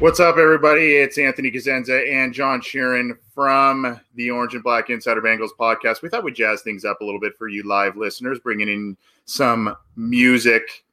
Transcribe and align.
What's 0.00 0.20
up, 0.20 0.36
everybody? 0.36 0.94
It's 0.94 1.18
Anthony 1.18 1.50
Cosenza 1.50 2.08
and 2.08 2.32
John 2.32 2.60
Sheeran 2.60 3.18
from 3.34 4.00
the 4.14 4.30
Orange 4.30 4.54
and 4.54 4.62
Black 4.62 4.90
Insider 4.90 5.20
Bengals 5.20 5.48
podcast. 5.58 6.02
We 6.02 6.08
thought 6.08 6.22
we'd 6.22 6.36
jazz 6.36 6.62
things 6.62 6.84
up 6.84 7.00
a 7.00 7.04
little 7.04 7.18
bit 7.18 7.36
for 7.36 7.48
you 7.48 7.64
live 7.64 7.96
listeners, 7.96 8.38
bringing 8.38 8.68
in 8.68 8.96
some 9.24 9.76
music 9.96 10.84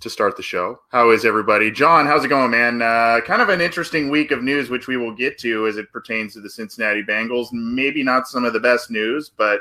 to 0.00 0.10
start 0.10 0.36
the 0.36 0.42
show. 0.42 0.78
How 0.90 1.10
is 1.10 1.24
everybody? 1.24 1.70
John, 1.70 2.04
how's 2.04 2.22
it 2.22 2.28
going, 2.28 2.50
man? 2.50 2.82
Uh, 2.82 3.20
kind 3.24 3.40
of 3.40 3.48
an 3.48 3.62
interesting 3.62 4.10
week 4.10 4.30
of 4.30 4.42
news, 4.42 4.68
which 4.68 4.88
we 4.88 4.98
will 4.98 5.14
get 5.14 5.38
to 5.38 5.66
as 5.66 5.78
it 5.78 5.90
pertains 5.90 6.34
to 6.34 6.42
the 6.42 6.50
Cincinnati 6.50 7.02
Bengals. 7.02 7.48
Maybe 7.50 8.02
not 8.02 8.28
some 8.28 8.44
of 8.44 8.52
the 8.52 8.60
best 8.60 8.90
news, 8.90 9.30
but 9.34 9.60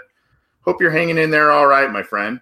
hope 0.59 0.81
you're 0.81 0.91
hanging 0.91 1.19
in 1.19 1.31
there 1.31 1.51
all 1.51 1.67
right, 1.67 1.89
my 1.89 2.03
friend. 2.03 2.41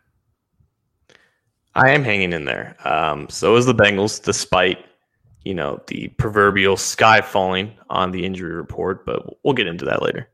I 1.76 1.92
am 1.92 2.04
hanging 2.04 2.34
in 2.34 2.46
there. 2.46 2.76
Um, 2.84 3.30
so 3.30 3.56
is 3.58 3.68
the 3.68 3.76
Bengals, 3.76 4.20
despite 4.20 4.84
you 5.44 5.54
know, 5.54 5.82
the 5.88 6.08
proverbial 6.10 6.78
sky 6.78 7.22
falling 7.22 7.74
on 7.90 8.12
the 8.12 8.26
injury 8.26 8.54
report, 8.54 9.06
but 9.06 9.38
we'll 9.44 9.54
get 9.54 9.68
into 9.68 9.86
that 9.86 10.02
later. 10.02 10.30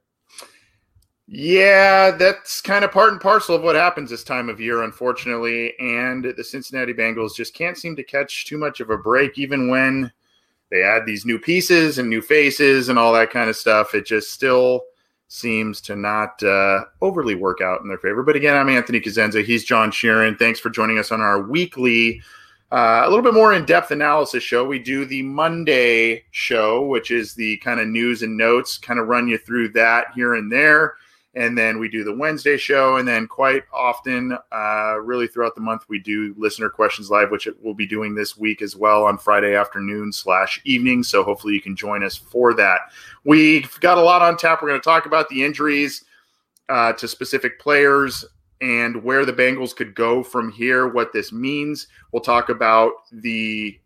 Yeah, 1.29 2.11
that's 2.11 2.61
kind 2.61 2.85
of 2.85 2.91
part 2.91 3.11
and 3.11 3.19
parcel 3.19 3.55
of 3.55 3.61
what 3.61 3.75
happens 3.75 4.09
this 4.09 4.23
time 4.23 4.47
of 4.47 4.61
year, 4.61 4.83
unfortunately. 4.83 5.73
And 5.77 6.23
the 6.23 6.43
Cincinnati 6.43 6.93
Bengals 6.93 7.35
just 7.35 7.53
can't 7.53 7.77
seem 7.77 7.97
to 7.97 8.03
catch 8.03 8.45
too 8.45 8.57
much 8.57 8.79
of 8.79 8.89
a 8.89 8.97
break, 8.97 9.37
even 9.37 9.67
when 9.69 10.11
they 10.71 10.83
add 10.83 11.05
these 11.05 11.25
new 11.25 11.37
pieces 11.37 11.97
and 11.97 12.09
new 12.09 12.21
faces 12.21 12.87
and 12.87 12.97
all 12.97 13.11
that 13.13 13.29
kind 13.29 13.49
of 13.49 13.57
stuff. 13.57 13.93
It 13.93 14.05
just 14.05 14.31
still 14.31 14.83
seems 15.27 15.81
to 15.81 15.97
not 15.97 16.41
uh, 16.43 16.85
overly 17.01 17.35
work 17.35 17.59
out 17.59 17.81
in 17.81 17.89
their 17.89 17.97
favor. 17.97 18.23
But 18.23 18.37
again, 18.37 18.55
I'm 18.55 18.69
Anthony 18.69 19.01
Cosenza. 19.01 19.43
He's 19.43 19.65
John 19.65 19.91
Sheeran. 19.91 20.39
Thanks 20.39 20.61
for 20.61 20.69
joining 20.69 20.97
us 20.97 21.11
on 21.11 21.19
our 21.19 21.41
weekly 21.41 22.21
uh, 22.71 23.03
a 23.05 23.09
little 23.09 23.23
bit 23.23 23.33
more 23.33 23.53
in 23.53 23.65
depth 23.65 23.91
analysis 23.91 24.43
show. 24.43 24.65
We 24.65 24.79
do 24.79 25.05
the 25.05 25.21
Monday 25.21 26.25
show, 26.31 26.85
which 26.85 27.11
is 27.11 27.33
the 27.33 27.57
kind 27.57 27.79
of 27.79 27.87
news 27.87 28.23
and 28.23 28.35
notes, 28.35 28.77
kind 28.77 28.99
of 28.99 29.07
run 29.07 29.27
you 29.27 29.37
through 29.37 29.69
that 29.69 30.07
here 30.15 30.35
and 30.35 30.51
there. 30.51 30.95
And 31.33 31.55
then 31.57 31.79
we 31.79 31.87
do 31.87 32.03
the 32.03 32.15
Wednesday 32.15 32.57
show. 32.57 32.97
And 32.97 33.07
then 33.07 33.27
quite 33.27 33.63
often, 33.71 34.35
uh, 34.51 34.95
really 35.01 35.27
throughout 35.27 35.53
the 35.53 35.61
month, 35.61 35.83
we 35.87 35.99
do 35.99 36.33
listener 36.35 36.67
questions 36.67 37.11
live, 37.11 37.29
which 37.29 37.47
we'll 37.61 37.75
be 37.75 37.85
doing 37.85 38.15
this 38.15 38.35
week 38.35 38.61
as 38.61 38.75
well 38.75 39.03
on 39.03 39.19
Friday 39.19 39.55
afternoon 39.55 40.11
slash 40.11 40.59
evening. 40.65 41.03
So 41.03 41.23
hopefully 41.23 41.53
you 41.53 41.61
can 41.61 41.75
join 41.75 42.03
us 42.03 42.17
for 42.17 42.53
that. 42.55 42.91
We've 43.23 43.79
got 43.81 43.99
a 43.99 44.01
lot 44.01 44.23
on 44.23 44.35
tap. 44.35 44.61
We're 44.61 44.69
going 44.69 44.81
to 44.81 44.83
talk 44.83 45.05
about 45.05 45.29
the 45.29 45.43
injuries 45.43 46.03
uh, 46.69 46.93
to 46.93 47.07
specific 47.07 47.59
players 47.59 48.25
and 48.61 49.03
where 49.03 49.25
the 49.25 49.33
Bengals 49.33 49.75
could 49.75 49.93
go 49.95 50.23
from 50.23 50.51
here, 50.51 50.87
what 50.87 51.13
this 51.13 51.31
means. 51.31 51.87
We'll 52.11 52.21
talk 52.21 52.49
about 52.49 52.93
the 53.11 53.79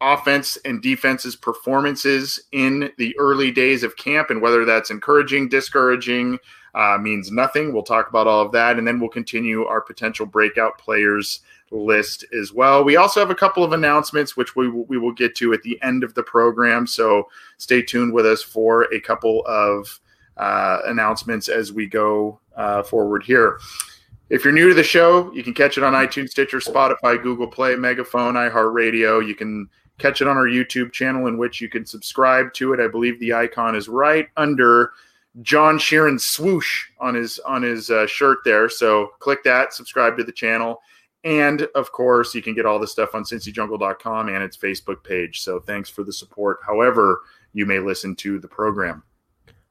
offense 0.00 0.58
and 0.64 0.82
defense's 0.82 1.36
performances 1.36 2.40
in 2.52 2.90
the 2.98 3.16
early 3.18 3.50
days 3.50 3.82
of 3.82 3.96
camp 3.96 4.30
and 4.30 4.42
whether 4.42 4.64
that's 4.64 4.90
encouraging, 4.90 5.48
discouraging, 5.48 6.38
uh, 6.74 6.98
means 7.00 7.30
nothing. 7.30 7.72
We'll 7.72 7.82
talk 7.82 8.08
about 8.08 8.26
all 8.26 8.42
of 8.42 8.52
that, 8.52 8.78
and 8.78 8.86
then 8.86 8.98
we'll 8.98 9.10
continue 9.10 9.64
our 9.64 9.80
potential 9.80 10.26
breakout 10.26 10.78
players 10.78 11.40
list 11.70 12.24
as 12.38 12.52
well. 12.52 12.84
We 12.84 12.96
also 12.96 13.20
have 13.20 13.30
a 13.30 13.34
couple 13.34 13.64
of 13.64 13.72
announcements, 13.72 14.36
which 14.36 14.56
we, 14.56 14.68
we 14.68 14.98
will 14.98 15.12
get 15.12 15.34
to 15.36 15.52
at 15.52 15.62
the 15.62 15.80
end 15.82 16.04
of 16.04 16.14
the 16.14 16.22
program. 16.22 16.86
So 16.86 17.28
stay 17.58 17.82
tuned 17.82 18.12
with 18.12 18.26
us 18.26 18.42
for 18.42 18.84
a 18.92 19.00
couple 19.00 19.44
of 19.46 20.00
uh, 20.36 20.80
announcements 20.86 21.48
as 21.48 21.72
we 21.72 21.86
go 21.86 22.40
uh, 22.56 22.82
forward 22.82 23.22
here. 23.22 23.58
If 24.32 24.44
you're 24.44 24.54
new 24.54 24.70
to 24.70 24.74
the 24.74 24.82
show, 24.82 25.30
you 25.34 25.42
can 25.42 25.52
catch 25.52 25.76
it 25.76 25.84
on 25.84 25.92
iTunes, 25.92 26.30
Stitcher, 26.30 26.58
Spotify, 26.58 27.22
Google 27.22 27.46
Play, 27.46 27.76
Megaphone, 27.76 28.32
iHeartRadio. 28.32 29.24
You 29.24 29.34
can 29.34 29.68
catch 29.98 30.22
it 30.22 30.26
on 30.26 30.38
our 30.38 30.46
YouTube 30.46 30.90
channel, 30.90 31.26
in 31.26 31.36
which 31.36 31.60
you 31.60 31.68
can 31.68 31.84
subscribe 31.84 32.54
to 32.54 32.72
it. 32.72 32.80
I 32.80 32.88
believe 32.88 33.20
the 33.20 33.34
icon 33.34 33.76
is 33.76 33.90
right 33.90 34.28
under 34.38 34.92
John 35.42 35.76
Sheeran 35.76 36.18
swoosh 36.18 36.86
on 36.98 37.14
his 37.14 37.40
on 37.40 37.60
his 37.60 37.90
uh, 37.90 38.06
shirt 38.06 38.38
there. 38.42 38.70
So 38.70 39.10
click 39.18 39.44
that, 39.44 39.74
subscribe 39.74 40.16
to 40.16 40.24
the 40.24 40.32
channel, 40.32 40.80
and 41.24 41.68
of 41.74 41.92
course, 41.92 42.34
you 42.34 42.40
can 42.40 42.54
get 42.54 42.64
all 42.64 42.78
the 42.78 42.88
stuff 42.88 43.14
on 43.14 43.24
CincyJungle.com 43.24 44.30
and 44.30 44.42
its 44.42 44.56
Facebook 44.56 45.04
page. 45.04 45.42
So 45.42 45.60
thanks 45.60 45.90
for 45.90 46.04
the 46.04 46.12
support. 46.12 46.60
However, 46.66 47.20
you 47.52 47.66
may 47.66 47.80
listen 47.80 48.16
to 48.16 48.38
the 48.38 48.48
program. 48.48 49.02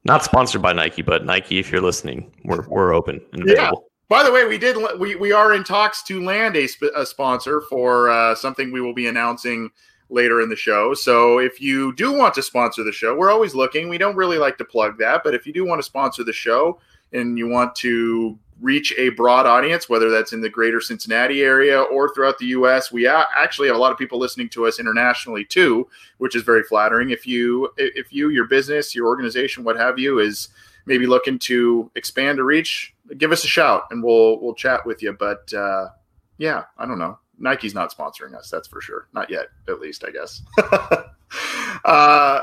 Not 0.04 0.24
sponsored 0.24 0.62
by 0.62 0.74
Nike, 0.74 1.02
but 1.02 1.26
Nike, 1.26 1.58
if 1.58 1.72
you're 1.72 1.82
listening, 1.82 2.32
we're 2.46 2.68
we're 2.68 2.94
open 2.94 3.22
and 3.34 3.42
available. 3.42 3.86
Yeah. 3.86 3.88
By 4.12 4.24
the 4.24 4.32
way, 4.34 4.46
we 4.46 4.58
did 4.58 4.76
we 5.00 5.16
we 5.16 5.32
are 5.32 5.54
in 5.54 5.64
talks 5.64 6.04
to 6.04 6.22
land 6.22 6.58
a, 6.58 6.68
sp- 6.68 6.92
a 6.98 7.06
sponsor 7.06 7.62
for 7.62 8.10
uh, 8.10 8.36
something 8.36 8.70
we 8.70 8.82
will 8.82 8.94
be 8.94 9.08
announcing 9.08 9.72
later 10.10 10.42
in 10.42 10.50
the 10.50 10.56
show. 10.58 10.94
So 10.94 11.40
if 11.40 11.62
you 11.62 11.96
do 11.96 12.12
want 12.12 12.34
to 12.34 12.42
sponsor 12.42 12.84
the 12.84 12.92
show, 12.92 13.16
we're 13.16 13.32
always 13.32 13.56
looking. 13.56 13.88
We 13.88 13.98
don't 13.98 14.18
really 14.18 14.38
like 14.38 14.58
to 14.58 14.66
plug 14.66 14.98
that, 14.98 15.22
but 15.24 15.34
if 15.34 15.48
you 15.48 15.54
do 15.54 15.66
want 15.66 15.80
to 15.80 15.84
sponsor 15.84 16.26
the 16.26 16.34
show 16.34 16.78
and 17.14 17.38
you 17.38 17.48
want 17.48 17.74
to 17.76 18.38
reach 18.60 18.94
a 18.98 19.12
broad 19.12 19.46
audience, 19.46 19.88
whether 19.88 20.10
that's 20.10 20.34
in 20.34 20.42
the 20.42 20.50
greater 20.50 20.82
Cincinnati 20.82 21.42
area 21.42 21.82
or 21.82 22.14
throughout 22.14 22.38
the 22.38 22.48
U.S. 22.48 22.92
We 22.92 23.08
actually 23.08 23.70
have 23.70 23.78
a 23.78 23.80
lot 23.80 23.94
of 23.94 23.98
people 23.98 24.20
listening 24.20 24.50
to 24.50 24.68
us 24.68 24.78
internationally 24.78 25.46
too, 25.46 25.88
which 26.18 26.36
is 26.36 26.44
very 26.44 26.64
flattering. 26.64 27.12
If 27.12 27.26
you, 27.26 27.72
if 27.78 28.12
you, 28.12 28.28
your 28.28 28.46
business, 28.46 28.94
your 28.94 29.08
organization, 29.08 29.64
what 29.64 29.78
have 29.78 29.98
you, 29.98 30.20
is 30.20 30.50
maybe 30.86 31.06
looking 31.06 31.40
to 31.40 31.90
expand 31.96 32.38
to 32.38 32.44
reach, 32.44 32.94
give 33.18 33.31
us 33.31 33.44
a 33.44 33.47
shout 33.47 33.84
and 33.92 34.03
we'll 34.03 34.40
we'll 34.42 34.56
chat 34.56 34.86
with 34.86 35.02
you. 35.02 35.14
But 35.14 35.53
uh, 35.53 35.90
yeah, 36.38 36.64
I 36.78 36.86
don't 36.86 37.00
know. 37.00 37.18
Nike's 37.38 37.74
not 37.74 37.96
sponsoring 37.96 38.36
us, 38.36 38.50
that's 38.50 38.68
for 38.68 38.81
sure. 38.81 39.08
Not 39.14 39.30
yet, 39.30 39.47
at 39.68 39.80
least, 39.80 40.03
I 40.06 40.12
guess. 40.12 40.42
uh, 41.86 42.42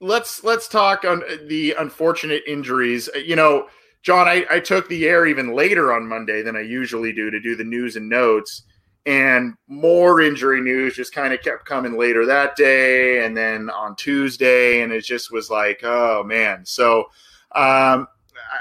let's 0.00 0.42
let's 0.44 0.68
talk 0.68 1.04
on 1.04 1.22
the 1.46 1.74
unfortunate 1.78 2.42
injuries. 2.46 3.08
You 3.14 3.36
know, 3.36 3.68
John, 4.02 4.28
I, 4.28 4.44
I 4.50 4.60
took 4.60 4.88
the 4.88 5.06
air 5.06 5.26
even 5.26 5.54
later 5.54 5.92
on 5.92 6.06
Monday 6.06 6.42
than 6.42 6.56
I 6.56 6.60
usually 6.60 7.12
do 7.12 7.30
to 7.30 7.40
do 7.40 7.56
the 7.56 7.64
news 7.64 7.96
and 7.96 8.08
notes. 8.08 8.62
And 9.06 9.54
more 9.68 10.22
injury 10.22 10.62
news 10.62 10.94
just 10.94 11.14
kind 11.14 11.34
of 11.34 11.42
kept 11.42 11.66
coming 11.66 11.98
later 11.98 12.24
that 12.24 12.56
day 12.56 13.24
and 13.24 13.36
then 13.36 13.68
on 13.68 13.96
Tuesday. 13.96 14.80
And 14.80 14.92
it 14.92 15.04
just 15.04 15.30
was 15.30 15.50
like, 15.50 15.80
oh 15.84 16.22
man. 16.24 16.64
So 16.64 17.06
um, 17.54 18.08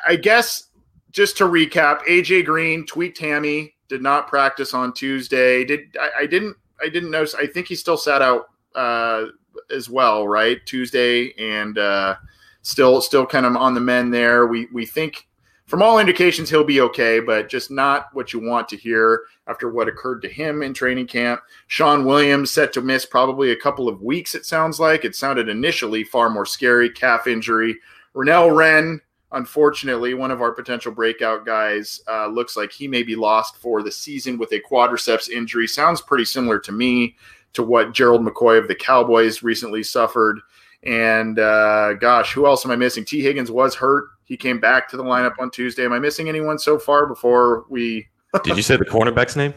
I 0.07 0.15
guess 0.15 0.69
just 1.11 1.37
to 1.37 1.45
recap, 1.45 2.01
AJ 2.01 2.45
Green 2.45 2.85
tweaked 2.85 3.19
hammy, 3.19 3.75
did 3.87 4.01
not 4.01 4.27
practice 4.27 4.73
on 4.73 4.93
Tuesday. 4.93 5.63
Did 5.63 5.95
I, 5.99 6.21
I 6.21 6.25
didn't 6.25 6.57
I 6.81 6.89
didn't 6.89 7.11
notice. 7.11 7.35
I 7.35 7.47
think 7.47 7.67
he 7.67 7.75
still 7.75 7.97
sat 7.97 8.21
out 8.21 8.47
uh, 8.75 9.25
as 9.71 9.89
well, 9.89 10.27
right? 10.27 10.63
Tuesday 10.65 11.33
and 11.37 11.77
uh, 11.77 12.15
still 12.61 13.01
still 13.01 13.25
kind 13.25 13.45
of 13.45 13.55
on 13.55 13.73
the 13.73 13.79
men 13.79 14.09
there. 14.09 14.47
We 14.47 14.67
we 14.73 14.85
think 14.85 15.27
from 15.65 15.81
all 15.81 15.99
indications 15.99 16.49
he'll 16.49 16.63
be 16.63 16.81
okay, 16.81 17.19
but 17.19 17.49
just 17.49 17.71
not 17.71 18.07
what 18.13 18.33
you 18.33 18.39
want 18.39 18.67
to 18.69 18.77
hear 18.77 19.23
after 19.47 19.69
what 19.69 19.87
occurred 19.87 20.21
to 20.21 20.29
him 20.29 20.61
in 20.61 20.73
training 20.73 21.07
camp. 21.07 21.41
Shawn 21.67 22.05
Williams 22.05 22.51
set 22.51 22.73
to 22.73 22.81
miss 22.81 23.05
probably 23.05 23.51
a 23.51 23.55
couple 23.55 23.87
of 23.87 24.01
weeks. 24.01 24.35
It 24.35 24.45
sounds 24.45 24.79
like 24.79 25.05
it 25.05 25.15
sounded 25.15 25.49
initially 25.49 26.03
far 26.03 26.29
more 26.29 26.45
scary 26.45 26.89
calf 26.89 27.27
injury. 27.27 27.77
Renell 28.15 28.55
Wren 28.55 29.01
unfortunately, 29.33 30.13
one 30.13 30.31
of 30.31 30.41
our 30.41 30.51
potential 30.51 30.91
breakout 30.91 31.45
guys 31.45 32.01
uh, 32.07 32.27
looks 32.27 32.55
like 32.55 32.71
he 32.71 32.87
may 32.87 33.03
be 33.03 33.15
lost 33.15 33.57
for 33.57 33.83
the 33.83 33.91
season 33.91 34.37
with 34.37 34.51
a 34.53 34.61
quadriceps 34.61 35.29
injury. 35.29 35.67
Sounds 35.67 36.01
pretty 36.01 36.25
similar 36.25 36.59
to 36.59 36.71
me 36.71 37.15
to 37.53 37.63
what 37.63 37.93
Gerald 37.93 38.25
McCoy 38.25 38.57
of 38.57 38.67
the 38.67 38.75
Cowboys 38.75 39.43
recently 39.43 39.83
suffered. 39.83 40.39
And 40.83 41.39
uh, 41.39 41.93
gosh, 41.93 42.33
who 42.33 42.45
else 42.45 42.65
am 42.65 42.71
I 42.71 42.75
missing? 42.75 43.05
Tee 43.05 43.21
Higgins 43.21 43.51
was 43.51 43.75
hurt. 43.75 44.09
He 44.25 44.37
came 44.37 44.59
back 44.59 44.89
to 44.89 44.97
the 44.97 45.03
lineup 45.03 45.33
on 45.39 45.51
Tuesday. 45.51 45.85
Am 45.85 45.93
I 45.93 45.99
missing 45.99 46.29
anyone 46.29 46.57
so 46.57 46.79
far 46.79 47.05
before 47.05 47.65
we 47.69 48.07
Did 48.43 48.57
you 48.57 48.63
say 48.63 48.77
the 48.77 48.85
cornerback's 48.85 49.35
name? 49.35 49.53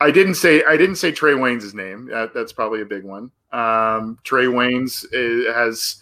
I 0.00 0.10
didn't 0.10 0.34
say 0.34 0.62
I 0.64 0.76
didn't 0.76 0.96
say 0.96 1.10
Trae 1.12 1.36
Waynes' 1.36 1.74
name. 1.74 2.06
That, 2.06 2.32
that's 2.32 2.52
probably 2.52 2.82
a 2.82 2.86
big 2.86 3.04
one. 3.04 3.30
Um, 3.52 4.18
Trae 4.24 4.48
Waynes 4.48 5.04
is, 5.12 5.54
has 5.54 5.96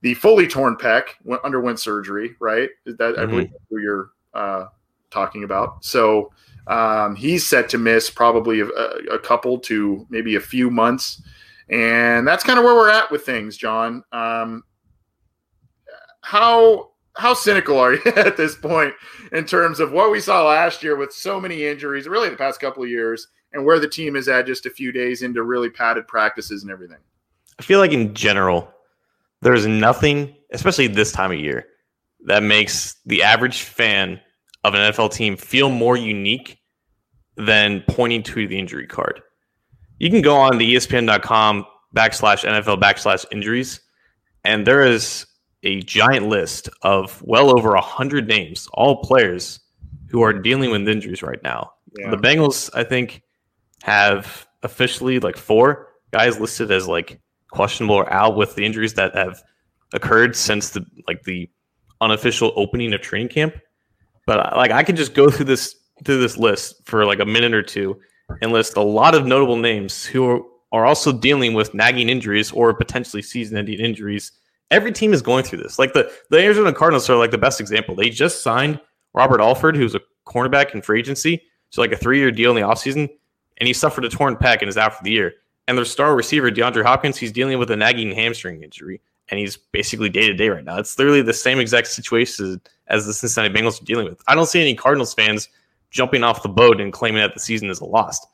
the 0.00 0.14
fully 0.14 0.46
torn 0.46 0.76
pec, 0.76 1.08
underwent 1.44 1.80
surgery. 1.80 2.34
Right? 2.40 2.70
That 2.86 2.98
mm-hmm. 2.98 3.20
I 3.20 3.26
believe 3.26 3.50
who 3.70 3.80
you're 3.80 4.10
uh, 4.34 4.66
talking 5.10 5.44
about. 5.44 5.84
So 5.84 6.32
um, 6.66 7.16
he's 7.16 7.46
set 7.46 7.68
to 7.70 7.78
miss 7.78 8.10
probably 8.10 8.60
a, 8.60 8.66
a, 8.66 9.18
couple 9.18 9.58
to 9.60 10.06
maybe 10.10 10.36
a 10.36 10.40
few 10.40 10.70
months, 10.70 11.22
and 11.70 12.28
that's 12.28 12.44
kind 12.44 12.58
of 12.58 12.64
where 12.64 12.74
we're 12.74 12.90
at 12.90 13.10
with 13.10 13.24
things, 13.24 13.56
John. 13.56 14.04
Um, 14.12 14.64
how 16.20 16.90
how 17.16 17.34
cynical 17.34 17.78
are 17.78 17.94
you 17.94 18.02
at 18.16 18.36
this 18.36 18.54
point 18.54 18.94
in 19.32 19.44
terms 19.44 19.80
of 19.80 19.92
what 19.92 20.10
we 20.10 20.20
saw 20.20 20.46
last 20.46 20.82
year 20.82 20.96
with 20.96 21.12
so 21.12 21.40
many 21.40 21.64
injuries, 21.64 22.06
really 22.06 22.28
the 22.28 22.36
past 22.36 22.60
couple 22.60 22.82
of 22.82 22.88
years, 22.90 23.28
and 23.52 23.64
where 23.64 23.78
the 23.78 23.88
team 23.88 24.14
is 24.14 24.28
at 24.28 24.46
just 24.46 24.66
a 24.66 24.70
few 24.70 24.92
days 24.92 25.22
into 25.22 25.42
really 25.42 25.70
padded 25.70 26.06
practices 26.06 26.62
and 26.62 26.70
everything? 26.70 26.98
I 27.58 27.62
feel 27.62 27.80
like 27.80 27.92
in 27.92 28.14
general, 28.14 28.72
there's 29.42 29.66
nothing, 29.66 30.34
especially 30.52 30.86
this 30.88 31.12
time 31.12 31.32
of 31.32 31.38
year, 31.38 31.66
that 32.26 32.42
makes 32.42 32.96
the 33.06 33.22
average 33.22 33.62
fan 33.62 34.20
of 34.64 34.74
an 34.74 34.92
NFL 34.92 35.12
team 35.12 35.36
feel 35.36 35.70
more 35.70 35.96
unique 35.96 36.58
than 37.36 37.82
pointing 37.88 38.22
to 38.24 38.48
the 38.48 38.58
injury 38.58 38.86
card. 38.86 39.22
You 39.98 40.10
can 40.10 40.22
go 40.22 40.36
on 40.36 40.58
the 40.58 40.74
ESPN.com 40.74 41.64
backslash 41.94 42.44
NFL 42.44 42.80
backslash 42.80 43.24
injuries, 43.32 43.80
and 44.44 44.66
there 44.66 44.82
is 44.82 45.26
a 45.62 45.80
giant 45.82 46.28
list 46.28 46.68
of 46.82 47.22
well 47.22 47.56
over 47.56 47.74
a 47.74 47.80
hundred 47.80 48.28
names, 48.28 48.68
all 48.74 49.02
players 49.02 49.60
who 50.08 50.22
are 50.22 50.32
dealing 50.32 50.70
with 50.70 50.88
injuries 50.88 51.22
right 51.22 51.42
now. 51.42 51.72
Yeah. 51.98 52.10
The 52.10 52.16
Bengals, 52.16 52.70
I 52.74 52.84
think, 52.84 53.22
have 53.82 54.46
officially 54.62 55.20
like 55.20 55.36
four 55.36 55.88
guys 56.12 56.38
listed 56.40 56.70
as 56.70 56.88
like 56.88 57.20
questionable 57.50 57.96
or 57.96 58.12
out 58.12 58.36
with 58.36 58.54
the 58.54 58.64
injuries 58.64 58.94
that 58.94 59.14
have 59.14 59.42
occurred 59.92 60.36
since 60.36 60.70
the 60.70 60.84
like 61.06 61.22
the 61.24 61.48
unofficial 62.00 62.52
opening 62.56 62.92
of 62.92 63.00
training 63.00 63.28
camp. 63.28 63.56
But 64.26 64.40
uh, 64.40 64.56
like 64.56 64.70
I 64.70 64.82
could 64.84 64.96
just 64.96 65.14
go 65.14 65.30
through 65.30 65.46
this 65.46 65.74
through 66.04 66.20
this 66.20 66.36
list 66.36 66.82
for 66.84 67.04
like 67.04 67.20
a 67.20 67.26
minute 67.26 67.54
or 67.54 67.62
two 67.62 67.98
and 68.42 68.52
list 68.52 68.76
a 68.76 68.82
lot 68.82 69.14
of 69.14 69.26
notable 69.26 69.56
names 69.56 70.04
who 70.04 70.46
are, 70.70 70.84
also 70.84 71.10
dealing 71.10 71.54
with 71.54 71.72
nagging 71.72 72.10
injuries 72.10 72.52
or 72.52 72.74
potentially 72.74 73.22
season-ending 73.22 73.80
injuries 73.80 74.32
every 74.70 74.92
team 74.92 75.12
is 75.12 75.22
going 75.22 75.44
through 75.44 75.58
this. 75.58 75.78
Like 75.78 75.92
the, 75.92 76.12
the 76.30 76.38
Arizona 76.38 76.72
Cardinals 76.72 77.08
are 77.08 77.16
like 77.16 77.30
the 77.30 77.38
best 77.38 77.60
example. 77.60 77.94
They 77.94 78.10
just 78.10 78.42
signed 78.42 78.80
Robert 79.14 79.40
Alford, 79.40 79.76
who's 79.76 79.94
a 79.94 80.00
cornerback 80.26 80.74
in 80.74 80.82
free 80.82 81.00
agency, 81.00 81.42
so 81.70 81.80
like 81.80 81.92
a 81.92 81.96
three 81.96 82.18
year 82.18 82.30
deal 82.30 82.50
in 82.50 82.56
the 82.56 82.68
offseason, 82.68 83.08
and 83.58 83.66
he 83.66 83.72
suffered 83.72 84.04
a 84.04 84.08
torn 84.08 84.36
pec 84.36 84.60
and 84.60 84.68
is 84.68 84.76
out 84.76 84.94
for 84.94 85.04
the 85.04 85.10
year. 85.10 85.34
And 85.68 85.78
their 85.78 85.84
star 85.84 86.16
receiver, 86.16 86.50
DeAndre 86.50 86.82
Hopkins, 86.82 87.18
he's 87.18 87.30
dealing 87.30 87.58
with 87.58 87.70
a 87.70 87.76
nagging 87.76 88.10
hamstring 88.10 88.62
injury, 88.62 89.02
and 89.28 89.38
he's 89.38 89.56
basically 89.56 90.08
day 90.08 90.26
to 90.26 90.32
day 90.32 90.48
right 90.48 90.64
now. 90.64 90.78
It's 90.78 90.98
literally 90.98 91.22
the 91.22 91.34
same 91.34 91.60
exact 91.60 91.88
situation 91.88 92.60
as 92.88 93.06
the 93.06 93.12
Cincinnati 93.12 93.54
Bengals 93.54 93.80
are 93.80 93.84
dealing 93.84 94.06
with. 94.06 94.20
I 94.26 94.34
don't 94.34 94.46
see 94.46 94.62
any 94.62 94.74
Cardinals 94.74 95.12
fans 95.12 95.48
jumping 95.90 96.24
off 96.24 96.42
the 96.42 96.48
boat 96.48 96.80
and 96.80 96.90
claiming 96.90 97.20
that 97.20 97.34
the 97.34 97.40
season 97.40 97.68
is 97.68 97.80
a 97.80 97.84
lost. 97.84 98.26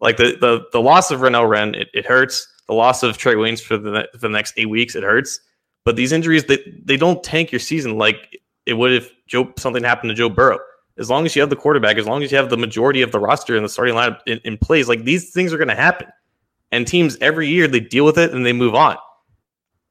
Like 0.00 0.16
the 0.16 0.36
the, 0.40 0.66
the 0.72 0.80
loss 0.80 1.12
of 1.12 1.20
Renell 1.20 1.48
Wren, 1.48 1.76
it, 1.76 1.88
it 1.94 2.04
hurts. 2.04 2.48
The 2.66 2.74
loss 2.74 3.02
of 3.04 3.16
Trae 3.16 3.36
Waynes 3.36 3.60
for 3.60 3.76
the, 3.76 4.08
for 4.12 4.18
the 4.18 4.28
next 4.28 4.54
eight 4.56 4.70
weeks, 4.70 4.96
it 4.96 5.04
hurts. 5.04 5.40
But 5.84 5.96
these 5.96 6.12
injuries, 6.12 6.44
they, 6.44 6.58
they 6.84 6.96
don't 6.96 7.22
tank 7.22 7.52
your 7.52 7.58
season 7.58 7.96
like 7.96 8.40
it 8.66 8.74
would 8.74 8.92
if 8.92 9.12
Joe 9.28 9.52
something 9.56 9.84
happened 9.84 10.10
to 10.10 10.14
Joe 10.14 10.28
Burrow. 10.28 10.58
As 10.98 11.08
long 11.08 11.26
as 11.26 11.34
you 11.34 11.42
have 11.42 11.50
the 11.50 11.56
quarterback, 11.56 11.96
as 11.96 12.06
long 12.06 12.22
as 12.22 12.30
you 12.32 12.38
have 12.38 12.50
the 12.50 12.56
majority 12.56 13.02
of 13.02 13.12
the 13.12 13.20
roster 13.20 13.56
and 13.56 13.64
the 13.64 13.68
starting 13.68 13.94
lineup 13.94 14.18
in, 14.26 14.40
in 14.44 14.58
place, 14.58 14.88
like 14.88 15.04
these 15.04 15.30
things 15.30 15.52
are 15.52 15.58
going 15.58 15.68
to 15.68 15.74
happen. 15.74 16.08
And 16.72 16.86
teams 16.86 17.16
every 17.20 17.48
year 17.48 17.68
they 17.68 17.80
deal 17.80 18.04
with 18.04 18.18
it 18.18 18.32
and 18.32 18.44
they 18.44 18.52
move 18.52 18.74
on. 18.74 18.96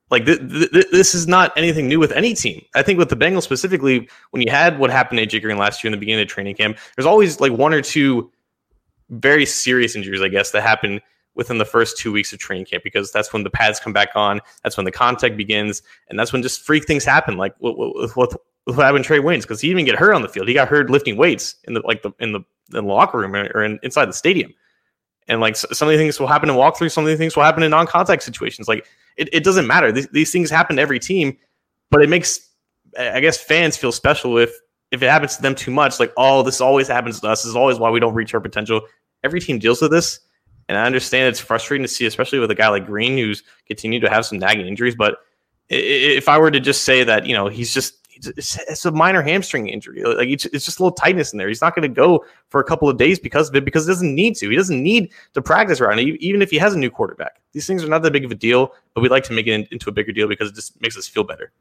Like 0.09 0.25
th- 0.25 0.39
th- 0.39 0.91
this 0.91 1.15
is 1.15 1.25
not 1.25 1.53
anything 1.55 1.87
new 1.87 1.99
with 1.99 2.11
any 2.11 2.33
team. 2.33 2.61
I 2.75 2.81
think 2.81 2.99
with 2.99 3.07
the 3.07 3.15
Bengals 3.15 3.43
specifically, 3.43 4.09
when 4.31 4.41
you 4.41 4.51
had 4.51 4.77
what 4.77 4.89
happened 4.89 5.19
to 5.19 5.25
AJ 5.25 5.41
Green 5.41 5.57
last 5.57 5.83
year 5.83 5.87
in 5.87 5.91
the 5.93 5.97
beginning 5.97 6.23
of 6.23 6.27
training 6.27 6.55
camp, 6.55 6.77
there's 6.95 7.05
always 7.05 7.39
like 7.39 7.53
one 7.53 7.73
or 7.73 7.81
two 7.81 8.29
very 9.09 9.45
serious 9.45 9.95
injuries, 9.95 10.21
I 10.21 10.27
guess, 10.27 10.51
that 10.51 10.63
happen 10.63 10.99
within 11.35 11.59
the 11.59 11.65
first 11.65 11.97
two 11.97 12.11
weeks 12.11 12.33
of 12.33 12.39
training 12.39 12.65
camp 12.65 12.83
because 12.83 13.11
that's 13.11 13.31
when 13.31 13.43
the 13.43 13.49
pads 13.49 13.79
come 13.79 13.93
back 13.93 14.09
on. 14.15 14.41
That's 14.63 14.75
when 14.75 14.85
the 14.85 14.91
contact 14.91 15.37
begins, 15.37 15.81
and 16.09 16.19
that's 16.19 16.33
when 16.33 16.41
just 16.41 16.61
freak 16.61 16.85
things 16.85 17.05
happen, 17.05 17.37
like 17.37 17.55
with 17.61 18.15
what, 18.17 18.33
what 18.65 18.75
happened 18.75 19.05
Trae 19.05 19.21
Waynes 19.21 19.43
because 19.43 19.61
he 19.61 19.69
didn't 19.69 19.81
even 19.81 19.93
get 19.93 19.99
hurt 19.99 20.13
on 20.13 20.21
the 20.21 20.29
field. 20.29 20.47
He 20.47 20.53
got 20.53 20.67
hurt 20.67 20.89
lifting 20.89 21.15
weights 21.15 21.55
in 21.65 21.73
the 21.73 21.81
like 21.85 22.01
the 22.01 22.11
in 22.19 22.33
the 22.33 22.39
in 22.73 22.85
the 22.85 22.93
locker 22.93 23.19
room 23.19 23.35
or 23.35 23.63
in, 23.63 23.79
inside 23.83 24.05
the 24.05 24.13
stadium. 24.13 24.53
And 25.31 25.41
like 25.41 25.55
some 25.55 25.87
of 25.87 25.93
the 25.93 25.97
things 25.97 26.19
will 26.19 26.27
happen 26.27 26.49
in 26.49 26.55
walkthrough, 26.55 26.91
some 26.91 27.05
of 27.05 27.09
the 27.09 27.17
things 27.17 27.35
will 27.35 27.43
happen 27.43 27.63
in 27.63 27.71
non-contact 27.71 28.21
situations. 28.21 28.67
Like 28.67 28.85
it, 29.17 29.29
it 29.33 29.43
doesn't 29.43 29.65
matter. 29.65 29.91
These, 29.91 30.07
these 30.09 30.31
things 30.31 30.49
happen 30.49 30.75
to 30.75 30.81
every 30.81 30.99
team, 30.99 31.37
but 31.89 32.01
it 32.03 32.09
makes 32.09 32.49
I 32.99 33.21
guess 33.21 33.37
fans 33.37 33.77
feel 33.77 33.91
special 33.91 34.37
if 34.37 34.51
if 34.91 35.01
it 35.01 35.09
happens 35.09 35.37
to 35.37 35.41
them 35.41 35.55
too 35.55 35.71
much. 35.71 35.99
Like 35.99 36.13
oh, 36.17 36.43
this 36.43 36.61
always 36.61 36.87
happens 36.87 37.19
to 37.21 37.27
us. 37.29 37.41
This 37.41 37.49
is 37.49 37.55
always 37.55 37.79
why 37.79 37.89
we 37.89 37.99
don't 37.99 38.13
reach 38.13 38.33
our 38.33 38.41
potential. 38.41 38.81
Every 39.23 39.39
team 39.39 39.57
deals 39.57 39.81
with 39.81 39.91
this 39.91 40.19
and 40.71 40.77
I 40.77 40.85
understand 40.85 41.27
it's 41.27 41.39
frustrating 41.39 41.83
to 41.83 41.87
see, 41.89 42.05
especially 42.05 42.39
with 42.39 42.49
a 42.49 42.55
guy 42.55 42.69
like 42.69 42.85
Green 42.85 43.17
who's 43.17 43.43
continued 43.67 44.01
to 44.03 44.09
have 44.09 44.25
some 44.25 44.39
nagging 44.39 44.67
injuries. 44.67 44.95
But 44.95 45.17
if 45.67 46.29
I 46.29 46.37
were 46.37 46.49
to 46.49 46.61
just 46.61 46.85
say 46.85 47.03
that, 47.03 47.25
you 47.25 47.33
know, 47.33 47.49
he's 47.49 47.73
just 47.73 48.00
it's 48.25 48.85
a 48.85 48.91
minor 48.91 49.21
hamstring 49.21 49.67
injury. 49.67 50.03
Like 50.03 50.29
it's 50.29 50.43
just 50.43 50.79
a 50.79 50.83
little 50.83 50.95
tightness 50.95 51.31
in 51.31 51.37
there. 51.37 51.47
He's 51.47 51.61
not 51.61 51.75
going 51.75 51.83
to 51.83 51.93
go 51.93 52.25
for 52.49 52.61
a 52.61 52.63
couple 52.63 52.89
of 52.89 52.97
days 52.97 53.19
because 53.19 53.49
of 53.49 53.55
it 53.55 53.65
because 53.65 53.85
he 53.85 53.91
doesn't 53.91 54.13
need 54.13 54.35
to. 54.37 54.49
He 54.49 54.55
doesn't 54.55 54.81
need 54.81 55.11
to 55.33 55.41
practice 55.41 55.81
around 55.81 55.99
it, 55.99 56.03
even 56.21 56.41
if 56.41 56.49
he 56.49 56.57
has 56.57 56.73
a 56.73 56.79
new 56.79 56.89
quarterback. 56.89 57.41
These 57.53 57.67
things 57.67 57.83
are 57.83 57.87
not 57.87 58.01
that 58.03 58.13
big 58.13 58.25
of 58.25 58.31
a 58.31 58.35
deal, 58.35 58.73
but 58.93 59.01
we 59.01 59.09
like 59.09 59.23
to 59.25 59.33
make 59.33 59.47
it 59.47 59.67
into 59.71 59.89
a 59.89 59.93
bigger 59.93 60.11
deal 60.11 60.27
because 60.27 60.49
it 60.49 60.55
just 60.55 60.79
makes 60.81 60.97
us 60.97 61.07
feel 61.07 61.23
better. 61.23 61.51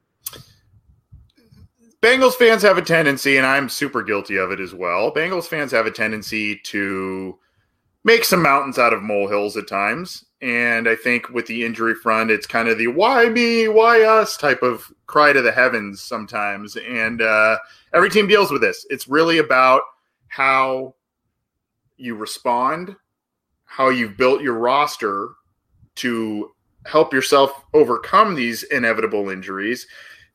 Bengals 2.03 2.35
fans 2.35 2.63
have 2.63 2.79
a 2.79 2.83
tendency, 2.83 3.37
and 3.37 3.47
I'm 3.47 3.69
super 3.69 4.03
guilty 4.03 4.39
of 4.39 4.51
it 4.51 4.61
as 4.61 4.73
well. 4.73 5.13
Bengals 5.13 5.47
fans 5.47 5.71
have 5.73 5.85
a 5.85 5.91
tendency 5.91 6.57
to 6.65 7.39
make 8.05 8.25
some 8.25 8.43
mountains 8.43 8.79
out 8.79 8.95
of 8.95 9.03
molehills 9.03 9.57
at 9.57 9.69
times. 9.69 10.25
And 10.41 10.89
I 10.89 10.97
think 10.97 11.29
with 11.29 11.47
the 11.47 11.65
injury 11.65 11.95
front, 11.95 12.31
it's 12.31 12.47
kind 12.47 12.69
of 12.69 12.79
the 12.79 12.87
why 12.87 13.29
me, 13.29 13.69
why 13.69 14.03
us 14.03 14.39
type 14.39 14.63
of 14.63 14.91
cry 15.11 15.33
to 15.33 15.43
the 15.43 15.53
heavens 15.53 16.01
sometimes. 16.01 16.77
And 16.77 17.23
uh, 17.23 17.59
every 17.93 18.11
team 18.11 18.27
deals 18.27 18.51
with 18.51 18.63
this. 18.63 18.87
It's 18.91 19.09
really 19.09 19.39
about 19.39 19.83
how 20.29 20.95
you 21.97 22.15
respond, 22.15 22.97
how 23.65 23.91
you've 23.91 24.17
built 24.17 24.43
your 24.43 24.55
roster 24.55 25.31
to 25.97 26.53
help 26.87 27.13
yourself 27.13 27.65
overcome 27.75 28.35
these 28.35 28.63
inevitable 28.65 29.29
injuries. 29.29 29.87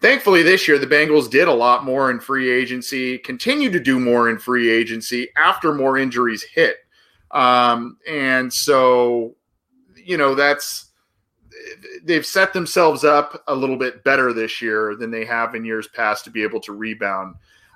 Thankfully, 0.01 0.44
this 0.44 0.67
year, 0.67 0.77
the 0.77 0.86
Bengals 0.86 1.29
did 1.29 1.48
a 1.48 1.53
lot 1.53 1.86
more 1.86 2.12
in 2.12 2.20
free 2.20 2.51
agency, 2.51 3.17
continue 3.17 3.72
to 3.72 3.79
do 3.79 4.00
more 4.00 4.29
in 4.29 4.38
free 4.38 4.70
agency 4.70 5.29
after 5.38 5.74
more 5.74 5.98
injuries 5.98 6.44
hit 6.44 6.77
um, 7.36 7.98
and 8.08 8.51
so, 8.51 9.36
you 9.96 10.17
know, 10.17 10.36
that's 10.36 10.91
they've 12.03 12.25
set 12.25 12.53
themselves 12.53 13.03
up 13.03 13.44
a 13.48 13.55
little 13.55 13.77
bit 13.77 14.03
better 14.03 14.34
this 14.34 14.62
year 14.62 14.96
than 14.96 15.12
they 15.12 15.25
have 15.25 15.55
in 15.55 15.65
years 15.65 15.88
past 15.88 16.24
to 16.25 16.29
be 16.29 16.44
able 16.44 16.60
to 16.62 16.74
rebound. 16.74 17.36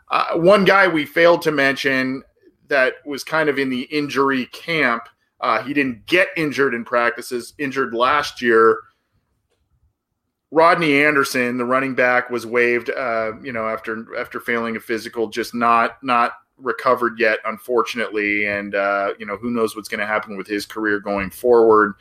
Uh, 0.10 0.36
one 0.36 0.66
guy 0.66 0.88
we 0.88 1.06
failed 1.06 1.42
to 1.44 1.52
mention 1.52 2.24
that 2.68 2.96
was 3.06 3.24
kind 3.24 3.50
of 3.50 3.60
in 3.60 3.70
the 3.70 3.84
injury 3.84 4.46
camp. 4.48 5.04
Uh, 5.40 5.62
he 5.64 5.74
didn't 5.74 6.06
get 6.06 6.28
injured 6.36 6.74
in 6.74 6.84
practices, 6.84 7.54
injured 7.58 7.94
last 7.94 8.42
year. 8.42 8.80
Rodney 10.52 11.04
Anderson, 11.04 11.58
the 11.58 11.66
running 11.66 11.94
back, 11.94 12.30
was 12.30 12.46
waived. 12.46 12.90
Uh, 12.90 13.34
you 13.42 13.54
know, 13.54 13.68
after 13.68 14.18
after 14.18 14.40
failing 14.40 14.76
a 14.76 14.80
physical, 14.80 15.28
just 15.28 15.54
not 15.54 16.04
not 16.04 16.34
recovered 16.62 17.20
yet, 17.20 17.40
unfortunately. 17.46 18.48
And, 18.48 18.76
uh, 18.76 19.14
you 19.18 19.26
know, 19.26 19.38
who 19.38 19.52
knows 19.52 19.76
what's 19.76 19.90
going 19.90 20.00
to 20.00 20.06
happen 20.06 20.38
with 20.38 20.48
his 20.48 20.66
career 20.66 21.00
going 21.00 21.30
forward. 21.30 21.94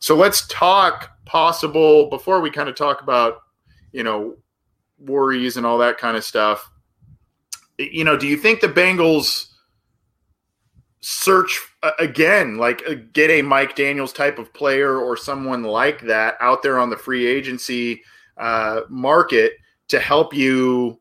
So 0.00 0.16
let's 0.16 0.46
talk 0.48 1.10
possible 1.26 2.08
before 2.10 2.40
we 2.40 2.50
kind 2.50 2.68
of 2.68 2.74
talk 2.74 3.02
about, 3.02 3.42
you 3.92 4.02
know, 4.02 4.36
worries 4.98 5.56
and 5.56 5.64
all 5.64 5.78
that 5.78 5.98
kind 5.98 6.16
of 6.16 6.24
stuff. 6.24 6.70
You 7.78 8.04
know, 8.04 8.16
do 8.16 8.26
you 8.26 8.36
think 8.36 8.60
the 8.60 8.68
Bengals 8.68 9.46
search 11.00 11.60
again, 11.98 12.58
like 12.58 13.12
get 13.12 13.30
a 13.30 13.42
Mike 13.42 13.74
Daniels 13.74 14.12
type 14.12 14.38
of 14.38 14.52
player 14.52 14.98
or 14.98 15.16
someone 15.16 15.62
like 15.62 16.02
that 16.02 16.36
out 16.40 16.62
there 16.62 16.78
on 16.78 16.90
the 16.90 16.96
free 16.96 17.26
agency 17.26 18.02
uh, 18.36 18.82
market 18.88 19.52
to 19.88 19.98
help 19.98 20.34
you 20.34 21.00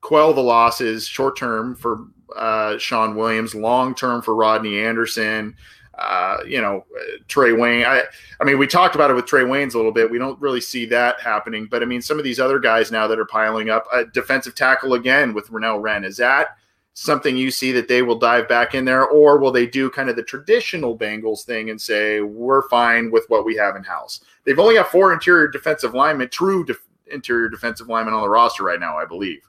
quell 0.00 0.32
the 0.32 0.40
losses 0.40 1.06
short 1.06 1.36
term 1.36 1.74
for 1.74 2.06
uh, 2.36 2.78
Shawn 2.78 3.16
Williams, 3.16 3.54
long 3.54 3.94
term 3.94 4.22
for 4.22 4.34
Rodney 4.34 4.80
Anderson. 4.80 5.56
Uh, 6.00 6.38
you 6.46 6.60
know, 6.60 6.84
Trae 7.28 7.58
Wayne. 7.58 7.84
I, 7.84 8.02
I 8.40 8.44
mean, 8.44 8.58
we 8.58 8.66
talked 8.66 8.94
about 8.94 9.10
it 9.10 9.14
with 9.14 9.26
Trae 9.26 9.44
Waynes 9.44 9.74
a 9.74 9.76
little 9.76 9.92
bit. 9.92 10.10
We 10.10 10.18
don't 10.18 10.40
really 10.40 10.60
see 10.60 10.86
that 10.86 11.20
happening, 11.20 11.66
but 11.70 11.82
I 11.82 11.84
mean, 11.84 12.00
some 12.00 12.16
of 12.16 12.24
these 12.24 12.40
other 12.40 12.58
guys 12.58 12.90
now 12.90 13.06
that 13.06 13.18
are 13.18 13.26
piling 13.26 13.68
up, 13.68 13.86
a 13.92 14.06
defensive 14.06 14.54
tackle 14.54 14.94
again 14.94 15.34
with 15.34 15.50
Renell 15.50 15.82
Wren. 15.82 16.04
Is 16.04 16.16
that 16.16 16.56
something 16.94 17.36
you 17.36 17.50
see 17.50 17.70
that 17.72 17.86
they 17.86 18.00
will 18.00 18.18
dive 18.18 18.48
back 18.48 18.74
in 18.74 18.86
there, 18.86 19.06
or 19.06 19.38
will 19.38 19.52
they 19.52 19.66
do 19.66 19.90
kind 19.90 20.08
of 20.08 20.16
the 20.16 20.22
traditional 20.22 20.96
Bengals 20.96 21.44
thing 21.44 21.68
and 21.68 21.80
say 21.80 22.22
we're 22.22 22.66
fine 22.68 23.10
with 23.10 23.26
what 23.28 23.44
we 23.44 23.54
have 23.56 23.76
in 23.76 23.82
house? 23.82 24.20
They've 24.44 24.58
only 24.58 24.76
got 24.76 24.90
four 24.90 25.12
interior 25.12 25.48
defensive 25.48 25.94
linemen, 25.94 26.30
true 26.30 26.66
interior 27.12 27.50
defensive 27.50 27.88
linemen 27.88 28.14
on 28.14 28.22
the 28.22 28.28
roster 28.28 28.64
right 28.64 28.80
now, 28.80 28.96
I 28.96 29.04
believe. 29.04 29.42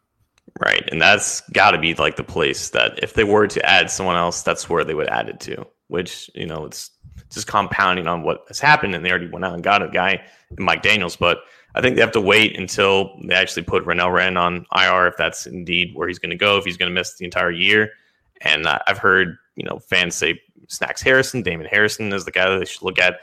Right, 0.59 0.87
and 0.91 1.01
that's 1.01 1.41
got 1.51 1.71
to 1.71 1.77
be 1.77 1.93
like 1.93 2.17
the 2.17 2.25
place 2.25 2.71
that 2.71 3.01
if 3.01 3.13
they 3.13 3.23
were 3.23 3.47
to 3.47 3.65
add 3.65 3.89
someone 3.89 4.17
else, 4.17 4.41
that's 4.41 4.69
where 4.69 4.83
they 4.83 4.93
would 4.93 5.07
add 5.07 5.29
it 5.29 5.39
to. 5.41 5.65
Which 5.91 6.31
you 6.33 6.45
know, 6.45 6.63
it's 6.63 6.91
just 7.29 7.47
compounding 7.47 8.07
on 8.07 8.23
what 8.23 8.45
has 8.47 8.61
happened, 8.61 8.95
and 8.95 9.05
they 9.05 9.09
already 9.09 9.27
went 9.27 9.43
out 9.43 9.53
and 9.53 9.61
got 9.61 9.83
a 9.83 9.89
guy, 9.89 10.23
Mike 10.57 10.81
Daniels, 10.81 11.17
but 11.17 11.39
I 11.75 11.81
think 11.81 11.95
they 11.95 12.01
have 12.01 12.13
to 12.13 12.21
wait 12.21 12.57
until 12.57 13.17
they 13.25 13.35
actually 13.35 13.63
put 13.63 13.85
Renell 13.85 14.13
Wren 14.13 14.37
on 14.37 14.65
IR 14.73 15.07
if 15.07 15.17
that's 15.17 15.45
indeed 15.47 15.93
where 15.93 16.07
he's 16.07 16.17
going 16.17 16.29
to 16.29 16.37
go, 16.37 16.57
if 16.57 16.63
he's 16.63 16.77
going 16.77 16.89
to 16.89 16.93
miss 16.93 17.17
the 17.17 17.25
entire 17.25 17.51
year. 17.51 17.91
And 18.39 18.65
uh, 18.65 18.79
I've 18.87 18.99
heard, 18.99 19.37
you 19.57 19.65
know, 19.65 19.79
fans 19.79 20.15
say 20.15 20.41
Snacks 20.69 21.01
Harrison, 21.01 21.41
Damon 21.41 21.67
Harrison 21.67 22.13
is 22.13 22.23
the 22.23 22.31
guy 22.31 22.49
that 22.49 22.59
they 22.59 22.65
should 22.65 22.83
look 22.83 22.99
at. 22.99 23.19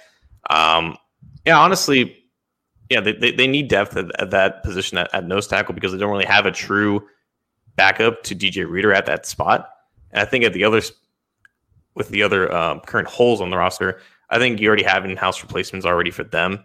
Um, 0.50 0.98
yeah, 1.46 1.58
honestly, 1.58 2.22
yeah, 2.90 3.00
they, 3.00 3.12
they, 3.12 3.32
they 3.32 3.46
need 3.46 3.68
depth 3.68 3.96
at, 3.96 4.20
at 4.20 4.30
that 4.30 4.62
position 4.62 4.98
at, 4.98 5.14
at, 5.14 5.26
nose 5.26 5.46
tackle 5.46 5.74
because 5.74 5.92
they 5.92 5.98
don't 5.98 6.10
really 6.10 6.26
have 6.26 6.46
a 6.46 6.52
true 6.52 7.06
backup 7.76 8.22
to 8.24 8.34
DJ 8.34 8.68
Reader 8.68 8.92
at 8.92 9.06
that 9.06 9.24
spot. 9.24 9.70
And 10.10 10.20
I 10.20 10.24
think 10.24 10.44
at 10.44 10.52
the 10.52 10.64
others, 10.64 10.92
with 11.98 12.08
the 12.08 12.22
other 12.22 12.50
um, 12.54 12.80
current 12.80 13.08
holes 13.08 13.42
on 13.42 13.50
the 13.50 13.58
roster, 13.58 14.00
I 14.30 14.38
think 14.38 14.60
you 14.60 14.68
already 14.68 14.84
have 14.84 15.04
in-house 15.04 15.42
replacements 15.42 15.84
already 15.84 16.10
for 16.10 16.24
them 16.24 16.64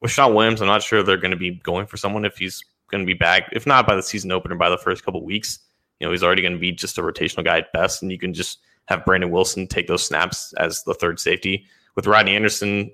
with 0.00 0.10
Shawn 0.10 0.34
Williams, 0.34 0.60
I'm 0.60 0.66
not 0.66 0.82
sure 0.82 1.02
they're 1.02 1.16
going 1.16 1.30
to 1.30 1.36
be 1.36 1.52
going 1.52 1.86
for 1.86 1.96
someone 1.96 2.24
if 2.24 2.38
he's 2.38 2.64
going 2.90 3.02
to 3.02 3.06
be 3.06 3.14
back. 3.14 3.48
If 3.52 3.66
not 3.66 3.86
by 3.86 3.94
the 3.94 4.02
season 4.02 4.32
opener, 4.32 4.54
by 4.54 4.70
the 4.70 4.78
first 4.78 5.04
couple 5.04 5.22
weeks, 5.24 5.58
you 5.98 6.06
know, 6.06 6.12
he's 6.12 6.22
already 6.22 6.42
going 6.42 6.54
to 6.54 6.58
be 6.58 6.72
just 6.72 6.98
a 6.98 7.02
rotational 7.02 7.44
guy 7.44 7.58
at 7.58 7.72
best, 7.72 8.02
and 8.02 8.10
you 8.10 8.18
can 8.18 8.32
just 8.32 8.58
have 8.86 9.04
Brandon 9.04 9.30
Wilson 9.30 9.66
take 9.66 9.86
those 9.86 10.04
snaps 10.04 10.52
as 10.54 10.82
the 10.84 10.94
third 10.94 11.20
safety. 11.20 11.66
With 11.96 12.06
Rodney 12.06 12.34
Anderson, 12.34 12.90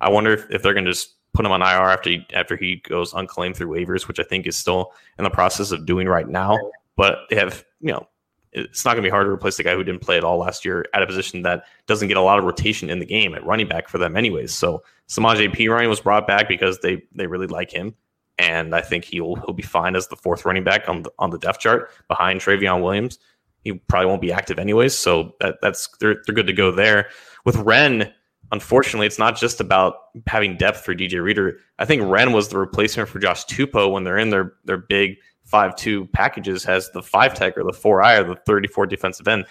I 0.00 0.10
wonder 0.10 0.32
if, 0.32 0.50
if 0.50 0.62
they're 0.62 0.74
going 0.74 0.84
to 0.84 0.92
just 0.92 1.14
put 1.32 1.44
him 1.44 1.52
on 1.52 1.62
IR 1.62 1.90
after 1.90 2.10
he, 2.10 2.26
after 2.32 2.56
he 2.56 2.76
goes 2.76 3.12
unclaimed 3.12 3.56
through 3.56 3.68
waivers, 3.68 4.06
which 4.06 4.20
I 4.20 4.22
think 4.22 4.46
is 4.46 4.56
still 4.56 4.92
in 5.18 5.24
the 5.24 5.30
process 5.30 5.72
of 5.72 5.84
doing 5.84 6.06
right 6.06 6.28
now. 6.28 6.56
But 6.96 7.18
they 7.28 7.36
have, 7.36 7.64
you 7.80 7.92
know, 7.92 8.06
it's 8.54 8.84
not 8.84 8.92
going 8.92 9.02
to 9.02 9.06
be 9.06 9.10
hard 9.10 9.26
to 9.26 9.30
replace 9.30 9.56
the 9.56 9.62
guy 9.62 9.74
who 9.74 9.82
didn't 9.82 10.00
play 10.00 10.16
at 10.16 10.24
all 10.24 10.38
last 10.38 10.64
year 10.64 10.84
at 10.94 11.02
a 11.02 11.06
position 11.06 11.42
that 11.42 11.64
doesn't 11.86 12.08
get 12.08 12.16
a 12.16 12.22
lot 12.22 12.38
of 12.38 12.44
rotation 12.44 12.88
in 12.88 13.00
the 13.00 13.06
game 13.06 13.34
at 13.34 13.44
running 13.44 13.66
back 13.66 13.88
for 13.88 13.98
them, 13.98 14.16
anyways. 14.16 14.54
So 14.54 14.82
Samaje 15.08 15.52
Perine 15.54 15.88
was 15.88 16.00
brought 16.00 16.26
back 16.26 16.48
because 16.48 16.78
they 16.80 17.02
they 17.12 17.26
really 17.26 17.48
like 17.48 17.70
him, 17.70 17.94
and 18.38 18.74
I 18.74 18.80
think 18.80 19.04
he'll 19.04 19.34
he'll 19.36 19.52
be 19.52 19.62
fine 19.62 19.96
as 19.96 20.08
the 20.08 20.16
fourth 20.16 20.44
running 20.44 20.64
back 20.64 20.88
on 20.88 21.02
the 21.02 21.12
on 21.18 21.30
the 21.30 21.38
depth 21.38 21.60
chart 21.60 21.90
behind 22.08 22.40
Trayveon 22.40 22.82
Williams. 22.82 23.18
He 23.64 23.72
probably 23.72 24.06
won't 24.06 24.20
be 24.20 24.32
active 24.32 24.58
anyways, 24.58 24.96
so 24.96 25.34
that, 25.40 25.56
that's 25.60 25.88
they're 25.98 26.22
they're 26.26 26.34
good 26.34 26.46
to 26.46 26.52
go 26.52 26.70
there. 26.70 27.08
With 27.44 27.56
Wren, 27.56 28.12
unfortunately, 28.52 29.06
it's 29.06 29.18
not 29.18 29.36
just 29.36 29.60
about 29.60 29.96
having 30.26 30.56
depth 30.56 30.84
for 30.84 30.94
DJ 30.94 31.22
Reader. 31.22 31.58
I 31.78 31.84
think 31.84 32.02
Wren 32.02 32.32
was 32.32 32.48
the 32.48 32.58
replacement 32.58 33.08
for 33.08 33.18
Josh 33.18 33.44
Tupou 33.46 33.90
when 33.90 34.04
they're 34.04 34.18
in 34.18 34.30
their 34.30 34.54
their 34.64 34.78
big 34.78 35.16
five 35.44 35.76
two 35.76 36.06
packages 36.06 36.64
has 36.64 36.90
the 36.90 37.02
five 37.02 37.34
tech 37.34 37.56
or 37.56 37.64
the 37.64 37.72
four 37.72 38.02
I 38.02 38.16
or 38.16 38.24
the 38.24 38.36
thirty 38.46 38.68
four 38.68 38.86
defensive 38.86 39.28
end. 39.28 39.44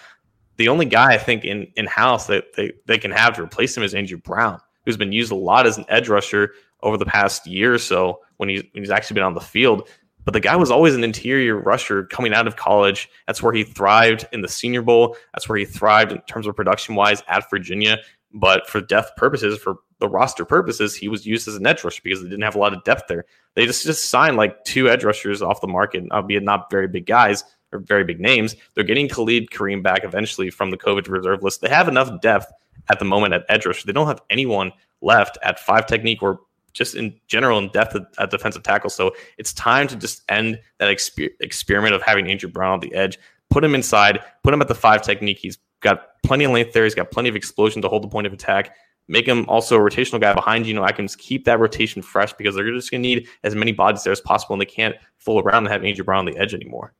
The 0.56 0.68
only 0.68 0.86
guy 0.86 1.12
I 1.12 1.18
think 1.18 1.44
in 1.44 1.66
in 1.76 1.86
house 1.86 2.26
that 2.26 2.54
they, 2.54 2.72
they 2.86 2.98
can 2.98 3.10
have 3.10 3.34
to 3.36 3.42
replace 3.42 3.76
him 3.76 3.82
is 3.82 3.94
Andrew 3.94 4.18
Brown, 4.18 4.60
who's 4.84 4.96
been 4.96 5.12
used 5.12 5.32
a 5.32 5.36
lot 5.36 5.66
as 5.66 5.78
an 5.78 5.84
edge 5.88 6.08
rusher 6.08 6.52
over 6.82 6.96
the 6.96 7.06
past 7.06 7.46
year 7.46 7.74
or 7.74 7.78
so 7.78 8.20
when 8.36 8.48
he's 8.48 8.62
when 8.72 8.82
he's 8.82 8.90
actually 8.90 9.14
been 9.14 9.24
on 9.24 9.34
the 9.34 9.40
field. 9.40 9.88
But 10.24 10.32
the 10.32 10.40
guy 10.40 10.56
was 10.56 10.70
always 10.70 10.94
an 10.94 11.04
interior 11.04 11.56
rusher 11.56 12.04
coming 12.04 12.32
out 12.32 12.46
of 12.46 12.56
college. 12.56 13.10
That's 13.26 13.42
where 13.42 13.52
he 13.52 13.62
thrived 13.62 14.26
in 14.32 14.40
the 14.40 14.48
Senior 14.48 14.80
Bowl. 14.80 15.16
That's 15.34 15.48
where 15.48 15.58
he 15.58 15.66
thrived 15.66 16.12
in 16.12 16.20
terms 16.22 16.46
of 16.46 16.56
production 16.56 16.94
wise 16.94 17.22
at 17.28 17.48
Virginia. 17.50 17.98
But 18.34 18.68
for 18.68 18.80
depth 18.80 19.14
purposes, 19.16 19.58
for 19.58 19.76
the 20.00 20.08
roster 20.08 20.44
purposes, 20.44 20.94
he 20.94 21.08
was 21.08 21.24
used 21.24 21.46
as 21.46 21.54
an 21.54 21.66
edge 21.66 21.84
rusher 21.84 22.00
because 22.02 22.20
they 22.20 22.28
didn't 22.28 22.42
have 22.42 22.56
a 22.56 22.58
lot 22.58 22.74
of 22.74 22.82
depth 22.82 23.04
there. 23.08 23.24
They 23.54 23.64
just 23.64 23.84
just 23.84 24.10
signed 24.10 24.36
like 24.36 24.64
two 24.64 24.88
edge 24.88 25.04
rushers 25.04 25.40
off 25.40 25.60
the 25.60 25.68
market, 25.68 26.04
uh, 26.10 26.16
albeit 26.16 26.42
not 26.42 26.68
very 26.68 26.88
big 26.88 27.06
guys 27.06 27.44
or 27.72 27.78
very 27.78 28.02
big 28.02 28.20
names. 28.20 28.56
They're 28.74 28.84
getting 28.84 29.08
Khalid 29.08 29.50
Kareem 29.50 29.82
back 29.82 30.02
eventually 30.02 30.50
from 30.50 30.72
the 30.72 30.76
COVID 30.76 31.08
reserve 31.08 31.44
list. 31.44 31.60
They 31.60 31.68
have 31.68 31.88
enough 31.88 32.20
depth 32.20 32.52
at 32.90 32.98
the 32.98 33.04
moment 33.04 33.34
at 33.34 33.44
edge 33.48 33.66
rusher. 33.66 33.86
They 33.86 33.92
don't 33.92 34.08
have 34.08 34.20
anyone 34.30 34.72
left 35.00 35.38
at 35.42 35.60
five 35.60 35.86
technique 35.86 36.22
or 36.22 36.40
just 36.72 36.96
in 36.96 37.14
general 37.28 37.58
in 37.58 37.68
depth 37.68 37.94
at, 37.94 38.02
at 38.18 38.30
defensive 38.30 38.64
tackle. 38.64 38.90
So 38.90 39.14
it's 39.38 39.52
time 39.52 39.86
to 39.88 39.96
just 39.96 40.22
end 40.28 40.60
that 40.78 40.88
exper- 40.88 41.30
experiment 41.40 41.94
of 41.94 42.02
having 42.02 42.28
Andrew 42.28 42.50
Brown 42.50 42.72
on 42.72 42.80
the 42.80 42.92
edge. 42.94 43.16
Put 43.48 43.62
him 43.62 43.76
inside. 43.76 44.18
Put 44.42 44.52
him 44.52 44.60
at 44.60 44.66
the 44.66 44.74
five 44.74 45.02
technique. 45.02 45.38
He's 45.38 45.58
got 45.84 46.22
plenty 46.24 46.44
of 46.44 46.50
length 46.50 46.72
there. 46.72 46.84
He's 46.84 46.94
got 46.94 47.12
plenty 47.12 47.28
of 47.28 47.36
explosion 47.36 47.80
to 47.82 47.88
hold 47.88 48.02
the 48.02 48.08
point 48.08 48.26
of 48.26 48.32
attack. 48.32 48.74
Make 49.06 49.28
him 49.28 49.44
also 49.48 49.76
a 49.76 49.78
rotational 49.78 50.20
guy 50.20 50.32
behind 50.32 50.66
you. 50.66 50.74
know, 50.74 50.82
I 50.82 50.90
can 50.90 51.04
just 51.04 51.18
keep 51.18 51.44
that 51.44 51.60
rotation 51.60 52.02
fresh 52.02 52.32
because 52.32 52.54
they're 52.54 52.72
just 52.72 52.90
going 52.90 53.02
to 53.02 53.08
need 53.08 53.28
as 53.44 53.54
many 53.54 53.70
bodies 53.70 54.02
there 54.02 54.12
as 54.12 54.20
possible, 54.20 54.54
and 54.54 54.60
they 54.60 54.66
can't 54.66 54.96
fool 55.18 55.40
around 55.40 55.64
and 55.64 55.68
have 55.68 55.84
Andrew 55.84 56.04
Brown 56.04 56.20
on 56.20 56.24
the 56.24 56.38
edge 56.38 56.54
anymore 56.54 56.94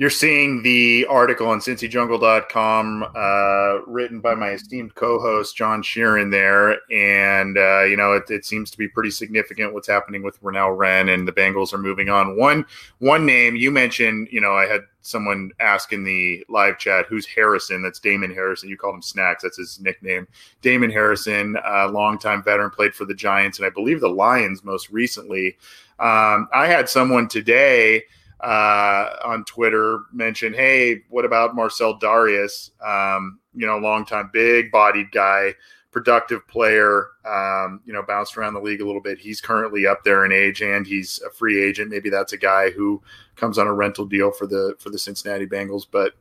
you're 0.00 0.08
seeing 0.08 0.62
the 0.62 1.04
article 1.10 1.46
on 1.46 1.58
cincyjungle.com 1.58 3.04
uh, 3.14 3.84
written 3.86 4.18
by 4.18 4.34
my 4.34 4.52
esteemed 4.52 4.94
co-host 4.94 5.54
john 5.54 5.82
sheeran 5.82 6.30
there. 6.30 6.78
And 6.90 7.58
uh, 7.58 7.82
you 7.82 7.98
know 7.98 8.14
it, 8.14 8.30
it, 8.30 8.46
seems 8.46 8.70
to 8.70 8.78
be 8.78 8.88
pretty 8.88 9.10
significant 9.10 9.74
what's 9.74 9.86
happening 9.86 10.22
with 10.22 10.42
Renell 10.42 10.74
Wren 10.74 11.10
and 11.10 11.28
the 11.28 11.32
Bengals 11.32 11.74
are 11.74 11.78
moving 11.78 12.08
on. 12.08 12.38
One 12.38 12.64
one 12.98 13.26
name 13.26 13.56
you 13.56 13.70
mentioned 13.70 14.28
you 14.32 14.40
know 14.40 14.54
I 14.54 14.64
had 14.64 14.80
someone 15.02 15.50
ask 15.60 15.92
in 15.92 16.02
the 16.02 16.46
live 16.48 16.78
chat 16.78 17.04
who's 17.06 17.26
Harrison? 17.26 17.82
That's 17.82 18.00
Damon 18.00 18.32
Harrison. 18.32 18.70
You 18.70 18.78
called 18.78 18.94
him 18.94 19.02
Snacks. 19.02 19.42
That's 19.42 19.58
his 19.58 19.80
nickname. 19.80 20.26
Damon 20.62 20.90
Harrison 20.90 21.58
uh, 21.62 21.90
longtime 21.90 22.42
veteran 22.42 22.70
played 22.70 22.94
for 22.94 23.04
the 23.04 23.12
Giants 23.12 23.58
and 23.58 23.66
I 23.66 23.70
believe 23.70 24.00
the 24.00 24.08
Lions 24.08 24.64
most 24.64 24.88
recently. 24.88 25.58
Um, 25.98 26.48
I 26.54 26.68
had 26.68 26.88
someone 26.88 27.28
today 27.28 28.04
uh, 28.42 29.16
on 29.24 29.44
Twitter 29.44 30.00
mentioned, 30.12 30.54
"Hey, 30.54 31.02
what 31.08 31.24
about 31.24 31.54
Marcell 31.54 31.98
Dareus? 31.98 32.70
Um, 32.84 33.38
you 33.54 33.66
know, 33.66 33.78
longtime 33.78 34.30
big-bodied 34.32 35.12
guy, 35.12 35.54
productive 35.90 36.46
player. 36.48 37.08
Um, 37.24 37.80
you 37.84 37.92
know, 37.92 38.02
bounced 38.02 38.36
around 38.36 38.54
the 38.54 38.60
league 38.60 38.80
a 38.80 38.86
little 38.86 39.00
bit. 39.00 39.18
He's 39.18 39.40
currently 39.40 39.86
up 39.86 40.04
there 40.04 40.24
in 40.24 40.32
age, 40.32 40.62
and 40.62 40.86
he's 40.86 41.20
a 41.26 41.30
free 41.30 41.62
agent. 41.62 41.90
Maybe 41.90 42.08
that's 42.08 42.32
a 42.32 42.38
guy 42.38 42.70
who 42.70 43.02
comes 43.36 43.58
on 43.58 43.66
a 43.66 43.74
rental 43.74 44.06
deal 44.06 44.30
for 44.30 44.46
the 44.46 44.74
for 44.78 44.90
the 44.90 44.98
Cincinnati 44.98 45.46
Bengals, 45.46 45.86
but 45.90 46.14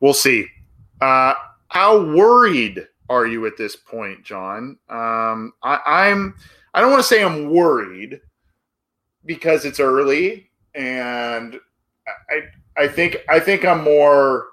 we'll 0.00 0.14
see. 0.14 0.46
Uh, 1.00 1.34
how 1.68 2.14
worried 2.14 2.86
are 3.08 3.26
you 3.26 3.46
at 3.46 3.56
this 3.56 3.76
point, 3.76 4.24
John? 4.24 4.78
Um, 4.88 5.52
I, 5.62 5.80
I'm. 5.86 6.34
I 6.74 6.80
don't 6.82 6.90
want 6.90 7.02
to 7.02 7.08
say 7.08 7.22
I'm 7.22 7.48
worried 7.48 8.20
because 9.24 9.64
it's 9.64 9.80
early 9.80 10.50
and 10.76 11.58
I 12.30 12.42
I 12.76 12.88
think 12.88 13.16
I 13.28 13.40
think 13.40 13.64
I'm 13.64 13.82
more, 13.82 14.48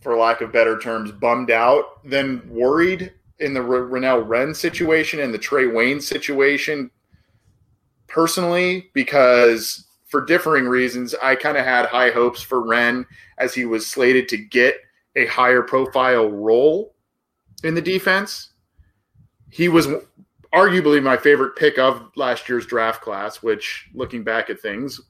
for 0.00 0.16
lack 0.16 0.40
of 0.40 0.52
better 0.52 0.78
terms, 0.78 1.12
bummed 1.12 1.50
out 1.50 2.04
than 2.04 2.42
worried 2.50 3.12
in 3.38 3.54
the 3.54 3.60
Renell 3.60 4.26
Wren 4.26 4.54
situation 4.54 5.20
and 5.20 5.32
the 5.32 5.38
Trae 5.38 5.72
Wayne 5.72 6.00
situation. 6.00 6.90
Personally, 8.08 8.90
because 8.92 9.86
for 10.06 10.24
differing 10.24 10.66
reasons, 10.66 11.14
I 11.22 11.34
kind 11.34 11.56
of 11.56 11.64
had 11.64 11.86
high 11.86 12.10
hopes 12.10 12.42
for 12.42 12.60
Wren 12.60 13.06
as 13.38 13.54
he 13.54 13.64
was 13.64 13.86
slated 13.86 14.28
to 14.28 14.36
get 14.36 14.76
a 15.16 15.26
higher 15.26 15.62
profile 15.62 16.28
role 16.28 16.94
in 17.64 17.74
the 17.74 17.80
defense. 17.80 18.50
He 19.48 19.68
was 19.68 19.88
arguably 20.54 21.02
my 21.02 21.16
favorite 21.16 21.56
pick 21.56 21.78
of 21.78 22.10
last 22.16 22.48
year's 22.48 22.66
draft 22.66 23.00
class, 23.00 23.42
which 23.42 23.88
looking 23.94 24.22
back 24.22 24.50
at 24.50 24.60
things 24.60 25.00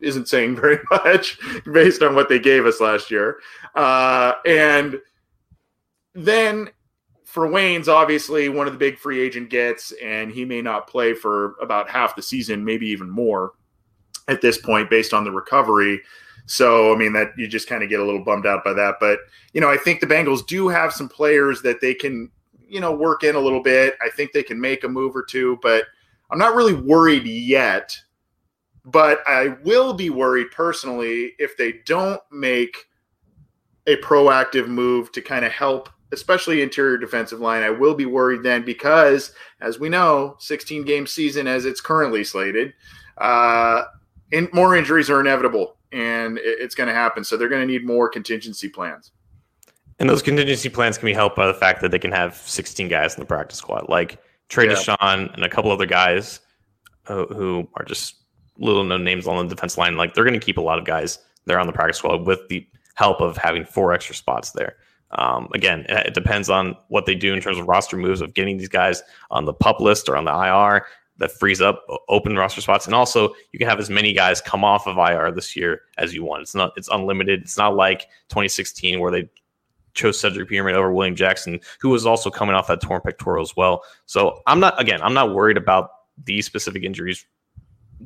isn't 0.00 0.28
saying 0.28 0.56
very 0.60 0.78
much 0.90 1.38
based 1.72 2.02
on 2.02 2.14
what 2.14 2.28
they 2.28 2.38
gave 2.38 2.66
us 2.66 2.80
last 2.80 3.10
year. 3.10 3.38
Uh, 3.74 4.34
and 4.46 5.00
then 6.14 6.70
for 7.24 7.48
Wayne's 7.48 7.88
obviously 7.88 8.48
one 8.48 8.66
of 8.66 8.72
the 8.72 8.78
big 8.78 8.98
free 8.98 9.20
agent 9.20 9.50
gets, 9.50 9.92
and 10.02 10.30
he 10.30 10.44
may 10.44 10.62
not 10.62 10.86
play 10.86 11.14
for 11.14 11.56
about 11.60 11.90
half 11.90 12.14
the 12.14 12.22
season, 12.22 12.64
maybe 12.64 12.86
even 12.86 13.10
more 13.10 13.52
at 14.28 14.40
this 14.40 14.58
point 14.58 14.88
based 14.88 15.12
on 15.12 15.24
the 15.24 15.32
recovery. 15.32 16.00
So, 16.46 16.94
I 16.94 16.96
mean, 16.96 17.12
that 17.14 17.32
you 17.36 17.48
just 17.48 17.68
kind 17.68 17.82
of 17.82 17.88
get 17.88 18.00
a 18.00 18.04
little 18.04 18.22
bummed 18.22 18.46
out 18.46 18.64
by 18.64 18.74
that. 18.74 18.96
But, 19.00 19.18
you 19.52 19.60
know, 19.60 19.70
I 19.70 19.76
think 19.76 20.00
the 20.00 20.06
Bengals 20.06 20.46
do 20.46 20.68
have 20.68 20.92
some 20.92 21.08
players 21.08 21.62
that 21.62 21.80
they 21.80 21.94
can 21.94 22.30
you 22.74 22.80
know, 22.80 22.92
work 22.92 23.22
in 23.22 23.36
a 23.36 23.40
little 23.40 23.62
bit. 23.62 23.96
I 24.04 24.10
think 24.10 24.32
they 24.32 24.42
can 24.42 24.60
make 24.60 24.82
a 24.82 24.88
move 24.88 25.14
or 25.14 25.22
two, 25.22 25.60
but 25.62 25.84
I'm 26.28 26.38
not 26.38 26.56
really 26.56 26.74
worried 26.74 27.24
yet. 27.24 27.96
But 28.84 29.20
I 29.28 29.56
will 29.62 29.94
be 29.94 30.10
worried 30.10 30.50
personally 30.50 31.34
if 31.38 31.56
they 31.56 31.76
don't 31.86 32.20
make 32.32 32.76
a 33.86 33.96
proactive 33.98 34.66
move 34.66 35.12
to 35.12 35.22
kind 35.22 35.44
of 35.44 35.52
help, 35.52 35.88
especially 36.12 36.62
interior 36.62 36.98
defensive 36.98 37.38
line. 37.38 37.62
I 37.62 37.70
will 37.70 37.94
be 37.94 38.06
worried 38.06 38.42
then 38.42 38.64
because, 38.64 39.32
as 39.60 39.78
we 39.78 39.88
know, 39.88 40.34
16 40.40 40.84
game 40.84 41.06
season 41.06 41.46
as 41.46 41.66
it's 41.66 41.80
currently 41.80 42.24
slated, 42.24 42.74
uh, 43.18 43.84
and 44.32 44.52
more 44.52 44.76
injuries 44.76 45.08
are 45.08 45.20
inevitable 45.20 45.76
and 45.92 46.40
it's 46.42 46.74
going 46.74 46.88
to 46.88 46.94
happen. 46.94 47.22
So 47.22 47.36
they're 47.36 47.48
going 47.48 47.66
to 47.66 47.72
need 47.72 47.86
more 47.86 48.08
contingency 48.08 48.68
plans. 48.68 49.12
And 49.98 50.08
those 50.08 50.22
contingency 50.22 50.68
plans 50.68 50.98
can 50.98 51.06
be 51.06 51.12
helped 51.12 51.36
by 51.36 51.46
the 51.46 51.54
fact 51.54 51.80
that 51.82 51.90
they 51.90 51.98
can 51.98 52.12
have 52.12 52.36
16 52.36 52.88
guys 52.88 53.14
in 53.14 53.20
the 53.20 53.26
practice 53.26 53.58
squad, 53.58 53.88
like 53.88 54.18
Trey 54.48 54.66
yeah. 54.66 54.74
Deshawn 54.74 55.32
and 55.34 55.44
a 55.44 55.48
couple 55.48 55.70
other 55.70 55.86
guys 55.86 56.40
who, 57.06 57.26
who 57.26 57.68
are 57.74 57.84
just 57.84 58.16
little 58.58 58.84
known 58.84 59.04
names 59.04 59.26
on 59.26 59.46
the 59.46 59.54
defense 59.54 59.78
line. 59.78 59.96
Like 59.96 60.14
they're 60.14 60.24
going 60.24 60.38
to 60.38 60.44
keep 60.44 60.58
a 60.58 60.62
lot 60.62 60.78
of 60.78 60.84
guys 60.84 61.18
there 61.46 61.58
on 61.58 61.66
the 61.66 61.72
practice 61.72 61.98
squad 61.98 62.26
with 62.26 62.46
the 62.48 62.66
help 62.94 63.20
of 63.20 63.36
having 63.36 63.64
four 63.64 63.92
extra 63.92 64.14
spots 64.14 64.52
there. 64.52 64.76
Um, 65.10 65.48
again, 65.54 65.86
it 65.88 66.14
depends 66.14 66.50
on 66.50 66.76
what 66.88 67.06
they 67.06 67.14
do 67.14 67.34
in 67.34 67.40
terms 67.40 67.58
of 67.58 67.68
roster 67.68 67.96
moves 67.96 68.20
of 68.20 68.34
getting 68.34 68.56
these 68.56 68.68
guys 68.68 69.02
on 69.30 69.44
the 69.44 69.52
pup 69.52 69.80
list 69.80 70.08
or 70.08 70.16
on 70.16 70.24
the 70.24 70.32
IR 70.32 70.86
that 71.18 71.30
frees 71.30 71.60
up 71.60 71.84
open 72.08 72.36
roster 72.36 72.60
spots. 72.60 72.86
And 72.86 72.94
also, 72.94 73.32
you 73.52 73.58
can 73.58 73.68
have 73.68 73.78
as 73.78 73.88
many 73.88 74.12
guys 74.12 74.40
come 74.40 74.64
off 74.64 74.88
of 74.88 74.98
IR 74.98 75.30
this 75.30 75.54
year 75.54 75.82
as 75.98 76.12
you 76.12 76.24
want. 76.24 76.42
It's 76.42 76.54
not 76.54 76.72
it's 76.76 76.88
unlimited. 76.88 77.42
It's 77.42 77.56
not 77.56 77.76
like 77.76 78.02
2016 78.30 78.98
where 78.98 79.12
they 79.12 79.28
chose 79.94 80.18
Cedric 80.18 80.48
Peerman 80.48 80.74
over 80.74 80.92
William 80.92 81.16
Jackson, 81.16 81.60
who 81.80 81.88
was 81.90 82.06
also 82.06 82.30
coming 82.30 82.54
off 82.54 82.66
that 82.68 82.80
torn 82.80 83.00
pectoral 83.00 83.42
as 83.42 83.56
well. 83.56 83.82
So 84.06 84.42
I'm 84.46 84.60
not 84.60 84.80
again, 84.80 85.00
I'm 85.02 85.14
not 85.14 85.34
worried 85.34 85.56
about 85.56 85.90
these 86.24 86.46
specific 86.46 86.84
injuries 86.84 87.24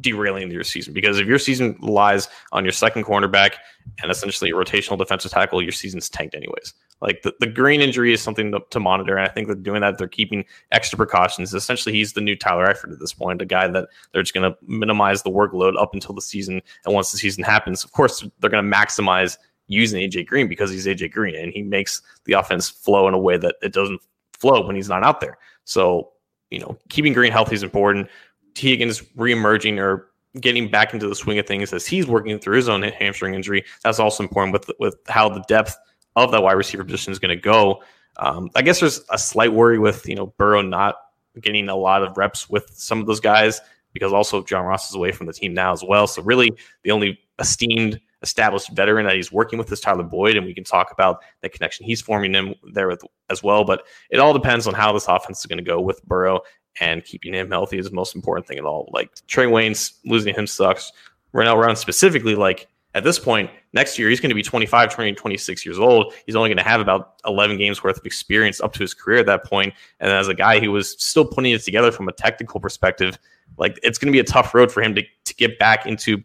derailing 0.00 0.50
your 0.50 0.64
season 0.64 0.92
because 0.92 1.18
if 1.18 1.26
your 1.26 1.38
season 1.38 1.76
lies 1.80 2.28
on 2.52 2.64
your 2.64 2.72
second 2.72 3.04
cornerback 3.04 3.54
and 4.02 4.10
essentially 4.10 4.50
a 4.50 4.54
rotational 4.54 4.98
defensive 4.98 5.32
tackle, 5.32 5.62
your 5.62 5.72
season's 5.72 6.08
tanked 6.08 6.34
anyways. 6.34 6.74
Like 7.00 7.22
the, 7.22 7.32
the 7.38 7.46
Green 7.46 7.80
injury 7.80 8.12
is 8.12 8.20
something 8.20 8.50
to, 8.52 8.60
to, 8.70 8.80
monitor. 8.80 9.16
And 9.16 9.26
I 9.26 9.30
think 9.30 9.46
they're 9.46 9.56
doing 9.56 9.82
that. 9.82 9.98
They're 9.98 10.08
keeping 10.08 10.44
extra 10.72 10.96
precautions. 10.96 11.54
Essentially, 11.54 11.94
he's 11.94 12.14
the 12.14 12.20
new 12.20 12.34
Tyler 12.34 12.66
Eifert 12.66 12.92
at 12.92 12.98
this 12.98 13.12
point, 13.12 13.40
a 13.40 13.46
guy 13.46 13.68
that 13.68 13.88
they're 14.12 14.22
just 14.22 14.34
going 14.34 14.50
to 14.50 14.58
minimize 14.62 15.22
the 15.22 15.30
workload 15.30 15.80
up 15.80 15.94
until 15.94 16.14
the 16.14 16.20
season. 16.20 16.60
And 16.84 16.94
once 16.94 17.12
the 17.12 17.18
season 17.18 17.44
happens, 17.44 17.84
of 17.84 17.92
course, 17.92 18.26
they're 18.40 18.50
going 18.50 18.68
to 18.68 18.76
maximize 18.76 19.38
using 19.68 20.00
AJ 20.00 20.26
Green 20.26 20.48
because 20.48 20.70
he's 20.70 20.86
AJ 20.86 21.12
Green 21.12 21.36
and 21.36 21.52
he 21.52 21.62
makes 21.62 22.02
the 22.24 22.32
offense 22.32 22.68
flow 22.68 23.06
in 23.06 23.14
a 23.14 23.18
way 23.18 23.36
that 23.36 23.56
it 23.62 23.72
doesn't 23.72 24.00
flow 24.32 24.66
when 24.66 24.74
he's 24.74 24.88
not 24.88 25.04
out 25.04 25.20
there. 25.20 25.38
So, 25.64 26.10
you 26.50 26.58
know, 26.58 26.76
keeping 26.88 27.12
Green 27.12 27.30
healthy 27.30 27.54
is 27.54 27.62
important. 27.62 28.08
Higgins 28.56 29.02
reemerging 29.16 29.78
or 29.78 30.10
getting 30.40 30.68
back 30.70 30.92
into 30.92 31.08
the 31.08 31.14
swing 31.14 31.38
of 31.38 31.46
things 31.46 31.72
as 31.72 31.86
he's 31.86 32.06
working 32.06 32.38
through 32.38 32.56
his 32.56 32.68
own 32.68 32.82
hamstring 32.82 33.34
injury. 33.34 33.64
That's 33.84 34.00
also 34.00 34.22
important 34.22 34.52
with 34.52 34.70
with 34.78 34.96
how 35.08 35.28
the 35.28 35.44
depth 35.48 35.76
of 36.16 36.32
that 36.32 36.42
wide 36.42 36.52
receiver 36.52 36.84
position 36.84 37.12
is 37.12 37.18
going 37.18 37.36
to 37.36 37.40
go. 37.40 37.82
Um, 38.18 38.50
I 38.56 38.62
guess 38.62 38.80
there's 38.80 39.00
a 39.10 39.18
slight 39.18 39.52
worry 39.52 39.78
with 39.78 40.08
you 40.08 40.16
know 40.16 40.26
Burrow 40.38 40.62
not 40.62 40.96
getting 41.40 41.68
a 41.68 41.76
lot 41.76 42.02
of 42.02 42.16
reps 42.16 42.50
with 42.50 42.68
some 42.74 43.00
of 43.00 43.06
those 43.06 43.20
guys 43.20 43.60
because 43.92 44.12
also 44.12 44.42
John 44.42 44.64
Ross 44.64 44.88
is 44.88 44.94
away 44.94 45.12
from 45.12 45.26
the 45.26 45.32
team 45.32 45.54
now 45.54 45.72
as 45.72 45.84
well. 45.84 46.06
So 46.06 46.22
really, 46.22 46.52
the 46.82 46.90
only 46.90 47.20
esteemed 47.38 48.00
established 48.22 48.70
veteran 48.74 49.06
that 49.06 49.16
he's 49.16 49.32
working 49.32 49.58
with 49.58 49.70
is 49.72 49.80
Tyler 49.80 50.02
Boyd, 50.02 50.36
and 50.36 50.46
we 50.46 50.54
can 50.54 50.64
talk 50.64 50.90
about 50.90 51.20
the 51.42 51.48
connection 51.48 51.86
he's 51.86 52.00
forming 52.00 52.34
him 52.34 52.54
there 52.72 52.88
with, 52.88 53.02
as 53.30 53.42
well. 53.42 53.64
But 53.64 53.82
it 54.10 54.18
all 54.18 54.32
depends 54.32 54.66
on 54.66 54.74
how 54.74 54.92
this 54.92 55.08
offense 55.08 55.40
is 55.40 55.46
going 55.46 55.58
to 55.58 55.64
go 55.64 55.80
with 55.80 56.02
Burrow 56.04 56.40
and 56.80 57.04
keeping 57.04 57.34
him 57.34 57.50
healthy 57.50 57.78
is 57.78 57.88
the 57.88 57.94
most 57.94 58.14
important 58.14 58.46
thing 58.46 58.58
at 58.58 58.64
all. 58.64 58.88
Like 58.92 59.14
Trae 59.26 59.50
Waynes 59.50 59.94
losing 60.04 60.34
him 60.34 60.46
sucks. 60.46 60.92
Renell 61.34 61.56
Brown 61.56 61.76
specifically, 61.76 62.34
like 62.34 62.68
at 62.94 63.04
this 63.04 63.18
point 63.18 63.50
next 63.72 63.98
year, 63.98 64.08
he's 64.08 64.20
going 64.20 64.30
to 64.30 64.34
be 64.34 64.42
25, 64.42 64.94
20, 64.94 65.12
26 65.12 65.66
years 65.66 65.78
old. 65.78 66.14
He's 66.26 66.36
only 66.36 66.48
going 66.48 66.58
to 66.58 66.62
have 66.62 66.80
about 66.80 67.14
11 67.26 67.58
games 67.58 67.82
worth 67.82 67.98
of 67.98 68.06
experience 68.06 68.60
up 68.60 68.72
to 68.74 68.80
his 68.80 68.94
career 68.94 69.18
at 69.18 69.26
that 69.26 69.44
point. 69.44 69.74
And 70.00 70.10
as 70.10 70.28
a 70.28 70.34
guy 70.34 70.60
who 70.60 70.72
was 70.72 71.00
still 71.02 71.24
putting 71.24 71.52
it 71.52 71.62
together 71.62 71.92
from 71.92 72.08
a 72.08 72.12
technical 72.12 72.60
perspective, 72.60 73.18
like 73.56 73.78
it's 73.82 73.98
going 73.98 74.10
to 74.10 74.12
be 74.12 74.20
a 74.20 74.24
tough 74.24 74.54
road 74.54 74.72
for 74.72 74.82
him 74.82 74.94
to, 74.94 75.02
to 75.24 75.34
get 75.34 75.58
back 75.58 75.86
into 75.86 76.22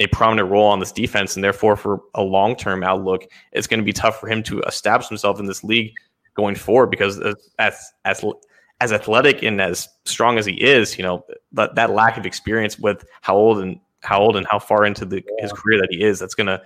a 0.00 0.06
prominent 0.08 0.50
role 0.50 0.66
on 0.66 0.80
this 0.80 0.92
defense. 0.92 1.36
And 1.36 1.44
therefore, 1.44 1.76
for 1.76 2.00
a 2.14 2.22
long 2.22 2.56
term 2.56 2.82
outlook, 2.82 3.26
it's 3.52 3.66
going 3.66 3.80
to 3.80 3.84
be 3.84 3.92
tough 3.92 4.18
for 4.18 4.28
him 4.28 4.42
to 4.44 4.60
establish 4.62 5.08
himself 5.08 5.38
in 5.38 5.46
this 5.46 5.62
league 5.62 5.92
going 6.34 6.56
forward 6.56 6.90
because 6.90 7.20
as, 7.58 7.92
as, 8.04 8.24
as 8.80 8.92
athletic 8.92 9.42
and 9.42 9.60
as 9.60 9.88
strong 10.04 10.36
as 10.36 10.46
he 10.46 10.54
is, 10.54 10.98
you 10.98 11.04
know, 11.04 11.24
that, 11.52 11.74
that 11.76 11.90
lack 11.90 12.16
of 12.16 12.26
experience 12.26 12.78
with 12.78 13.04
how 13.22 13.36
old 13.36 13.60
and 13.60 13.78
how 14.02 14.20
old 14.20 14.36
and 14.36 14.46
how 14.50 14.58
far 14.58 14.84
into 14.84 15.04
the, 15.04 15.24
his 15.38 15.52
career 15.52 15.80
that 15.80 15.88
he 15.90 16.02
is, 16.02 16.18
that's 16.18 16.34
going 16.34 16.48
to, 16.48 16.60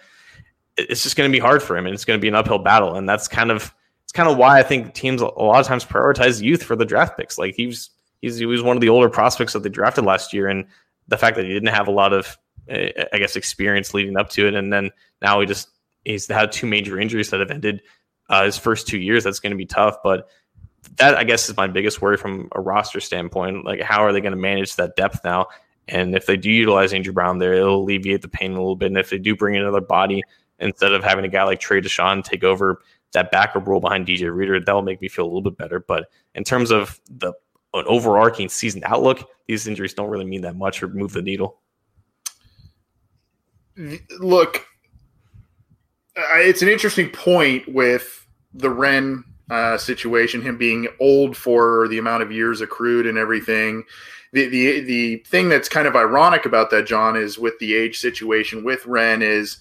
it's 0.79 1.03
just 1.03 1.17
going 1.17 1.31
to 1.31 1.33
be 1.33 1.41
hard 1.41 1.63
for 1.63 1.77
him 1.77 1.87
and 1.87 1.95
it's 1.95 2.05
going 2.05 2.19
to 2.19 2.23
be 2.23 2.29
an 2.29 2.35
uphill 2.35 2.59
battle. 2.59 2.97
And 2.97 3.09
that's 3.09 3.29
kind 3.29 3.51
of, 3.51 3.75
it's 4.05 4.13
kind 4.13 4.29
of 4.29 4.39
why 4.39 4.59
I 4.59 4.63
think 4.63 4.95
teams 4.95 5.21
a 5.21 5.27
lot 5.27 5.61
of 5.61 5.67
times 5.67 5.85
prioritize 5.85 6.43
youth 6.43 6.63
for 6.63 6.77
the 6.77 6.87
draft 6.87 7.19
picks. 7.19 7.37
Like 7.37 7.55
he's, 7.55 7.91
he's, 8.23 8.39
he 8.39 8.47
was 8.47 8.63
one 8.63 8.77
of 8.77 8.81
the 8.81 8.89
older 8.89 9.11
prospects 9.11 9.53
that 9.53 9.63
they 9.63 9.69
drafted 9.69 10.05
last 10.05 10.33
year. 10.33 10.49
And 10.49 10.65
the 11.09 11.19
fact 11.19 11.37
that 11.37 11.45
he 11.45 11.53
didn't 11.53 11.75
have 11.75 11.89
a 11.89 11.93
lot 11.93 12.15
of, 12.15 12.39
I 12.71 13.19
guess, 13.19 13.37
experience 13.37 13.95
leading 13.95 14.17
up 14.17 14.31
to 14.31 14.47
it. 14.47 14.55
And 14.55 14.73
then 14.73 14.91
now 15.23 15.41
he 15.41 15.47
just, 15.47 15.71
he's 16.05 16.27
had 16.27 16.53
two 16.53 16.67
major 16.67 16.99
injuries 16.99 17.31
that 17.31 17.41
have 17.41 17.51
ended 17.51 17.83
uh, 18.29 18.45
his 18.45 18.59
first 18.59 18.87
two 18.87 18.99
years. 18.99 19.25
That's 19.25 19.41
going 19.41 19.53
to 19.53 19.57
be 19.57 19.67
tough. 19.67 19.97
But 20.03 20.29
that 20.97 21.17
I 21.17 21.25
guess 21.25 21.49
is 21.49 21.57
my 21.57 21.67
biggest 21.67 22.01
worry 22.03 22.17
from 22.17 22.49
a 22.53 22.61
roster 22.61 23.01
standpoint. 23.01 23.65
Like, 23.65 23.81
how 23.81 24.05
are 24.05 24.13
they 24.13 24.21
going 24.21 24.33
to 24.33 24.39
manage 24.39 24.77
that 24.77 24.97
depth 24.97 25.21
now? 25.25 25.47
And 25.89 26.15
if 26.15 26.27
they 26.27 26.37
do 26.37 26.51
utilize 26.51 26.93
Andrew 26.93 27.13
Brown 27.13 27.39
there, 27.39 27.55
it'll 27.55 27.83
alleviate 27.83 28.23
the 28.23 28.29
pain 28.29 28.53
a 28.53 28.57
little 28.57 28.77
bit. 28.77 28.87
And 28.87 28.99
if 28.99 29.11
they 29.11 29.19
do 29.19 29.35
bring 29.35 29.55
in 29.55 29.63
another 29.63 29.81
body 29.81 30.23
instead 30.59 30.93
of 30.93 31.03
having 31.03 31.25
a 31.25 31.29
guy 31.29 31.45
like 31.45 31.61
Trey 31.61 31.81
Deshawn 31.81 32.23
take 32.23 32.45
over 32.45 32.83
that 33.13 33.31
backup 33.31 33.67
role 33.67 33.81
behind 33.81 34.07
DJ 34.07 34.35
Reader, 34.35 34.61
that'll 34.61 34.83
make 34.83 35.01
me 35.01 35.09
feel 35.09 35.25
a 35.25 35.29
little 35.29 35.41
bit 35.41 35.57
better. 35.57 35.81
But 35.81 36.11
in 36.35 36.45
terms 36.45 36.71
of 36.71 37.01
the 37.11 37.33
an 37.75 37.85
overarching 37.87 38.49
season 38.49 38.83
outlook, 38.85 39.29
these 39.47 39.67
injuries 39.67 39.95
don't 39.95 40.09
really 40.09 40.25
mean 40.25 40.43
that 40.43 40.57
much 40.57 40.83
or 40.83 40.89
move 40.89 41.13
the 41.13 41.23
needle. 41.23 41.61
Look, 44.19 44.67
it's 46.17 46.63
an 46.63 46.69
interesting 46.69 47.11
point 47.11 47.73
with 47.73 48.27
the 48.55 48.71
Wren 48.71 49.25
uh, 49.51 49.79
situation, 49.79 50.43
him 50.43 50.59
being 50.59 50.89
old 51.01 51.37
for 51.37 51.89
the 51.89 51.99
amount 51.99 52.23
of 52.23 52.33
years 52.33 52.61
accrued 52.61 53.07
and 53.07 53.17
everything. 53.17 53.85
The, 54.33 54.47
the 54.47 54.81
the 54.81 55.17
thing 55.27 55.49
that's 55.49 55.69
kind 55.69 55.89
of 55.89 55.97
ironic 55.97 56.45
about 56.45 56.71
that, 56.71 56.87
John, 56.87 57.17
is 57.17 57.39
with 57.39 57.59
the 57.61 57.75
age 57.75 57.99
situation 57.99 58.63
with 58.63 58.85
Wren 58.85 59.23
is 59.23 59.59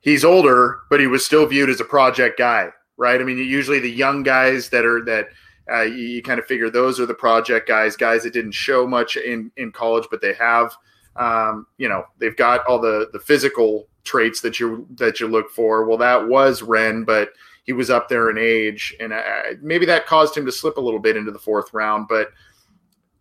he's 0.00 0.24
older, 0.24 0.80
but 0.90 1.00
he 1.00 1.06
was 1.06 1.24
still 1.24 1.46
viewed 1.46 1.70
as 1.70 1.80
a 1.80 1.84
project 1.84 2.38
guy, 2.38 2.70
right? 2.98 3.20
I 3.20 3.24
mean, 3.24 3.38
usually 3.38 3.78
the 3.78 3.90
young 3.90 4.22
guys 4.22 4.68
that 4.70 4.84
are 4.84 5.02
that 5.06 5.28
uh, 5.72 5.82
you, 5.82 6.04
you, 6.04 6.22
kind 6.22 6.38
of 6.38 6.46
figure 6.46 6.68
those 6.68 7.00
are 7.00 7.06
the 7.06 7.14
project 7.14 7.66
guys, 7.66 7.96
guys 7.96 8.22
that 8.22 8.32
didn't 8.32 8.52
show 8.52 8.86
much 8.86 9.16
in 9.16 9.50
in 9.56 9.72
college, 9.72 10.06
but 10.10 10.20
they 10.20 10.34
have, 10.34 10.76
um, 11.18 11.66
you 11.78 11.88
know, 11.88 12.04
they've 12.18 12.36
got 12.36 12.66
all 12.66 12.78
the 12.78 13.08
the 13.12 13.20
physical 13.20 13.88
traits 14.04 14.40
that 14.40 14.60
you 14.60 14.86
that 14.96 15.20
you 15.20 15.28
look 15.28 15.50
for. 15.50 15.84
Well, 15.84 15.98
that 15.98 16.28
was 16.28 16.62
Wren, 16.62 17.04
but 17.04 17.30
he 17.64 17.72
was 17.72 17.90
up 17.90 18.08
there 18.08 18.30
in 18.30 18.38
age, 18.38 18.94
and 19.00 19.12
uh, 19.12 19.22
maybe 19.60 19.86
that 19.86 20.06
caused 20.06 20.36
him 20.36 20.46
to 20.46 20.52
slip 20.52 20.76
a 20.76 20.80
little 20.80 21.00
bit 21.00 21.16
into 21.16 21.32
the 21.32 21.38
fourth 21.38 21.72
round. 21.74 22.06
But 22.08 22.30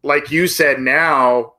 like 0.04 0.32
you 0.32 0.48
said, 0.48 0.80
now 0.80 1.54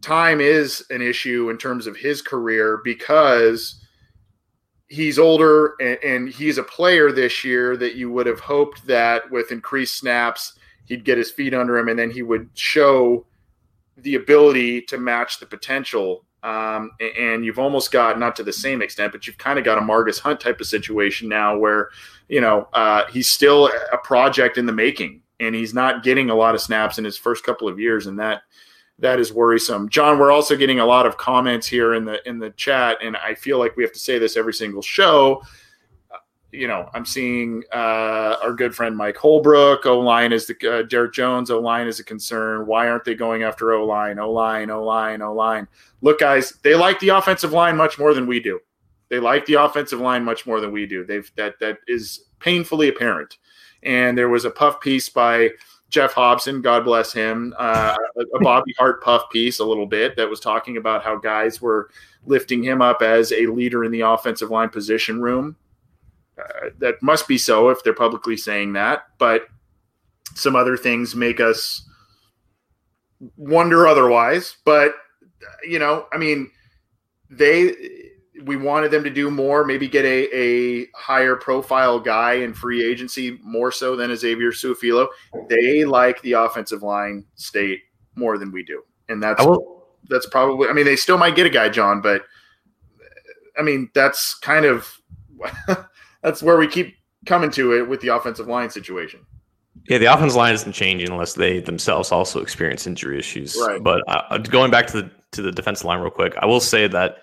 time 0.00 0.40
is 0.40 0.84
an 0.90 1.02
issue 1.02 1.50
in 1.50 1.58
terms 1.58 1.86
of 1.86 1.96
his 1.96 2.22
career 2.22 2.80
because 2.84 3.84
he's 4.88 5.18
older 5.18 5.74
and, 5.80 5.98
and, 6.02 6.28
he's 6.28 6.58
a 6.58 6.62
player 6.62 7.12
this 7.12 7.44
year 7.44 7.76
that 7.76 7.94
you 7.94 8.10
would 8.10 8.26
have 8.26 8.40
hoped 8.40 8.86
that 8.86 9.30
with 9.30 9.52
increased 9.52 9.98
snaps 9.98 10.58
he'd 10.86 11.04
get 11.04 11.18
his 11.18 11.30
feet 11.30 11.54
under 11.54 11.76
him 11.76 11.88
and 11.88 11.98
then 11.98 12.10
he 12.10 12.22
would 12.22 12.48
show 12.54 13.26
the 14.02 14.16
ability 14.16 14.82
to 14.82 14.98
match 14.98 15.38
the 15.38 15.46
potential 15.46 16.24
um, 16.42 16.92
and 17.00 17.44
you've 17.44 17.58
almost 17.58 17.92
got 17.92 18.18
not 18.18 18.34
to 18.36 18.42
the 18.42 18.52
same 18.52 18.80
extent, 18.80 19.12
but 19.12 19.26
you've 19.26 19.38
kind 19.38 19.58
of 19.58 19.64
got 19.64 19.78
a 19.78 19.80
Margus 19.80 20.18
Hunt 20.18 20.40
type 20.40 20.60
of 20.60 20.66
situation 20.66 21.28
now 21.28 21.58
where, 21.58 21.90
you 22.28 22.40
know, 22.40 22.68
uh, 22.72 23.04
he's 23.10 23.28
still 23.28 23.70
a 23.92 23.98
project 23.98 24.56
in 24.56 24.64
the 24.64 24.72
making 24.72 25.22
and 25.38 25.54
he's 25.54 25.74
not 25.74 26.02
getting 26.02 26.30
a 26.30 26.34
lot 26.34 26.54
of 26.54 26.60
snaps 26.60 26.98
in 26.98 27.04
his 27.04 27.18
first 27.18 27.44
couple 27.44 27.68
of 27.68 27.78
years. 27.78 28.06
And 28.06 28.18
that, 28.18 28.42
that 28.98 29.20
is 29.20 29.32
worrisome. 29.32 29.88
John, 29.90 30.18
we're 30.18 30.32
also 30.32 30.56
getting 30.56 30.80
a 30.80 30.86
lot 30.86 31.06
of 31.06 31.18
comments 31.18 31.66
here 31.66 31.94
in 31.94 32.06
the, 32.06 32.26
in 32.26 32.38
the 32.38 32.50
chat. 32.50 32.98
And 33.02 33.16
I 33.18 33.34
feel 33.34 33.58
like 33.58 33.76
we 33.76 33.82
have 33.82 33.92
to 33.92 33.98
say 33.98 34.18
this 34.18 34.36
every 34.36 34.54
single 34.54 34.82
show 34.82 35.42
you 36.52 36.66
know, 36.66 36.88
I'm 36.92 37.04
seeing 37.04 37.62
uh, 37.72 38.36
our 38.42 38.52
good 38.52 38.74
friend 38.74 38.96
Mike 38.96 39.16
Holbrook. 39.16 39.86
O 39.86 40.00
line 40.00 40.32
is 40.32 40.46
the 40.46 40.70
uh, 40.70 40.82
Derek 40.82 41.12
Jones. 41.12 41.50
O 41.50 41.60
line 41.60 41.86
is 41.86 42.00
a 42.00 42.04
concern. 42.04 42.66
Why 42.66 42.88
aren't 42.88 43.04
they 43.04 43.14
going 43.14 43.42
after 43.42 43.72
O 43.72 43.86
line? 43.86 44.18
O 44.18 44.30
line, 44.30 44.70
O 44.70 44.82
line, 44.82 45.22
O 45.22 45.32
line. 45.32 45.68
Look, 46.02 46.20
guys, 46.20 46.52
they 46.62 46.74
like 46.74 46.98
the 47.00 47.10
offensive 47.10 47.52
line 47.52 47.76
much 47.76 47.98
more 47.98 48.14
than 48.14 48.26
we 48.26 48.40
do. 48.40 48.58
They 49.08 49.20
like 49.20 49.46
the 49.46 49.54
offensive 49.54 50.00
line 50.00 50.24
much 50.24 50.46
more 50.46 50.60
than 50.60 50.72
we 50.72 50.86
do. 50.86 51.04
They've 51.04 51.30
that 51.36 51.58
that 51.60 51.78
is 51.86 52.24
painfully 52.38 52.88
apparent. 52.88 53.38
And 53.82 54.16
there 54.16 54.28
was 54.28 54.44
a 54.44 54.50
puff 54.50 54.80
piece 54.80 55.08
by 55.08 55.50
Geoff 55.88 56.12
Hobson, 56.12 56.62
God 56.62 56.84
bless 56.84 57.12
him, 57.12 57.54
uh, 57.58 57.96
a 58.16 58.38
Bobby 58.40 58.74
Hart 58.78 59.02
puff 59.02 59.28
piece 59.30 59.58
a 59.58 59.64
little 59.64 59.86
bit 59.86 60.16
that 60.16 60.28
was 60.28 60.38
talking 60.38 60.76
about 60.76 61.02
how 61.02 61.16
guys 61.16 61.60
were 61.60 61.90
lifting 62.26 62.62
him 62.62 62.80
up 62.80 63.02
as 63.02 63.32
a 63.32 63.46
leader 63.46 63.84
in 63.84 63.90
the 63.90 64.02
offensive 64.02 64.50
line 64.50 64.68
position 64.68 65.20
room 65.20 65.56
uh, 66.40 66.70
that 66.78 67.02
must 67.02 67.28
be 67.28 67.38
so 67.38 67.68
if 67.68 67.82
they're 67.82 67.94
publicly 67.94 68.36
saying 68.36 68.72
that, 68.74 69.04
but 69.18 69.46
some 70.34 70.56
other 70.56 70.76
things 70.76 71.14
make 71.14 71.40
us 71.40 71.86
wonder 73.36 73.86
otherwise. 73.86 74.56
But 74.64 74.94
you 75.62 75.78
know, 75.78 76.06
I 76.12 76.18
mean, 76.18 76.50
they 77.30 77.74
we 78.44 78.56
wanted 78.56 78.90
them 78.90 79.04
to 79.04 79.10
do 79.10 79.30
more, 79.30 79.64
maybe 79.64 79.88
get 79.88 80.04
a, 80.04 80.34
a 80.34 80.86
higher 80.94 81.36
profile 81.36 82.00
guy 82.00 82.34
in 82.34 82.54
free 82.54 82.84
agency 82.84 83.38
more 83.42 83.70
so 83.70 83.96
than 83.96 84.14
Xavier 84.16 84.50
Su'a-Filo. 84.50 85.08
They 85.48 85.84
like 85.84 86.22
the 86.22 86.32
offensive 86.32 86.82
line 86.82 87.24
state 87.34 87.80
more 88.14 88.38
than 88.38 88.50
we 88.50 88.62
do. 88.62 88.82
And 89.08 89.22
that's 89.22 89.44
that's 90.08 90.26
probably 90.26 90.68
I 90.68 90.72
mean 90.72 90.84
they 90.84 90.96
still 90.96 91.18
might 91.18 91.36
get 91.36 91.46
a 91.46 91.50
guy, 91.50 91.68
John, 91.68 92.00
but 92.00 92.22
I 93.58 93.62
mean 93.62 93.90
that's 93.94 94.34
kind 94.34 94.64
of 94.64 94.96
that's 96.22 96.42
where 96.42 96.56
we 96.56 96.66
keep 96.66 96.96
coming 97.26 97.50
to 97.52 97.74
it 97.74 97.88
with 97.88 98.00
the 98.00 98.08
offensive 98.08 98.46
line 98.46 98.70
situation. 98.70 99.20
Yeah, 99.88 99.98
the 99.98 100.06
offensive 100.06 100.36
line 100.36 100.54
isn't 100.54 100.72
changing 100.72 101.10
unless 101.10 101.34
they 101.34 101.60
themselves 101.60 102.12
also 102.12 102.40
experience 102.40 102.86
injury 102.86 103.18
issues. 103.18 103.56
Right. 103.60 103.82
But 103.82 104.02
uh, 104.08 104.38
going 104.38 104.70
back 104.70 104.86
to 104.88 105.02
the 105.02 105.10
to 105.32 105.42
the 105.42 105.52
defensive 105.52 105.84
line 105.84 106.00
real 106.00 106.10
quick, 106.10 106.34
I 106.38 106.46
will 106.46 106.60
say 106.60 106.88
that 106.88 107.18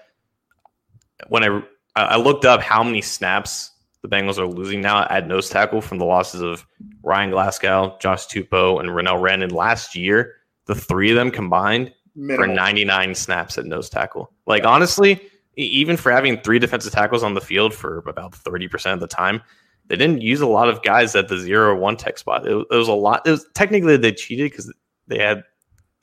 when 1.28 1.44
I 1.44 1.62
I 1.96 2.18
looked 2.18 2.46
up 2.46 2.62
how 2.62 2.84
many 2.84 3.02
snaps 3.02 3.72
the 4.02 4.08
Bengals 4.08 4.38
are 4.38 4.48
losing 4.48 4.82
now 4.82 5.06
at 5.10 5.28
nose 5.28 5.50
tackle 5.50 5.82
from 5.82 5.98
the 5.98 6.06
losses 6.06 6.42
of 6.42 6.66
Ryan 7.04 7.32
Glasgow, 7.32 7.98
Josh 8.00 8.28
Tupou, 8.28 8.80
and 8.80 8.90
Renell 8.90 9.22
Wren. 9.22 9.48
Last 9.50 9.96
year, 9.96 10.36
the 10.66 10.76
three 10.76 11.10
of 11.10 11.16
them 11.16 11.32
combined 11.32 11.94
Minimal. 12.16 12.48
for 12.48 12.54
99 12.54 13.16
snaps 13.16 13.58
at 13.58 13.66
nose 13.66 13.90
tackle. 13.90 14.32
Like 14.46 14.66
honestly, 14.66 15.22
even 15.58 15.98
for 15.98 16.12
having 16.12 16.40
three 16.40 16.60
defensive 16.60 16.94
tackles 16.94 17.24
on 17.24 17.34
the 17.34 17.42
field 17.42 17.74
for 17.74 18.00
about 18.00 18.32
30% 18.32 18.94
of 18.94 19.00
the 19.00 19.08
time, 19.08 19.42
they 19.88 19.96
didn't 19.96 20.22
use 20.22 20.42
a 20.42 20.48
lot 20.48 20.70
of 20.70 20.84
guys 20.84 21.16
at 21.16 21.28
the 21.28 21.38
zero 21.38 21.76
one 21.76 21.98
tech 21.98 22.18
spot. 22.18 22.46
It, 22.46 22.56
it 22.70 22.76
was 22.76 22.88
a 22.88 22.94
lot. 22.94 23.26
It 23.26 23.32
was 23.32 23.48
technically 23.54 23.98
they 23.98 24.12
cheated 24.12 24.52
because 24.52 24.72
they 25.08 25.18
had 25.18 25.44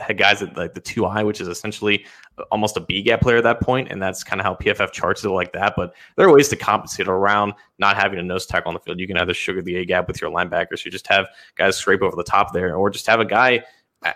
had 0.01 0.19
guys 0.19 0.43
at 0.43 0.57
like 0.57 0.75
the 0.75 0.81
two 0.81 1.07
I, 1.07 1.23
which 1.23 1.40
is 1.40 1.47
essentially 1.47 2.05
almost 2.51 2.77
a 2.77 2.81
B 2.81 3.03
gap 3.03 3.21
player 3.21 3.37
at 3.37 3.45
that 3.45 3.61
point, 3.61 3.93
and 3.93 4.03
that's 4.03 4.25
kind 4.25 4.40
of 4.40 4.45
how 4.45 4.55
PFF 4.55 4.90
charts 4.90 5.23
it 5.25 5.29
like 5.29 5.53
that. 5.53 5.75
But 5.77 5.95
there 6.17 6.27
are 6.27 6.33
ways 6.33 6.49
to 6.49 6.57
compensate 6.57 7.07
around 7.07 7.53
not 7.79 7.97
having 7.97 8.19
a 8.19 8.23
nose 8.23 8.47
tackle 8.47 8.71
on 8.71 8.75
the 8.75 8.81
field. 8.81 8.99
You 8.99 9.07
can 9.07 9.19
either 9.19 9.35
sugar 9.35 9.62
the 9.62 9.77
A 9.77 9.85
gap 9.85 10.09
with 10.09 10.21
your 10.21 10.31
linebackers, 10.31 10.85
you 10.85 10.90
just 10.90 11.07
have 11.07 11.29
guys 11.57 11.77
scrape 11.77 12.03
over 12.03 12.17
the 12.17 12.25
top 12.25 12.53
there, 12.53 12.75
or 12.75 12.90
just 12.90 13.07
have 13.07 13.21
a 13.21 13.25
guy 13.25 13.62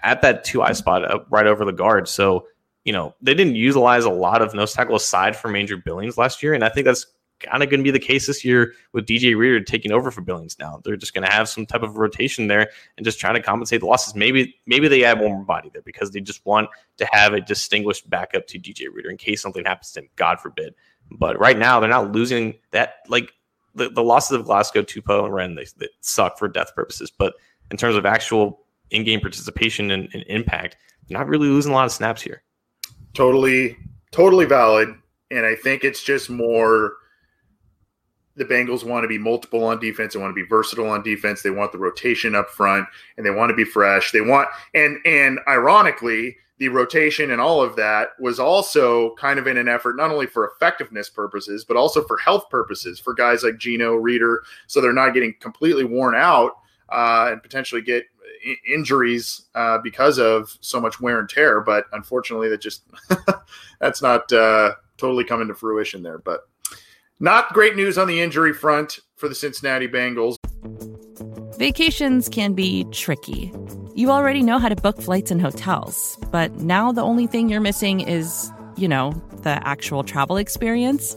at 0.03 0.21
that 0.23 0.45
two 0.45 0.63
I 0.63 0.73
spot 0.73 1.11
uh, 1.11 1.21
right 1.31 1.47
over 1.47 1.65
the 1.65 1.73
guard. 1.73 2.09
So 2.09 2.47
you 2.89 2.93
know 2.93 3.15
they 3.21 3.35
didn't 3.35 3.57
utilize 3.57 4.05
a 4.05 4.11
lot 4.11 4.41
of 4.41 4.55
nose 4.55 4.73
tackle 4.73 4.97
aside 4.97 5.37
from 5.37 5.55
Andrew 5.55 5.77
Billings 5.77 6.17
last 6.17 6.43
year, 6.43 6.55
and 6.55 6.65
I 6.65 6.71
think 6.71 6.87
that's 6.87 7.05
kind 7.39 7.63
of 7.63 7.69
going 7.69 7.81
to 7.81 7.85
be 7.85 7.91
the 7.91 7.99
case 7.99 8.27
this 8.27 8.47
year 8.47 8.73
with 8.95 9.05
DJ 9.05 9.37
Reader 9.37 9.61
taking 9.61 9.93
over 9.93 10.11
for 10.11 10.23
Billings 10.23 10.59
now. 10.59 10.81
They're 10.83 10.97
just 10.97 11.13
going 11.13 11.27
to 11.27 11.31
have 11.31 11.51
some 11.51 11.67
type 11.67 11.83
of 11.83 11.99
rotation 11.99 12.47
there 12.47 12.71
and 12.97 13.05
just 13.05 13.21
trying 13.21 13.35
to 13.35 13.43
compensate 13.43 13.81
the 13.81 13.87
losses. 13.87 14.15
Maybe 14.15 14.57
maybe 14.65 14.89
they 14.89 15.05
add 15.05 15.21
one 15.21 15.33
more 15.33 15.45
body 15.45 15.69
there 15.71 15.83
because 15.83 16.13
they 16.13 16.21
just 16.23 16.47
want 16.47 16.71
to 16.97 17.07
have 17.13 17.35
a 17.35 17.43
distinguished 17.43 18.09
backup 18.09 18.47
to 18.47 18.59
DJ 18.59 18.87
Reader 18.91 19.11
in 19.11 19.19
case 19.19 19.43
something 19.43 19.67
happens 19.67 19.93
to 19.93 20.01
him, 20.01 20.09
God 20.17 20.41
forbid. 20.41 20.75
But 21.11 21.39
right 21.39 21.59
now 21.59 21.81
they're 21.81 21.91
not 21.91 22.13
losing 22.13 22.55
that 22.71 23.01
like 23.09 23.35
the, 23.75 23.91
the 23.91 24.03
losses 24.03 24.33
of 24.33 24.47
Glasgow, 24.47 24.81
Tupou, 24.81 25.27
and 25.27 25.35
Wren 25.35 25.57
they, 25.57 25.67
they 25.77 25.89
suck 26.01 26.39
for 26.39 26.49
death 26.49 26.75
purposes. 26.75 27.11
But 27.11 27.35
in 27.71 27.77
terms 27.77 27.97
of 27.97 28.07
actual 28.07 28.63
in-game 28.93 29.21
participation 29.21 29.91
and, 29.91 30.09
and 30.15 30.25
impact, 30.29 30.79
they're 31.07 31.19
not 31.19 31.29
really 31.29 31.49
losing 31.49 31.73
a 31.73 31.75
lot 31.75 31.85
of 31.85 31.93
snaps 31.93 32.23
here. 32.23 32.43
Totally, 33.15 33.77
totally 34.11 34.45
valid. 34.45 34.95
And 35.31 35.45
I 35.45 35.55
think 35.55 35.85
it's 35.85 36.03
just 36.03 36.31
more– 36.31 36.95
the 38.39 38.45
Bengals 38.45 38.85
want 38.85 39.05
to 39.05 39.09
be 39.09 39.19
multiple 39.19 39.65
on 39.65 39.81
defense. 39.81 40.15
They 40.15 40.21
want 40.21 40.31
to 40.31 40.43
be 40.43 40.49
versatile 40.49 40.89
on 40.89 41.03
defense. 41.03 41.43
They 41.43 41.51
want 41.51 41.73
the 41.73 41.79
rotation 41.79 42.35
up 42.35 42.49
front, 42.49 42.87
and 43.17 43.27
they 43.27 43.31
want 43.31 43.51
to 43.51 43.57
be 43.57 43.65
fresh. 43.65 44.13
They 44.13 44.21
want 44.21 44.49
and 44.75 44.99
and 45.05 45.41
ironically, 45.49 46.37
the 46.59 46.69
rotation 46.69 47.33
and 47.33 47.41
all 47.41 47.61
of 47.61 47.77
that 47.77 48.11
was 48.21 48.39
also 48.39 49.15
kind 49.17 49.39
of 49.39 49.47
in 49.47 49.57
an 49.57 49.69
effort 49.69 49.97
not 49.97 50.11
only 50.11 50.27
for 50.27 50.47
effectiveness 50.47 51.11
purposes, 51.11 51.65
but 51.65 51.77
also 51.77 52.05
for 52.05 52.17
health 52.17 52.49
purposes 52.49 52.99
for 52.99 53.13
guys 53.13 53.43
like 53.43 53.59
Gino 53.59 53.95
Reader, 53.95 54.45
so 54.67 54.81
they're 54.81 54.93
not 54.93 55.15
getting 55.15 55.35
completely 55.41 55.85
worn 55.85 56.15
out 56.15 56.53
uh, 56.91 57.29
and 57.33 57.43
potentially 57.43 57.83
get 57.83 58.05
injuries 58.67 59.47
uh, 59.55 59.79
because 59.79 60.19
of 60.19 60.57
so 60.61 60.81
much 60.81 61.01
wear 61.01 61.21
and 61.21 61.29
tear. 61.29 61.61
But 61.61 61.87
unfortunately, 61.93 62.49
that 62.49 62.61
just 62.61 62.85
that's 63.81 64.03
not 64.03 64.33
uh, 64.33 64.73
totally 64.97 65.25
coming 65.25 65.49
to 65.49 65.55
fruition 65.55 66.03
there. 66.03 66.19
But 66.19 66.49
not 67.21 67.53
great 67.53 67.77
news 67.77 67.99
on 67.99 68.07
the 68.07 68.21
injury 68.21 68.53
front 68.53 69.01
for 69.17 69.29
the 69.29 69.35
Cincinnati 69.35 69.89
Bengals. 69.89 70.37
Vacations 71.59 72.29
can 72.29 72.53
be 72.53 72.85
tricky. 72.93 73.53
You 73.97 74.11
already 74.11 74.45
know 74.45 74.59
how 74.59 74.69
to 74.69 74.77
book 74.77 75.01
flights 75.01 75.33
and 75.33 75.43
hotels, 75.43 76.17
but 76.31 76.55
now 76.57 76.93
the 76.93 77.03
only 77.03 77.27
thing 77.27 77.49
you're 77.49 77.61
missing 77.61 78.01
is, 78.01 78.53
you 78.77 78.87
know, 78.87 79.11
the 79.43 79.61
actual 79.67 80.05
travel 80.05 80.37
experience. 80.37 81.17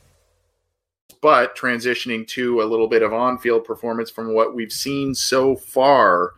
But 1.21 1.55
transitioning 1.55 2.27
to 2.29 2.61
a 2.61 2.65
little 2.65 2.87
bit 2.87 3.03
of 3.03 3.13
on 3.13 3.37
field 3.37 3.63
performance 3.63 4.09
from 4.09 4.33
what 4.33 4.55
we've 4.55 4.71
seen 4.71 5.13
so 5.13 5.55
far, 5.55 6.31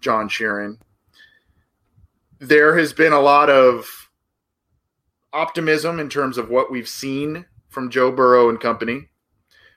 John 0.00 0.28
Sheeran, 0.28 0.78
there 2.38 2.78
has 2.78 2.92
been 2.92 3.12
a 3.12 3.20
lot 3.20 3.50
of 3.50 4.10
optimism 5.32 5.98
in 5.98 6.08
terms 6.08 6.38
of 6.38 6.50
what 6.50 6.70
we've 6.70 6.88
seen 6.88 7.44
from 7.68 7.90
Joe 7.90 8.12
Burrow 8.12 8.48
and 8.48 8.60
company. 8.60 9.08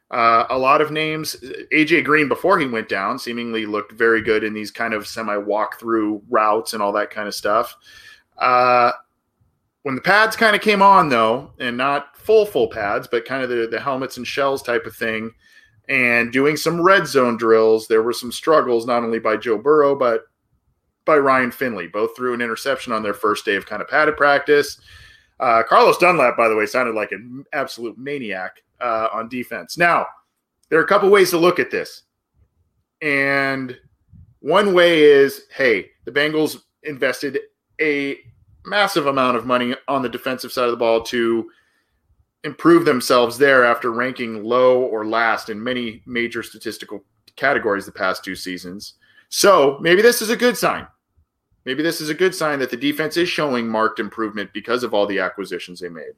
Uh, 0.10 0.46
a 0.50 0.58
lot 0.58 0.82
of 0.82 0.92
names. 0.92 1.38
AJ 1.72 2.04
Green 2.04 2.28
before 2.28 2.60
he 2.60 2.66
went 2.66 2.90
down 2.90 3.18
seemingly 3.18 3.66
looked 3.66 3.94
very 3.94 4.22
good 4.22 4.44
in 4.44 4.54
these 4.54 4.70
kind 4.70 4.94
of 4.94 5.08
semi 5.08 5.38
walk 5.38 5.80
through 5.80 6.22
routes 6.30 6.74
and 6.74 6.84
all 6.84 6.92
that 6.92 7.10
kind 7.10 7.28
of 7.28 7.34
stuff. 7.34 7.76
Uh, 8.38 8.92
when 9.84 9.96
the 9.96 10.02
pads 10.02 10.36
kind 10.36 10.56
of 10.56 10.62
came 10.62 10.82
on 10.82 11.10
though, 11.10 11.52
and 11.60 11.78
not 11.78 12.18
full 12.32 12.46
full 12.46 12.68
pads, 12.70 13.10
but 13.12 13.26
kind 13.26 13.44
of 13.44 13.50
the, 13.50 13.68
the 13.70 13.80
helmets 13.80 14.16
and 14.16 14.26
shells 14.26 14.64
type 14.64 14.86
of 14.86 14.96
thing, 14.96 15.32
and 15.90 16.32
doing 16.32 16.56
some 16.56 16.80
red 16.80 17.06
zone 17.06 17.36
drills, 17.36 17.88
there 17.88 18.04
were 18.04 18.14
some 18.14 18.32
struggles 18.32 18.86
not 18.86 19.04
only 19.04 19.20
by 19.20 19.36
Joe 19.36 19.58
Burrow 19.58 19.96
but 19.96 20.24
by 21.04 21.18
Ryan 21.18 21.52
Finley. 21.52 21.88
Both 21.88 22.16
threw 22.16 22.34
an 22.34 22.40
interception 22.40 22.94
on 22.94 23.04
their 23.04 23.14
first 23.14 23.44
day 23.44 23.56
of 23.56 23.66
kind 23.66 23.82
of 23.82 23.90
padded 23.90 24.16
practice. 24.16 24.80
Uh, 25.42 25.64
Carlos 25.64 25.98
Dunlap, 25.98 26.38
by 26.38 26.48
the 26.48 26.56
way, 26.56 26.66
sounded 26.66 26.96
like 26.96 27.12
an 27.12 27.44
absolute 27.52 27.98
maniac 27.98 28.62
uh, 28.80 29.10
on 29.12 29.28
defense. 29.28 29.78
Now, 29.78 30.06
there 30.70 30.80
are 30.80 30.84
a 30.84 30.88
couple 30.88 31.10
ways 31.10 31.32
to 31.32 31.38
look 31.38 31.60
at 31.60 31.70
this. 31.70 32.04
And 33.02 33.76
one 34.40 34.74
way 34.74 35.04
is 35.04 35.48
hey, 35.58 35.90
the 36.06 36.12
Bengals 36.12 36.62
invested 36.84 37.40
a 37.82 38.20
massive 38.64 39.08
amount 39.08 39.36
of 39.36 39.46
money 39.46 39.76
on 39.90 40.02
the 40.02 40.08
defensive 40.08 40.54
side 40.54 40.66
of 40.66 40.72
the 40.72 40.78
ball 40.78 41.02
to 41.02 41.50
improve 42.44 42.86
themselves 42.86 43.38
there 43.38 43.64
after 43.64 43.92
ranking 43.92 44.44
low 44.44 44.82
or 44.82 45.06
last 45.06 45.50
in 45.50 45.64
many 45.64 46.02
major 46.06 46.42
statistical 46.42 47.04
categories 47.36 47.86
the 47.86 47.92
past 47.92 48.24
two 48.24 48.36
seasons. 48.36 48.96
So 49.30 49.78
maybe 49.82 50.02
this 50.02 50.22
is 50.22 50.30
a 50.30 50.36
good 50.36 50.58
sign. 50.58 50.88
Maybe 51.66 51.84
this 51.84 52.02
is 52.02 52.10
a 52.10 52.16
good 52.16 52.34
sign 52.34 52.60
that 52.60 52.72
the 52.72 52.78
defense 52.78 53.18
is 53.18 53.30
showing 53.30 53.68
marked 53.68 54.00
improvement 54.00 54.50
because 54.54 54.84
of 54.84 54.94
all 54.94 55.06
the 55.06 55.20
acquisitions 55.20 55.80
they 55.80 55.90
made. 55.90 56.14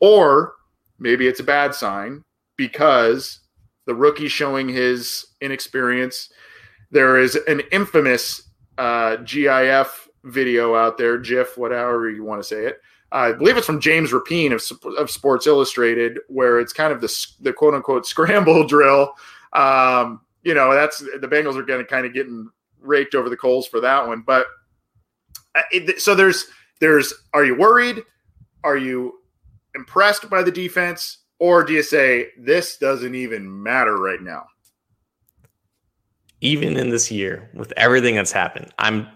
Or 0.00 0.54
maybe 0.98 1.26
it's 1.26 1.40
a 1.40 1.44
bad 1.44 1.74
sign 1.74 2.22
because 2.56 3.40
the 3.86 3.94
rookie 3.94 4.28
showing 4.28 4.68
his 4.68 5.26
inexperience. 5.40 6.30
There 6.90 7.18
is 7.18 7.36
an 7.46 7.60
infamous 7.72 8.50
uh, 8.78 9.16
GIF 9.16 10.08
video 10.24 10.74
out 10.74 10.98
there, 10.98 11.18
GIF, 11.18 11.58
whatever 11.58 12.10
you 12.10 12.24
want 12.24 12.40
to 12.40 12.46
say 12.46 12.66
it. 12.66 12.80
I 13.10 13.32
believe 13.32 13.56
it's 13.56 13.66
from 13.66 13.80
James 13.80 14.10
Rapien 14.12 14.52
of, 14.52 14.94
of 14.96 15.10
Sports 15.10 15.46
Illustrated, 15.46 16.18
where 16.28 16.60
it's 16.60 16.72
kind 16.72 16.92
of 16.92 17.00
the, 17.00 17.26
the 17.40 17.52
quote 17.52 17.74
unquote 17.74 18.06
scramble 18.06 18.66
drill 18.66 19.14
Um, 19.52 20.20
you 20.42 20.54
know, 20.54 20.72
that's 20.74 20.98
the 20.98 21.28
Bengals 21.28 21.56
are 21.56 21.62
going 21.62 21.80
to 21.80 21.86
kind 21.86 22.06
of 22.06 22.14
getting 22.14 22.50
raked 22.80 23.14
over 23.14 23.28
the 23.28 23.36
coals 23.36 23.66
for 23.66 23.80
that 23.80 24.06
one. 24.06 24.22
But 24.26 24.46
uh, 25.54 25.62
it, 25.72 26.00
so 26.00 26.14
there's 26.14 26.46
there's 26.80 27.12
are 27.32 27.44
you 27.44 27.56
worried? 27.56 28.02
Are 28.64 28.76
you 28.76 29.20
impressed 29.74 30.28
by 30.30 30.42
the 30.42 30.52
defense, 30.52 31.18
or 31.38 31.64
do 31.64 31.72
you 31.72 31.82
say 31.82 32.28
this 32.38 32.76
doesn't 32.76 33.14
even 33.14 33.62
matter 33.62 33.96
right 33.96 34.20
now? 34.20 34.46
Even 36.40 36.76
in 36.76 36.90
this 36.90 37.10
year, 37.10 37.50
with 37.54 37.72
everything 37.76 38.14
that's 38.14 38.32
happened, 38.32 38.72
I'm 38.78 39.08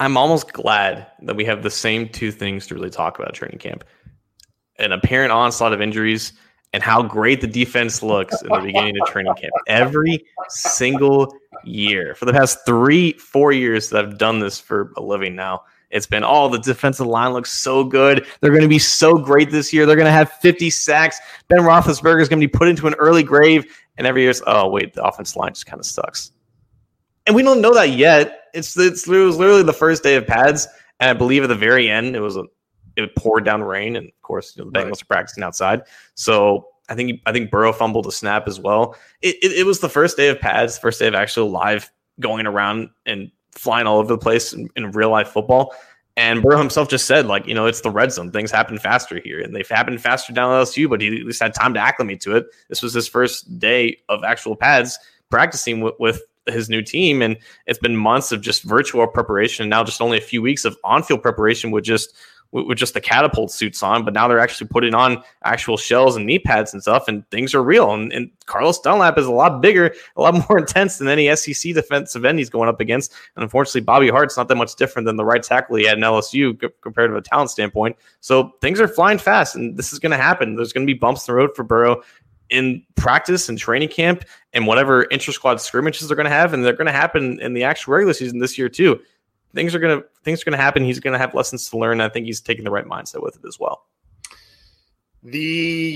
I'm 0.00 0.16
almost 0.16 0.52
glad 0.52 1.06
that 1.22 1.36
we 1.36 1.44
have 1.44 1.62
the 1.62 1.70
same 1.70 2.08
two 2.08 2.30
things 2.30 2.66
to 2.68 2.74
really 2.74 2.90
talk 2.90 3.18
about 3.18 3.34
training 3.34 3.58
camp: 3.58 3.84
an 4.78 4.92
apparent 4.92 5.32
onslaught 5.32 5.72
of 5.72 5.80
injuries 5.80 6.32
and 6.72 6.82
how 6.82 7.02
great 7.02 7.40
the 7.40 7.46
defense 7.46 8.02
looks 8.02 8.40
in 8.42 8.48
the 8.48 8.60
beginning 8.60 8.94
of 9.00 9.08
training 9.08 9.34
camp. 9.34 9.52
Every 9.66 10.24
single 10.48 11.34
year 11.64 12.14
for 12.14 12.26
the 12.26 12.32
past 12.32 12.58
three, 12.66 13.12
four 13.14 13.52
years 13.52 13.88
that 13.90 14.04
I've 14.04 14.18
done 14.18 14.38
this 14.38 14.60
for 14.60 14.92
a 14.96 15.02
living 15.02 15.34
now. 15.34 15.62
It's 15.90 16.06
been 16.06 16.22
all 16.22 16.46
oh, 16.46 16.48
the 16.50 16.58
defensive 16.58 17.06
line 17.06 17.32
looks 17.32 17.50
so 17.50 17.82
good. 17.82 18.26
They're 18.40 18.50
going 18.50 18.62
to 18.62 18.68
be 18.68 18.78
so 18.78 19.14
great 19.14 19.50
this 19.50 19.72
year. 19.72 19.86
They're 19.86 19.96
going 19.96 20.04
to 20.04 20.12
have 20.12 20.30
50 20.32 20.68
sacks. 20.68 21.18
Ben 21.48 21.60
Roethlisberger 21.60 22.20
is 22.20 22.28
going 22.28 22.40
to 22.40 22.46
be 22.46 22.50
put 22.50 22.68
into 22.68 22.86
an 22.86 22.94
early 22.94 23.22
grave. 23.22 23.74
And 23.96 24.06
every 24.06 24.22
year's, 24.22 24.42
oh, 24.46 24.68
wait, 24.68 24.92
the 24.92 25.02
offensive 25.02 25.36
line 25.36 25.54
just 25.54 25.64
kind 25.64 25.80
of 25.80 25.86
sucks. 25.86 26.32
And 27.26 27.34
we 27.34 27.42
don't 27.42 27.62
know 27.62 27.72
that 27.72 27.90
yet. 27.90 28.47
It's, 28.54 28.76
it's 28.76 29.06
it 29.06 29.10
was 29.10 29.36
literally 29.36 29.62
the 29.62 29.72
first 29.72 30.02
day 30.02 30.16
of 30.16 30.26
pads. 30.26 30.66
And 31.00 31.10
I 31.10 31.12
believe 31.12 31.42
at 31.42 31.48
the 31.48 31.54
very 31.54 31.88
end, 31.88 32.16
it 32.16 32.20
was 32.20 32.36
a, 32.36 32.44
it 32.96 33.14
poured 33.16 33.44
down 33.44 33.62
rain. 33.62 33.96
And 33.96 34.08
of 34.08 34.22
course, 34.22 34.56
you 34.56 34.64
know, 34.64 34.70
the 34.70 34.78
Bengals 34.78 34.90
right. 34.90 35.02
are 35.02 35.06
practicing 35.06 35.44
outside. 35.44 35.82
So 36.14 36.68
I 36.88 36.94
think 36.94 37.20
I 37.26 37.32
think 37.32 37.50
Burrow 37.50 37.72
fumbled 37.72 38.06
a 38.06 38.12
snap 38.12 38.48
as 38.48 38.58
well. 38.58 38.96
It, 39.22 39.36
it, 39.42 39.52
it 39.58 39.66
was 39.66 39.80
the 39.80 39.88
first 39.88 40.16
day 40.16 40.28
of 40.28 40.40
pads, 40.40 40.78
first 40.78 40.98
day 40.98 41.06
of 41.06 41.14
actual 41.14 41.50
live 41.50 41.90
going 42.20 42.46
around 42.46 42.90
and 43.06 43.30
flying 43.52 43.86
all 43.86 43.98
over 43.98 44.08
the 44.08 44.18
place 44.18 44.52
in, 44.52 44.68
in 44.76 44.90
real 44.92 45.10
life 45.10 45.28
football. 45.28 45.74
And 46.16 46.42
Burrow 46.42 46.58
himself 46.58 46.88
just 46.88 47.06
said, 47.06 47.26
like, 47.26 47.46
you 47.46 47.54
know, 47.54 47.66
it's 47.66 47.82
the 47.82 47.90
red 47.90 48.10
zone. 48.10 48.32
Things 48.32 48.50
happen 48.50 48.76
faster 48.76 49.20
here. 49.20 49.40
And 49.40 49.54
they've 49.54 49.68
happened 49.68 50.00
faster 50.00 50.32
down 50.32 50.50
at 50.50 50.66
LSU, 50.66 50.90
but 50.90 51.00
he 51.00 51.20
at 51.20 51.24
least 51.24 51.40
had 51.40 51.54
time 51.54 51.74
to 51.74 51.80
acclimate 51.80 52.20
to 52.22 52.34
it. 52.34 52.46
This 52.68 52.82
was 52.82 52.92
his 52.92 53.06
first 53.06 53.60
day 53.60 53.98
of 54.08 54.24
actual 54.24 54.56
pads 54.56 54.98
practicing 55.30 55.80
with, 55.80 55.94
with 56.00 56.20
his 56.52 56.68
new 56.68 56.82
team. 56.82 57.22
And 57.22 57.36
it's 57.66 57.78
been 57.78 57.96
months 57.96 58.32
of 58.32 58.40
just 58.40 58.62
virtual 58.62 59.06
preparation. 59.06 59.64
And 59.64 59.70
now 59.70 59.84
just 59.84 60.00
only 60.00 60.18
a 60.18 60.22
few 60.22 60.42
weeks 60.42 60.64
of 60.64 60.76
on 60.84 61.02
field 61.02 61.22
preparation 61.22 61.70
with 61.70 61.84
just 61.84 62.14
with 62.50 62.78
just 62.78 62.94
the 62.94 63.00
catapult 63.00 63.50
suits 63.50 63.82
on, 63.82 64.04
but 64.04 64.14
now 64.14 64.26
they're 64.26 64.38
actually 64.38 64.68
putting 64.68 64.94
on 64.94 65.22
actual 65.44 65.76
shells 65.76 66.16
and 66.16 66.24
knee 66.24 66.38
pads 66.38 66.72
and 66.72 66.80
stuff, 66.80 67.06
and 67.06 67.28
things 67.30 67.54
are 67.54 67.62
real. 67.62 67.92
And, 67.92 68.10
and 68.12 68.30
Carlos 68.46 68.80
Dunlap 68.80 69.18
is 69.18 69.26
a 69.26 69.32
lot 69.32 69.60
bigger, 69.60 69.94
a 70.16 70.22
lot 70.22 70.34
more 70.48 70.58
intense 70.58 70.98
than 70.98 71.08
any 71.08 71.34
SEC 71.36 71.74
defensive 71.74 72.24
end 72.24 72.38
he's 72.38 72.48
going 72.48 72.68
up 72.68 72.80
against. 72.80 73.12
And 73.36 73.42
unfortunately, 73.42 73.82
Bobby 73.82 74.08
Hart's 74.08 74.36
not 74.36 74.48
that 74.48 74.56
much 74.56 74.76
different 74.76 75.04
than 75.06 75.16
the 75.16 75.24
right 75.24 75.42
tackle 75.42 75.76
he 75.76 75.84
had 75.84 75.98
in 75.98 76.04
LSU 76.04 76.58
compared 76.80 77.10
to 77.10 77.16
a 77.16 77.22
talent 77.22 77.50
standpoint. 77.50 77.96
So 78.20 78.52
things 78.62 78.80
are 78.80 78.88
flying 78.88 79.18
fast, 79.18 79.54
and 79.54 79.76
this 79.76 79.92
is 79.92 79.98
going 79.98 80.12
to 80.12 80.18
happen. 80.18 80.56
There's 80.56 80.72
going 80.72 80.86
to 80.86 80.92
be 80.92 80.98
bumps 80.98 81.28
in 81.28 81.32
the 81.32 81.36
road 81.36 81.50
for 81.54 81.64
Burrow 81.64 82.02
in 82.50 82.82
practice 82.94 83.48
and 83.48 83.58
training 83.58 83.88
camp 83.88 84.24
and 84.52 84.66
whatever 84.66 85.02
inter 85.04 85.32
squad 85.32 85.60
scrimmages 85.60 86.08
they're 86.08 86.16
going 86.16 86.24
to 86.24 86.30
have, 86.30 86.54
and 86.54 86.64
they're 86.64 86.72
going 86.72 86.86
to 86.86 86.92
happen 86.92 87.40
in 87.40 87.54
the 87.54 87.64
actual 87.64 87.94
regular 87.94 88.14
season 88.14 88.38
this 88.38 88.56
year 88.56 88.68
too 88.68 89.00
things 89.54 89.74
are 89.74 89.78
gonna 89.78 90.02
things 90.24 90.42
are 90.42 90.44
gonna 90.44 90.56
happen. 90.56 90.84
He's 90.84 91.00
gonna 91.00 91.18
have 91.18 91.34
lessons 91.34 91.68
to 91.70 91.78
learn. 91.78 92.00
I 92.00 92.08
think 92.08 92.26
he's 92.26 92.40
taking 92.40 92.64
the 92.64 92.70
right 92.70 92.84
mindset 92.84 93.22
with 93.22 93.36
it 93.36 93.46
as 93.46 93.58
well. 93.58 93.86
The 95.22 95.38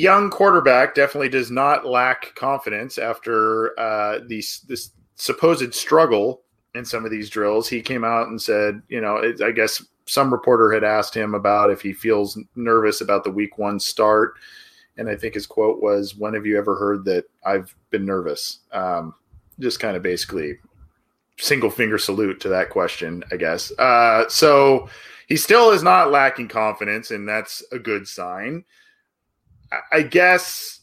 young 0.01 0.31
quarterback 0.31 0.95
definitely 0.95 1.29
does 1.29 1.51
not 1.51 1.87
lack 1.87 2.35
confidence 2.35 2.99
after 2.99 3.79
uh, 3.79 4.21
these 4.27 4.65
this 4.69 4.91
supposed 5.15 5.75
struggle 5.75 6.43
in 6.75 6.85
some 6.85 7.05
of 7.05 7.11
these 7.11 7.31
drills. 7.31 7.69
He 7.69 7.83
came 7.83 8.05
out 8.05 8.29
and 8.29 8.41
said, 8.41 8.83
you 8.89 9.01
know, 9.01 9.17
it, 9.17 9.41
I 9.43 9.53
guess 9.53 9.85
some 10.07 10.33
reporter 10.33 10.73
had 10.73 10.83
asked 10.83 11.15
him 11.15 11.35
about 11.35 11.71
if 11.71 11.81
he 11.81 11.93
feels 11.93 12.39
nervous 12.57 13.01
about 13.01 13.23
the 13.23 13.31
week 13.31 13.59
one 13.59 13.79
start. 13.79 14.35
And 14.97 15.09
I 15.09 15.17
think 15.17 15.35
his 15.35 15.47
quote 15.47 15.83
was, 15.83 16.17
When 16.17 16.35
have 16.35 16.47
you 16.47 16.59
ever 16.59 16.77
heard 16.77 17.05
that 17.07 17.25
I've 17.45 17.75
been 17.91 18.05
nervous? 18.05 18.61
Um, 18.73 19.15
just 19.59 19.81
kind 19.81 19.97
of 19.97 20.03
basically 20.03 20.59
single 21.39 21.71
finger 21.71 21.99
salute 21.99 22.41
to 22.41 22.49
that 22.51 22.71
question, 22.71 23.25
I 23.33 23.37
guess. 23.37 23.73
Uh, 23.79 24.29
so 24.29 24.89
he 25.29 25.37
still 25.37 25.71
is 25.71 25.83
not 25.83 26.11
lacking 26.11 26.49
confidence, 26.49 27.11
and 27.11 27.29
that's 27.29 27.63
a 27.73 27.79
good 27.79 28.07
sign. 28.07 28.65
I 29.91 30.03
guess. 30.03 30.81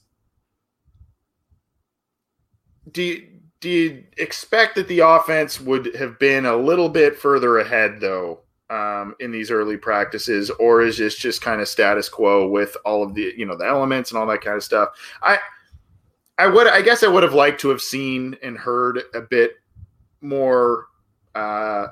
Do 2.92 3.04
you, 3.04 3.28
do 3.62 3.70
you 3.70 4.04
expect 4.18 4.76
that 4.76 4.88
the 4.88 5.00
offense 5.00 5.62
would 5.62 5.94
have 5.96 6.18
been 6.18 6.48
a 6.48 6.56
little 6.56 6.90
bit 6.90 7.20
further 7.20 7.60
ahead 7.60 8.00
though 8.00 8.40
um, 8.70 9.16
in 9.20 9.32
these 9.32 9.52
early 9.52 9.78
practices, 9.78 10.50
or 10.60 10.82
is 10.82 10.98
this 10.98 11.16
just 11.16 11.42
kind 11.42 11.62
of 11.62 11.68
status 11.68 12.10
quo 12.10 12.48
with 12.48 12.76
all 12.86 13.04
of 13.04 13.14
the 13.14 13.34
you 13.36 13.46
know 13.46 13.56
the 13.56 13.66
elements 13.66 14.12
and 14.12 14.20
all 14.20 14.28
that 14.28 14.42
kind 14.42 14.58
of 14.58 14.64
stuff? 14.64 14.90
I 15.22 15.40
I 16.38 16.48
would 16.48 16.68
I 16.68 16.82
guess 16.82 17.04
I 17.04 17.08
would 17.08 17.24
have 17.24 17.34
liked 17.34 17.62
to 17.62 17.70
have 17.70 17.82
seen 17.82 18.38
and 18.44 18.58
heard 18.58 19.02
a 19.14 19.22
bit 19.22 19.54
more 20.22 20.86
uh, 21.36 21.88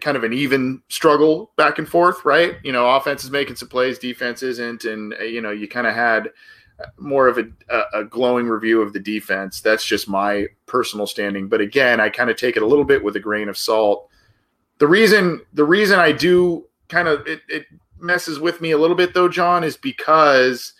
kind 0.00 0.16
of 0.16 0.24
an 0.24 0.32
even 0.32 0.82
struggle 0.88 1.52
back 1.56 1.78
and 1.78 1.88
forth, 1.88 2.24
right? 2.24 2.56
You 2.62 2.72
know, 2.72 2.88
offense 2.88 3.24
is 3.24 3.30
making 3.30 3.56
some 3.56 3.68
plays, 3.68 3.98
defense 3.98 4.42
isn't, 4.42 4.84
and 4.84 5.14
uh, 5.14 5.24
you 5.24 5.40
know, 5.40 5.50
you 5.50 5.68
kind 5.68 5.86
of 5.86 5.94
had 5.94 6.30
more 6.98 7.28
of 7.28 7.38
a, 7.38 7.44
a, 7.92 8.04
glowing 8.04 8.48
review 8.48 8.82
of 8.82 8.92
the 8.92 8.98
defense. 8.98 9.60
That's 9.60 9.84
just 9.84 10.08
my 10.08 10.48
personal 10.66 11.06
standing. 11.06 11.48
But 11.48 11.60
again, 11.60 12.00
I 12.00 12.08
kind 12.08 12.30
of 12.30 12.36
take 12.36 12.56
it 12.56 12.62
a 12.62 12.66
little 12.66 12.84
bit 12.84 13.04
with 13.04 13.14
a 13.14 13.20
grain 13.20 13.48
of 13.48 13.56
salt. 13.56 14.10
The 14.78 14.86
reason 14.86 15.40
the 15.52 15.64
reason 15.64 15.98
I 15.98 16.12
do 16.12 16.66
kind 16.88 17.08
of 17.08 17.26
it, 17.26 17.42
it 17.48 17.66
messes 17.98 18.38
with 18.38 18.60
me 18.60 18.72
a 18.72 18.78
little 18.78 18.96
bit 18.96 19.14
though, 19.14 19.28
John, 19.28 19.64
is 19.64 19.76
because 19.76 20.72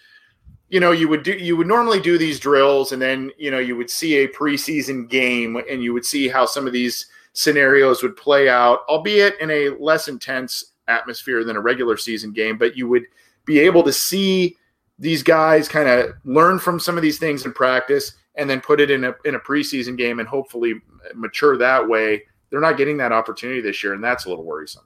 you 0.68 0.80
know 0.80 0.92
you 0.92 1.08
would 1.08 1.22
do 1.22 1.32
you 1.32 1.56
would 1.56 1.66
normally 1.66 2.00
do 2.00 2.18
these 2.18 2.40
drills 2.40 2.92
and 2.92 3.00
then 3.00 3.30
you 3.38 3.50
know 3.50 3.58
you 3.58 3.76
would 3.76 3.90
see 3.90 4.16
a 4.16 4.28
preseason 4.28 5.08
game 5.08 5.56
and 5.70 5.82
you 5.82 5.92
would 5.92 6.04
see 6.04 6.28
how 6.28 6.46
some 6.46 6.66
of 6.66 6.72
these 6.72 7.06
scenarios 7.32 8.02
would 8.02 8.16
play 8.16 8.48
out 8.48 8.80
albeit 8.88 9.38
in 9.40 9.50
a 9.50 9.70
less 9.80 10.08
intense 10.08 10.72
atmosphere 10.88 11.44
than 11.44 11.56
a 11.56 11.60
regular 11.60 11.96
season 11.96 12.32
game. 12.32 12.58
But 12.58 12.76
you 12.76 12.88
would 12.88 13.04
be 13.44 13.58
able 13.58 13.82
to 13.84 13.92
see 13.92 14.56
these 14.98 15.22
guys 15.22 15.68
kind 15.68 15.88
of 15.88 16.14
learn 16.24 16.58
from 16.58 16.78
some 16.78 16.96
of 16.96 17.02
these 17.02 17.18
things 17.18 17.44
in 17.44 17.52
practice 17.52 18.12
and 18.36 18.48
then 18.48 18.60
put 18.60 18.80
it 18.80 18.90
in 18.90 19.04
a 19.04 19.14
in 19.24 19.34
a 19.34 19.40
preseason 19.40 19.96
game 19.96 20.18
and 20.18 20.28
hopefully 20.28 20.74
mature 21.14 21.56
that 21.56 21.86
way 21.88 22.22
they're 22.54 22.62
not 22.62 22.76
getting 22.76 22.96
that 22.96 23.10
opportunity 23.10 23.60
this 23.60 23.82
year 23.82 23.94
and 23.94 24.04
that's 24.04 24.26
a 24.26 24.28
little 24.28 24.44
worrisome 24.44 24.84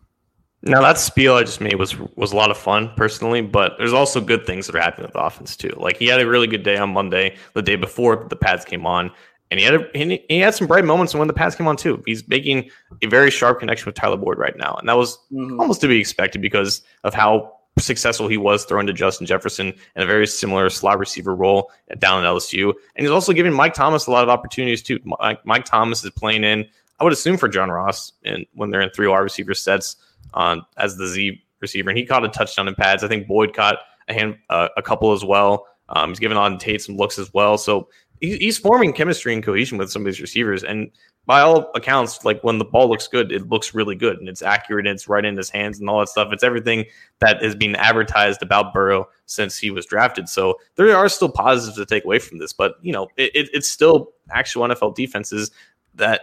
now 0.62 0.80
that 0.80 0.98
spiel 0.98 1.34
I 1.34 1.44
just 1.44 1.60
made 1.60 1.76
was 1.76 1.96
was 2.16 2.32
a 2.32 2.36
lot 2.36 2.50
of 2.50 2.58
fun 2.58 2.92
personally, 2.96 3.40
but 3.42 3.74
there's 3.78 3.92
also 3.92 4.20
good 4.20 4.44
things 4.44 4.66
that 4.66 4.74
are 4.74 4.80
happening 4.80 5.06
with 5.06 5.12
the 5.12 5.20
offense 5.20 5.56
too. 5.56 5.72
Like 5.76 5.96
he 5.96 6.06
had 6.06 6.20
a 6.20 6.26
really 6.26 6.48
good 6.48 6.64
day 6.64 6.76
on 6.76 6.92
Monday, 6.92 7.36
the 7.54 7.62
day 7.62 7.76
before 7.76 8.26
the 8.28 8.34
pads 8.34 8.64
came 8.64 8.84
on, 8.84 9.12
and 9.50 9.60
he 9.60 9.66
had 9.66 9.74
a, 9.74 10.22
he 10.28 10.40
had 10.40 10.54
some 10.54 10.66
bright 10.66 10.84
moments 10.84 11.14
when 11.14 11.28
the 11.28 11.34
pads 11.34 11.54
came 11.54 11.68
on 11.68 11.76
too. 11.76 12.02
He's 12.06 12.26
making 12.28 12.70
a 13.02 13.06
very 13.08 13.30
sharp 13.30 13.60
connection 13.60 13.86
with 13.86 13.94
Tyler 13.94 14.16
Boyd 14.16 14.38
right 14.38 14.56
now, 14.56 14.74
and 14.74 14.88
that 14.88 14.96
was 14.96 15.16
mm-hmm. 15.32 15.60
almost 15.60 15.80
to 15.82 15.88
be 15.88 16.00
expected 16.00 16.42
because 16.42 16.82
of 17.04 17.14
how 17.14 17.54
successful 17.78 18.26
he 18.26 18.36
was 18.36 18.64
throwing 18.64 18.86
to 18.88 18.92
Justin 18.92 19.26
Jefferson 19.26 19.68
in 19.68 20.02
a 20.02 20.06
very 20.06 20.26
similar 20.26 20.68
slot 20.68 20.98
receiver 20.98 21.34
role 21.34 21.70
down 21.98 22.24
at 22.24 22.28
LSU. 22.28 22.72
And 22.96 23.06
he's 23.06 23.10
also 23.10 23.32
giving 23.32 23.52
Mike 23.52 23.74
Thomas 23.74 24.08
a 24.08 24.10
lot 24.10 24.24
of 24.24 24.28
opportunities 24.28 24.82
too. 24.82 24.98
Mike, 25.04 25.44
Mike 25.46 25.64
Thomas 25.64 26.04
is 26.04 26.10
playing 26.10 26.42
in, 26.42 26.66
I 27.00 27.04
would 27.04 27.12
assume 27.12 27.36
for 27.36 27.48
John 27.48 27.70
Ross, 27.70 28.12
and 28.24 28.46
when 28.54 28.70
they're 28.70 28.80
in 28.80 28.90
three 28.90 29.06
wide 29.06 29.18
receiver 29.18 29.54
sets 29.54 29.96
on 30.34 30.62
as 30.76 30.96
the 30.96 31.06
Z 31.06 31.42
receiver, 31.60 31.90
and 31.90 31.98
he 31.98 32.04
caught 32.04 32.24
a 32.24 32.28
touchdown 32.28 32.68
in 32.68 32.74
pads. 32.74 33.04
I 33.04 33.08
think 33.08 33.26
Boyd 33.26 33.54
caught 33.54 33.78
a 34.08 34.14
hand 34.14 34.36
uh, 34.50 34.68
a 34.76 34.82
couple 34.82 35.12
as 35.12 35.24
well. 35.24 35.66
Um, 35.88 36.10
he's 36.10 36.18
giving 36.18 36.36
Auden 36.36 36.58
Tate 36.58 36.82
some 36.82 36.96
looks 36.96 37.18
as 37.18 37.32
well. 37.32 37.56
So 37.58 37.88
he, 38.20 38.36
he's 38.36 38.58
forming 38.58 38.92
chemistry 38.92 39.32
and 39.32 39.42
cohesion 39.42 39.78
with 39.78 39.90
some 39.90 40.02
of 40.02 40.06
these 40.06 40.20
receivers. 40.20 40.64
And 40.64 40.90
by 41.26 41.40
all 41.40 41.70
accounts, 41.74 42.24
like 42.24 42.42
when 42.42 42.58
the 42.58 42.64
ball 42.64 42.88
looks 42.88 43.06
good, 43.06 43.32
it 43.32 43.48
looks 43.48 43.74
really 43.74 43.94
good 43.94 44.18
and 44.18 44.28
it's 44.28 44.42
accurate 44.42 44.86
and 44.86 44.94
it's 44.94 45.08
right 45.08 45.24
in 45.24 45.36
his 45.36 45.50
hands 45.50 45.78
and 45.78 45.88
all 45.88 46.00
that 46.00 46.08
stuff. 46.08 46.28
It's 46.32 46.42
everything 46.42 46.86
that 47.20 47.42
is 47.42 47.54
being 47.54 47.74
advertised 47.76 48.42
about 48.42 48.72
Burrow 48.72 49.08
since 49.26 49.58
he 49.58 49.70
was 49.70 49.86
drafted. 49.86 50.28
So 50.28 50.58
there 50.76 50.96
are 50.96 51.08
still 51.08 51.28
positives 51.28 51.76
to 51.76 51.86
take 51.86 52.04
away 52.04 52.18
from 52.18 52.38
this, 52.38 52.52
but 52.52 52.76
you 52.80 52.92
know, 52.92 53.08
it, 53.16 53.50
it's 53.52 53.68
still 53.68 54.12
actual 54.30 54.66
NFL 54.66 54.94
defenses 54.94 55.50
that 55.96 56.22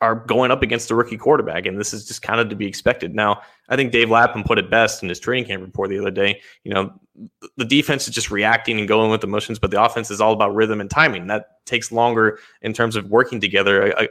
are 0.00 0.14
going 0.14 0.50
up 0.50 0.62
against 0.62 0.90
a 0.90 0.94
rookie 0.94 1.16
quarterback, 1.16 1.66
and 1.66 1.78
this 1.78 1.94
is 1.94 2.06
just 2.06 2.22
kind 2.22 2.40
of 2.40 2.48
to 2.48 2.56
be 2.56 2.66
expected. 2.66 3.14
Now, 3.14 3.42
I 3.68 3.76
think 3.76 3.92
Dave 3.92 4.10
Lapham 4.10 4.42
put 4.42 4.58
it 4.58 4.70
best 4.70 5.02
in 5.02 5.08
his 5.08 5.20
training 5.20 5.46
camp 5.46 5.62
report 5.62 5.90
the 5.90 5.98
other 5.98 6.10
day. 6.10 6.40
You 6.64 6.74
know, 6.74 6.92
the 7.56 7.64
defense 7.64 8.08
is 8.08 8.14
just 8.14 8.30
reacting 8.30 8.78
and 8.78 8.88
going 8.88 9.10
with 9.10 9.20
the 9.20 9.26
motions, 9.26 9.58
but 9.58 9.70
the 9.70 9.82
offense 9.82 10.10
is 10.10 10.20
all 10.20 10.32
about 10.32 10.54
rhythm 10.54 10.80
and 10.80 10.90
timing. 10.90 11.28
That 11.28 11.64
takes 11.64 11.92
longer 11.92 12.38
in 12.62 12.72
terms 12.72 12.96
of 12.96 13.08
working 13.08 13.40
together. 13.40 13.96
Uh, 13.96 14.02
uh, 14.02 14.06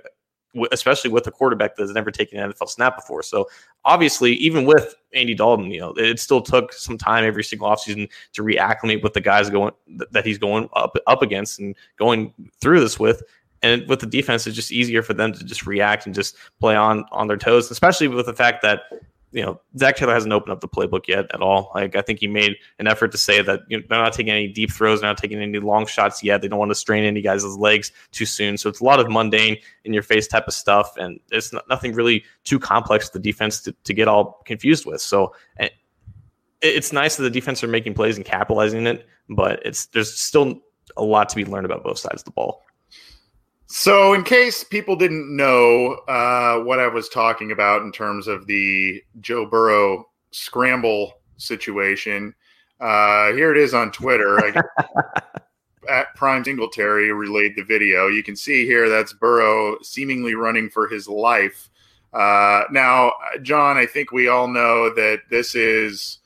especially 0.71 1.09
with 1.09 1.25
a 1.25 1.31
quarterback 1.31 1.75
that's 1.75 1.91
never 1.93 2.11
taken 2.11 2.37
an 2.37 2.51
NFL 2.51 2.69
snap 2.69 2.95
before. 2.95 3.23
So 3.23 3.49
obviously, 3.85 4.33
even 4.33 4.65
with 4.65 4.93
Andy 5.13 5.33
Dalton, 5.33 5.71
you 5.71 5.79
know, 5.79 5.93
it 5.97 6.19
still 6.19 6.41
took 6.41 6.73
some 6.73 6.95
time 6.95 7.23
every 7.23 7.43
single 7.43 7.67
offseason 7.67 8.07
to 8.33 8.43
reacclimate 8.43 9.01
with 9.01 9.13
the 9.13 9.21
guys 9.21 9.49
going 9.49 9.73
that 10.11 10.25
he's 10.25 10.37
going 10.37 10.69
up 10.73 10.95
up 11.07 11.23
against 11.23 11.59
and 11.59 11.75
going 11.97 12.33
through 12.61 12.81
this 12.81 12.99
with. 12.99 13.23
And 13.63 13.87
with 13.87 14.01
the 14.01 14.05
defense, 14.05 14.45
it's 14.45 14.55
just 14.55 14.71
easier 14.71 15.01
for 15.01 15.13
them 15.13 15.33
to 15.33 15.43
just 15.43 15.65
react 15.65 16.05
and 16.05 16.13
just 16.13 16.35
play 16.59 16.75
on 16.75 17.05
on 17.11 17.27
their 17.27 17.37
toes, 17.37 17.71
especially 17.71 18.07
with 18.07 18.25
the 18.25 18.33
fact 18.33 18.61
that 18.61 18.81
you 19.33 19.41
know, 19.41 19.59
Zac 19.77 19.95
Taylor 19.95 20.13
hasn't 20.13 20.31
opened 20.31 20.53
up 20.53 20.61
the 20.61 20.67
playbook 20.67 21.07
yet 21.07 21.25
at 21.33 21.41
all. 21.41 21.71
Like 21.73 21.95
I 21.95 22.01
think 22.01 22.19
he 22.19 22.27
made 22.27 22.55
an 22.77 22.87
effort 22.87 23.11
to 23.13 23.17
say 23.17 23.41
that 23.41 23.61
you 23.67 23.77
know, 23.77 23.83
they're 23.89 23.99
not 23.99 24.13
taking 24.13 24.31
any 24.31 24.47
deep 24.47 24.71
throws, 24.71 25.01
they're 25.01 25.09
not 25.09 25.17
taking 25.17 25.39
any 25.39 25.57
long 25.57 25.87
shots 25.87 26.23
yet. 26.23 26.41
They 26.41 26.47
don't 26.47 26.59
want 26.59 26.69
to 26.69 26.75
strain 26.75 27.03
any 27.03 27.21
guys' 27.21 27.43
legs 27.57 27.91
too 28.11 28.27
soon. 28.27 28.57
So 28.57 28.69
it's 28.69 28.79
a 28.79 28.83
lot 28.83 28.99
of 28.99 29.09
mundane 29.09 29.57
in 29.85 29.93
your 29.93 30.03
face 30.03 30.27
type 30.27 30.47
of 30.47 30.53
stuff, 30.53 30.95
and 30.97 31.19
it's 31.31 31.51
not, 31.51 31.67
nothing 31.67 31.93
really 31.93 32.23
too 32.43 32.59
complex 32.59 33.09
for 33.09 33.17
the 33.17 33.23
defense 33.23 33.59
to, 33.61 33.75
to 33.83 33.93
get 33.93 34.07
all 34.07 34.43
confused 34.45 34.85
with. 34.85 35.01
So 35.01 35.33
eh, 35.57 35.65
it, 35.65 35.71
it's 36.61 36.93
nice 36.93 37.15
that 37.15 37.23
the 37.23 37.31
defense 37.31 37.63
are 37.63 37.67
making 37.67 37.95
plays 37.95 38.17
and 38.17 38.25
capitalizing 38.25 38.85
it, 38.85 39.07
but 39.29 39.65
it's 39.65 39.87
there's 39.87 40.13
still 40.13 40.61
a 40.95 41.03
lot 41.03 41.27
to 41.29 41.35
be 41.35 41.43
learned 41.43 41.65
about 41.65 41.83
both 41.83 41.97
sides 41.97 42.21
of 42.21 42.25
the 42.25 42.31
ball. 42.31 42.63
So, 43.75 44.13
in 44.13 44.21
case 44.21 44.63
people 44.63 44.95
didn't 44.95 45.35
know 45.35 45.93
uh, 46.07 46.59
what 46.59 46.77
I 46.77 46.87
was 46.87 47.09
talking 47.09 47.51
about 47.51 47.81
in 47.81 47.91
terms 47.91 48.27
of 48.27 48.45
the 48.45 49.03
Joe 49.19 49.47
Burrow 49.47 50.07
scramble 50.29 51.13
situation, 51.37 52.35
uh, 52.79 53.33
here 53.33 53.49
it 53.49 53.57
is 53.57 53.73
on 53.73 53.91
Twitter. 53.91 54.37
at 55.89 56.13
Prime 56.13 56.43
Singletary 56.43 57.11
relayed 57.11 57.55
the 57.55 57.63
video. 57.63 58.09
You 58.09 58.21
can 58.21 58.35
see 58.35 58.67
here 58.67 58.89
that's 58.89 59.11
Burrow 59.11 59.79
seemingly 59.81 60.35
running 60.35 60.69
for 60.69 60.87
his 60.87 61.07
life. 61.07 61.71
Uh, 62.13 62.65
now, 62.69 63.13
John, 63.41 63.75
I 63.75 63.87
think 63.87 64.11
we 64.11 64.27
all 64.27 64.47
know 64.47 64.93
that 64.93 65.21
this 65.31 65.55
is. 65.55 66.19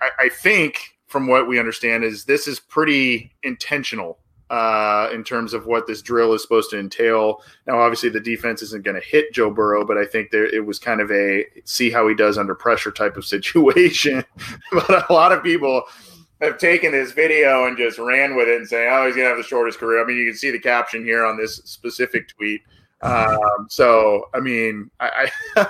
I, 0.00 0.10
I 0.16 0.28
think, 0.28 0.78
from 1.08 1.26
what 1.26 1.48
we 1.48 1.58
understand, 1.58 2.04
is 2.04 2.24
this 2.24 2.46
is 2.46 2.60
pretty 2.60 3.32
intentional 3.42 4.20
uh, 4.50 5.10
in 5.12 5.22
terms 5.22 5.52
of 5.52 5.66
what 5.66 5.86
this 5.86 6.02
drill 6.02 6.32
is 6.32 6.42
supposed 6.42 6.70
to 6.70 6.78
entail. 6.78 7.42
Now, 7.66 7.80
obviously, 7.80 8.08
the 8.08 8.20
defense 8.20 8.62
isn't 8.62 8.84
going 8.84 9.00
to 9.00 9.06
hit 9.06 9.32
Joe 9.32 9.50
Burrow, 9.50 9.84
but 9.84 9.98
I 9.98 10.04
think 10.04 10.30
there 10.30 10.46
it 10.46 10.64
was 10.64 10.78
kind 10.78 11.00
of 11.00 11.10
a 11.10 11.44
see 11.64 11.90
how 11.90 12.08
he 12.08 12.14
does 12.14 12.38
under 12.38 12.54
pressure 12.54 12.90
type 12.90 13.16
of 13.16 13.24
situation. 13.26 14.24
but 14.72 15.10
a 15.10 15.12
lot 15.12 15.32
of 15.32 15.42
people 15.42 15.82
have 16.40 16.58
taken 16.58 16.92
this 16.92 17.12
video 17.12 17.66
and 17.66 17.76
just 17.76 17.98
ran 17.98 18.36
with 18.36 18.48
it 18.48 18.56
and 18.56 18.68
saying, 18.68 18.88
"Oh, 18.90 19.06
he's 19.06 19.16
going 19.16 19.26
to 19.26 19.30
have 19.30 19.38
the 19.38 19.42
shortest 19.42 19.78
career." 19.78 20.02
I 20.02 20.06
mean, 20.06 20.16
you 20.16 20.26
can 20.26 20.36
see 20.36 20.50
the 20.50 20.58
caption 20.58 21.04
here 21.04 21.24
on 21.24 21.36
this 21.36 21.56
specific 21.64 22.28
tweet. 22.28 22.62
Um, 23.00 23.66
so, 23.68 24.28
I 24.34 24.40
mean, 24.40 24.90
I, 24.98 25.30
I 25.56 25.66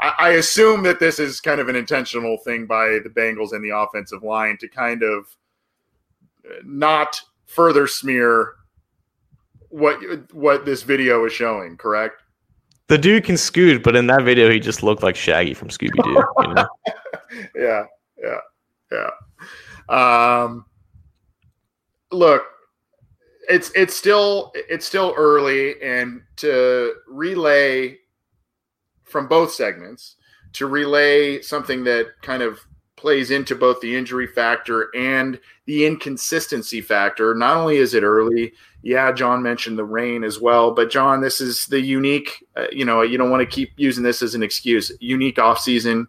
I 0.18 0.30
assume 0.30 0.82
that 0.84 0.98
this 0.98 1.18
is 1.18 1.40
kind 1.40 1.60
of 1.60 1.68
an 1.68 1.76
intentional 1.76 2.38
thing 2.38 2.66
by 2.66 2.98
the 3.02 3.10
Bengals 3.10 3.52
and 3.52 3.64
the 3.64 3.76
offensive 3.76 4.22
line 4.22 4.56
to 4.58 4.68
kind 4.68 5.02
of 5.02 5.26
not 6.64 7.20
further 7.46 7.86
smear 7.86 8.54
what 9.68 9.98
what 10.32 10.64
this 10.64 10.82
video 10.82 11.24
is 11.24 11.32
showing, 11.32 11.76
correct? 11.76 12.22
The 12.88 12.98
dude 12.98 13.24
can 13.24 13.36
scoot, 13.36 13.82
but 13.82 13.96
in 13.96 14.06
that 14.08 14.22
video 14.22 14.50
he 14.50 14.60
just 14.60 14.82
looked 14.82 15.02
like 15.02 15.16
Shaggy 15.16 15.54
from 15.54 15.68
Scooby 15.68 16.02
Doo. 16.04 16.24
You 16.42 16.54
know? 16.54 16.68
yeah, 17.56 17.84
yeah, 18.22 19.10
yeah. 19.88 20.42
Um, 20.42 20.66
look, 22.12 22.44
it's 23.48 23.72
it's 23.74 23.96
still 23.96 24.52
it's 24.54 24.86
still 24.86 25.14
early, 25.16 25.80
and 25.82 26.22
to 26.36 26.94
relay 27.08 27.98
from 29.02 29.26
both 29.26 29.52
segments 29.52 30.16
to 30.54 30.66
relay 30.66 31.42
something 31.42 31.84
that 31.84 32.06
kind 32.22 32.42
of 32.42 32.60
plays 33.04 33.30
into 33.30 33.54
both 33.54 33.78
the 33.82 33.94
injury 33.94 34.26
factor 34.26 34.88
and 34.96 35.38
the 35.66 35.84
inconsistency 35.84 36.80
factor. 36.80 37.34
Not 37.34 37.58
only 37.58 37.76
is 37.76 37.92
it 37.92 38.02
early, 38.02 38.54
yeah, 38.80 39.12
John 39.12 39.42
mentioned 39.42 39.76
the 39.76 39.84
rain 39.84 40.24
as 40.24 40.40
well, 40.40 40.70
but 40.70 40.90
John, 40.90 41.20
this 41.20 41.38
is 41.38 41.66
the 41.66 41.82
unique, 41.82 42.46
uh, 42.56 42.64
you 42.72 42.86
know, 42.86 43.02
you 43.02 43.18
don't 43.18 43.30
want 43.30 43.42
to 43.42 43.54
keep 43.54 43.72
using 43.76 44.02
this 44.02 44.22
as 44.22 44.34
an 44.34 44.42
excuse. 44.42 44.90
Unique 45.00 45.36
offseason. 45.36 46.06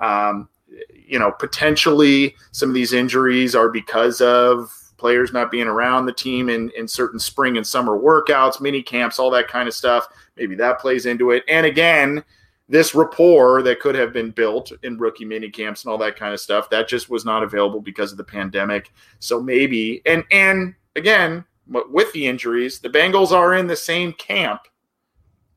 Um, 0.00 0.50
you 0.94 1.18
know, 1.18 1.32
potentially 1.32 2.36
some 2.52 2.68
of 2.68 2.74
these 2.74 2.92
injuries 2.92 3.54
are 3.54 3.70
because 3.70 4.20
of 4.20 4.70
players 4.98 5.32
not 5.32 5.50
being 5.50 5.66
around 5.66 6.04
the 6.04 6.12
team 6.12 6.50
in, 6.50 6.70
in 6.76 6.86
certain 6.86 7.18
spring 7.18 7.56
and 7.56 7.66
summer 7.66 7.98
workouts, 7.98 8.60
mini 8.60 8.82
camps, 8.82 9.18
all 9.18 9.30
that 9.30 9.48
kind 9.48 9.66
of 9.66 9.72
stuff. 9.72 10.06
Maybe 10.36 10.56
that 10.56 10.78
plays 10.78 11.06
into 11.06 11.30
it. 11.30 11.42
And 11.48 11.64
again, 11.64 12.22
this 12.68 12.94
rapport 12.94 13.62
that 13.62 13.80
could 13.80 13.94
have 13.94 14.12
been 14.12 14.30
built 14.30 14.72
in 14.82 14.98
rookie 14.98 15.24
mini 15.24 15.50
camps 15.50 15.84
and 15.84 15.92
all 15.92 15.98
that 15.98 16.16
kind 16.16 16.32
of 16.32 16.40
stuff 16.40 16.70
that 16.70 16.88
just 16.88 17.10
was 17.10 17.24
not 17.24 17.42
available 17.42 17.80
because 17.80 18.10
of 18.10 18.18
the 18.18 18.24
pandemic. 18.24 18.92
So 19.18 19.40
maybe 19.40 20.02
and 20.06 20.24
and 20.30 20.74
again 20.96 21.44
with 21.66 22.12
the 22.12 22.26
injuries 22.26 22.78
the 22.78 22.90
bengals 22.90 23.32
are 23.32 23.54
in 23.54 23.66
the 23.66 23.76
same 23.76 24.12
camp 24.12 24.62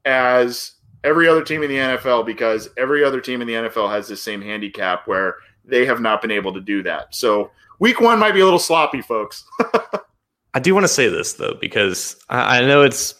as 0.05 0.73
every 1.03 1.27
other 1.27 1.43
team 1.43 1.63
in 1.63 1.69
the 1.69 1.75
nfl 1.75 2.25
because 2.25 2.69
every 2.77 3.03
other 3.03 3.19
team 3.19 3.41
in 3.41 3.47
the 3.47 3.53
nfl 3.53 3.91
has 3.91 4.07
the 4.07 4.15
same 4.15 4.41
handicap 4.41 5.05
where 5.05 5.35
they 5.65 5.85
have 5.85 5.99
not 5.99 6.21
been 6.21 6.31
able 6.31 6.53
to 6.53 6.61
do 6.61 6.81
that. 6.83 7.13
So 7.13 7.51
week 7.79 7.99
one 7.99 8.19
might 8.19 8.33
be 8.33 8.39
a 8.39 8.45
little 8.45 8.59
sloppy 8.59 9.01
folks. 9.01 9.43
I 10.53 10.59
do 10.59 10.73
want 10.73 10.85
to 10.85 10.89
say 10.89 11.07
this 11.07 11.33
though 11.33 11.55
because 11.59 12.15
i 12.29 12.61
know 12.61 12.81
it's 12.81 13.13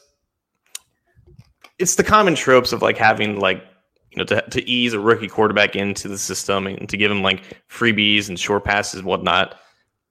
it's 1.77 1.95
the 1.95 2.03
common 2.03 2.33
tropes 2.33 2.73
of 2.73 2.81
like 2.81 2.97
having 2.97 3.39
like 3.39 3.63
you 4.17 4.23
know, 4.23 4.25
to, 4.25 4.41
to 4.49 4.67
ease 4.67 4.93
a 4.93 4.99
rookie 4.99 5.27
quarterback 5.27 5.75
into 5.75 6.07
the 6.07 6.17
system 6.17 6.65
and 6.65 6.89
to 6.89 6.97
give 6.97 7.11
him 7.11 7.21
like 7.21 7.43
freebies 7.69 8.29
and 8.29 8.39
short 8.39 8.63
passes 8.63 8.99
and 8.99 9.07
whatnot. 9.07 9.55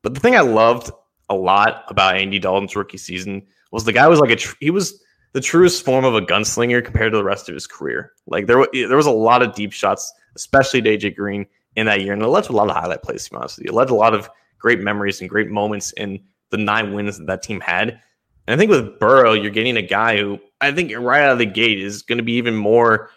But 0.03 0.15
the 0.15 0.21
thing 0.21 0.37
I 0.37 0.41
loved 0.41 0.93
a 1.29 1.35
lot 1.35 1.85
about 1.89 2.17
Andy 2.17 2.39
Dalton's 2.39 2.77
rookie 2.77 2.99
season 2.99 3.45
was 3.73 3.85
the 3.85 3.93
guy 3.93 4.07
was 4.07 4.21
like 4.21 4.31
a 4.31 4.37
tr- 4.37 4.55
he 4.61 4.71
was 4.71 5.03
the 5.33 5.41
truest 5.41 5.85
form 5.85 6.05
of 6.05 6.15
a 6.15 6.21
gunslinger 6.21 6.85
compared 6.85 7.13
to 7.13 7.19
the 7.19 7.25
rest 7.25 7.49
of 7.49 7.55
his 7.55 7.67
career. 7.67 8.13
Like 8.29 8.47
there, 8.47 8.65
there 8.73 8.97
was 8.97 9.07
a 9.07 9.11
lot 9.11 9.43
of 9.43 9.57
deep 9.57 9.73
shots, 9.73 10.13
especially 10.37 10.83
to 10.83 10.97
AJ 10.97 11.17
Green 11.17 11.45
in 11.75 11.87
that 11.87 12.03
year, 12.03 12.13
and 12.13 12.23
it 12.23 12.29
led 12.29 12.45
to 12.45 12.53
a 12.53 12.55
lot 12.55 12.71
of 12.71 12.77
highlight 12.77 13.03
plays. 13.03 13.25
To 13.25 13.31
be 13.33 13.37
honest 13.39 13.59
it 13.61 13.75
led 13.75 13.89
to 13.89 13.95
a 13.95 13.97
lot 13.97 14.15
of 14.15 14.31
great 14.59 14.79
memories 14.79 15.21
and 15.21 15.29
great 15.29 15.49
moments 15.49 15.91
in 15.97 16.23
the 16.51 16.59
nine 16.59 16.95
wins 16.95 17.19
that 17.19 17.27
that 17.27 17.43
team 17.43 17.61
had. 17.61 18.01
And 18.47 18.55
I 18.55 18.57
think 18.57 18.71
with 18.71 19.01
Burrow, 19.01 19.33
you're 19.33 19.51
getting 19.51 19.77
a 19.77 19.83
guy 19.83 20.17
who 20.17 20.39
I 20.61 20.71
think 20.71 20.93
right 20.97 21.23
out 21.23 21.33
of 21.33 21.39
the 21.39 21.47
gate 21.47 21.81
is 21.81 22.03
going 22.03 22.19
to 22.19 22.25
be 22.25 22.35
even 22.35 22.55
more 22.55 23.11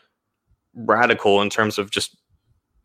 radical 0.86 1.42
in 1.42 1.50
terms 1.50 1.78
of 1.78 1.92
just 1.92 2.18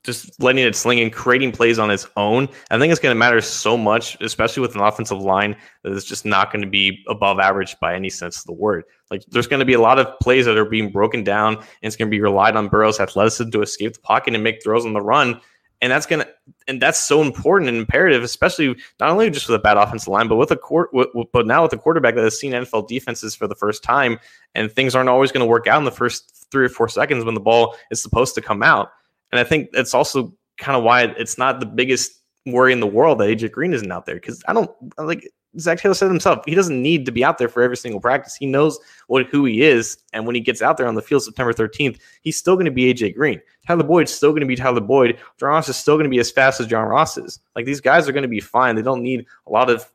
just 0.04 0.40
letting 0.40 0.62
it 0.62 0.76
sling 0.76 1.00
and 1.00 1.12
creating 1.12 1.50
plays 1.50 1.78
on 1.78 1.90
its 1.90 2.06
own. 2.16 2.46
I 2.70 2.78
think 2.78 2.90
it's 2.92 3.00
going 3.00 3.14
to 3.14 3.18
matter 3.18 3.40
so 3.40 3.76
much, 3.76 4.20
especially 4.20 4.60
with 4.60 4.74
an 4.74 4.82
offensive 4.82 5.18
line 5.18 5.56
that 5.82 5.92
is 5.92 6.04
just 6.04 6.26
not 6.26 6.52
going 6.52 6.62
to 6.62 6.68
be 6.68 7.02
above 7.08 7.40
average 7.40 7.74
by 7.80 7.94
any 7.94 8.10
sense 8.10 8.38
of 8.38 8.44
the 8.44 8.52
word. 8.52 8.84
Like 9.10 9.24
there's 9.30 9.46
going 9.46 9.60
to 9.60 9.66
be 9.66 9.72
a 9.72 9.80
lot 9.80 9.98
of 9.98 10.06
plays 10.20 10.44
that 10.44 10.58
are 10.58 10.64
being 10.66 10.92
broken 10.92 11.24
down, 11.24 11.56
and 11.56 11.66
it's 11.80 11.96
going 11.96 12.08
to 12.08 12.14
be 12.14 12.20
relied 12.20 12.54
on 12.54 12.68
Burrow's 12.68 13.00
athleticism 13.00 13.50
to 13.50 13.62
escape 13.62 13.94
the 13.94 14.00
pocket 14.00 14.34
and 14.34 14.44
make 14.44 14.62
throws 14.62 14.84
on 14.84 14.92
the 14.92 15.00
run. 15.00 15.40
And 15.84 15.90
that's 15.90 16.06
gonna, 16.06 16.26
and 16.66 16.80
that's 16.80 16.98
so 16.98 17.20
important 17.20 17.68
and 17.68 17.76
imperative, 17.76 18.22
especially 18.22 18.74
not 18.98 19.10
only 19.10 19.28
just 19.28 19.46
with 19.46 19.56
a 19.56 19.62
bad 19.62 19.76
offensive 19.76 20.08
line, 20.08 20.28
but 20.28 20.36
with 20.36 20.50
a 20.50 20.56
court, 20.56 20.88
but 21.30 21.46
now 21.46 21.62
with 21.62 21.74
a 21.74 21.76
quarterback 21.76 22.14
that 22.14 22.24
has 22.24 22.40
seen 22.40 22.52
NFL 22.52 22.88
defenses 22.88 23.34
for 23.34 23.46
the 23.46 23.54
first 23.54 23.82
time, 23.82 24.18
and 24.54 24.72
things 24.72 24.94
aren't 24.94 25.10
always 25.10 25.30
going 25.30 25.42
to 25.42 25.46
work 25.46 25.66
out 25.66 25.76
in 25.76 25.84
the 25.84 25.90
first 25.90 26.46
three 26.50 26.64
or 26.64 26.70
four 26.70 26.88
seconds 26.88 27.22
when 27.22 27.34
the 27.34 27.40
ball 27.40 27.76
is 27.90 28.00
supposed 28.00 28.34
to 28.34 28.40
come 28.40 28.62
out. 28.62 28.92
And 29.30 29.38
I 29.38 29.44
think 29.44 29.72
that's 29.72 29.92
also 29.92 30.34
kind 30.56 30.74
of 30.74 30.84
why 30.84 31.02
it's 31.02 31.36
not 31.36 31.60
the 31.60 31.66
biggest 31.66 32.18
worry 32.46 32.72
in 32.72 32.80
the 32.80 32.86
world 32.86 33.18
that 33.18 33.28
AJ 33.28 33.52
Green 33.52 33.74
isn't 33.74 33.92
out 33.92 34.06
there 34.06 34.14
because 34.14 34.42
I 34.48 34.54
don't 34.54 34.70
like 34.96 35.30
Zac 35.58 35.78
Taylor 35.78 35.94
said 35.94 36.08
himself. 36.08 36.44
He 36.46 36.54
doesn't 36.54 36.80
need 36.80 37.06
to 37.06 37.12
be 37.12 37.24
out 37.24 37.38
there 37.38 37.48
for 37.48 37.62
every 37.62 37.76
single 37.76 38.00
practice. 38.00 38.34
He 38.34 38.46
knows 38.46 38.78
what 39.06 39.26
who 39.26 39.44
he 39.44 39.62
is, 39.62 39.98
and 40.12 40.26
when 40.26 40.34
he 40.34 40.40
gets 40.40 40.62
out 40.62 40.76
there 40.76 40.86
on 40.86 40.94
the 40.94 41.02
field 41.02 41.22
September 41.22 41.52
13th, 41.52 41.98
he's 42.22 42.36
still 42.36 42.54
going 42.54 42.66
to 42.66 42.70
be 42.70 42.92
AJ 42.92 43.16
Green. 43.16 43.40
Tyler 43.66 43.84
Boyd's 43.84 44.12
still 44.12 44.30
going 44.30 44.40
to 44.40 44.46
be 44.46 44.56
Tyler 44.56 44.80
Boyd. 44.80 45.18
John 45.38 45.50
Ross 45.50 45.68
is 45.68 45.76
still 45.76 45.94
going 45.94 46.04
to 46.04 46.10
be 46.10 46.18
as 46.18 46.30
fast 46.30 46.60
as 46.60 46.66
John 46.66 46.86
Ross 46.86 47.16
is. 47.16 47.40
Like 47.56 47.64
these 47.64 47.80
guys 47.80 48.08
are 48.08 48.12
going 48.12 48.22
to 48.22 48.28
be 48.28 48.40
fine. 48.40 48.76
They 48.76 48.82
don't 48.82 49.02
need 49.02 49.26
a 49.46 49.50
lot 49.50 49.70
of 49.70 49.90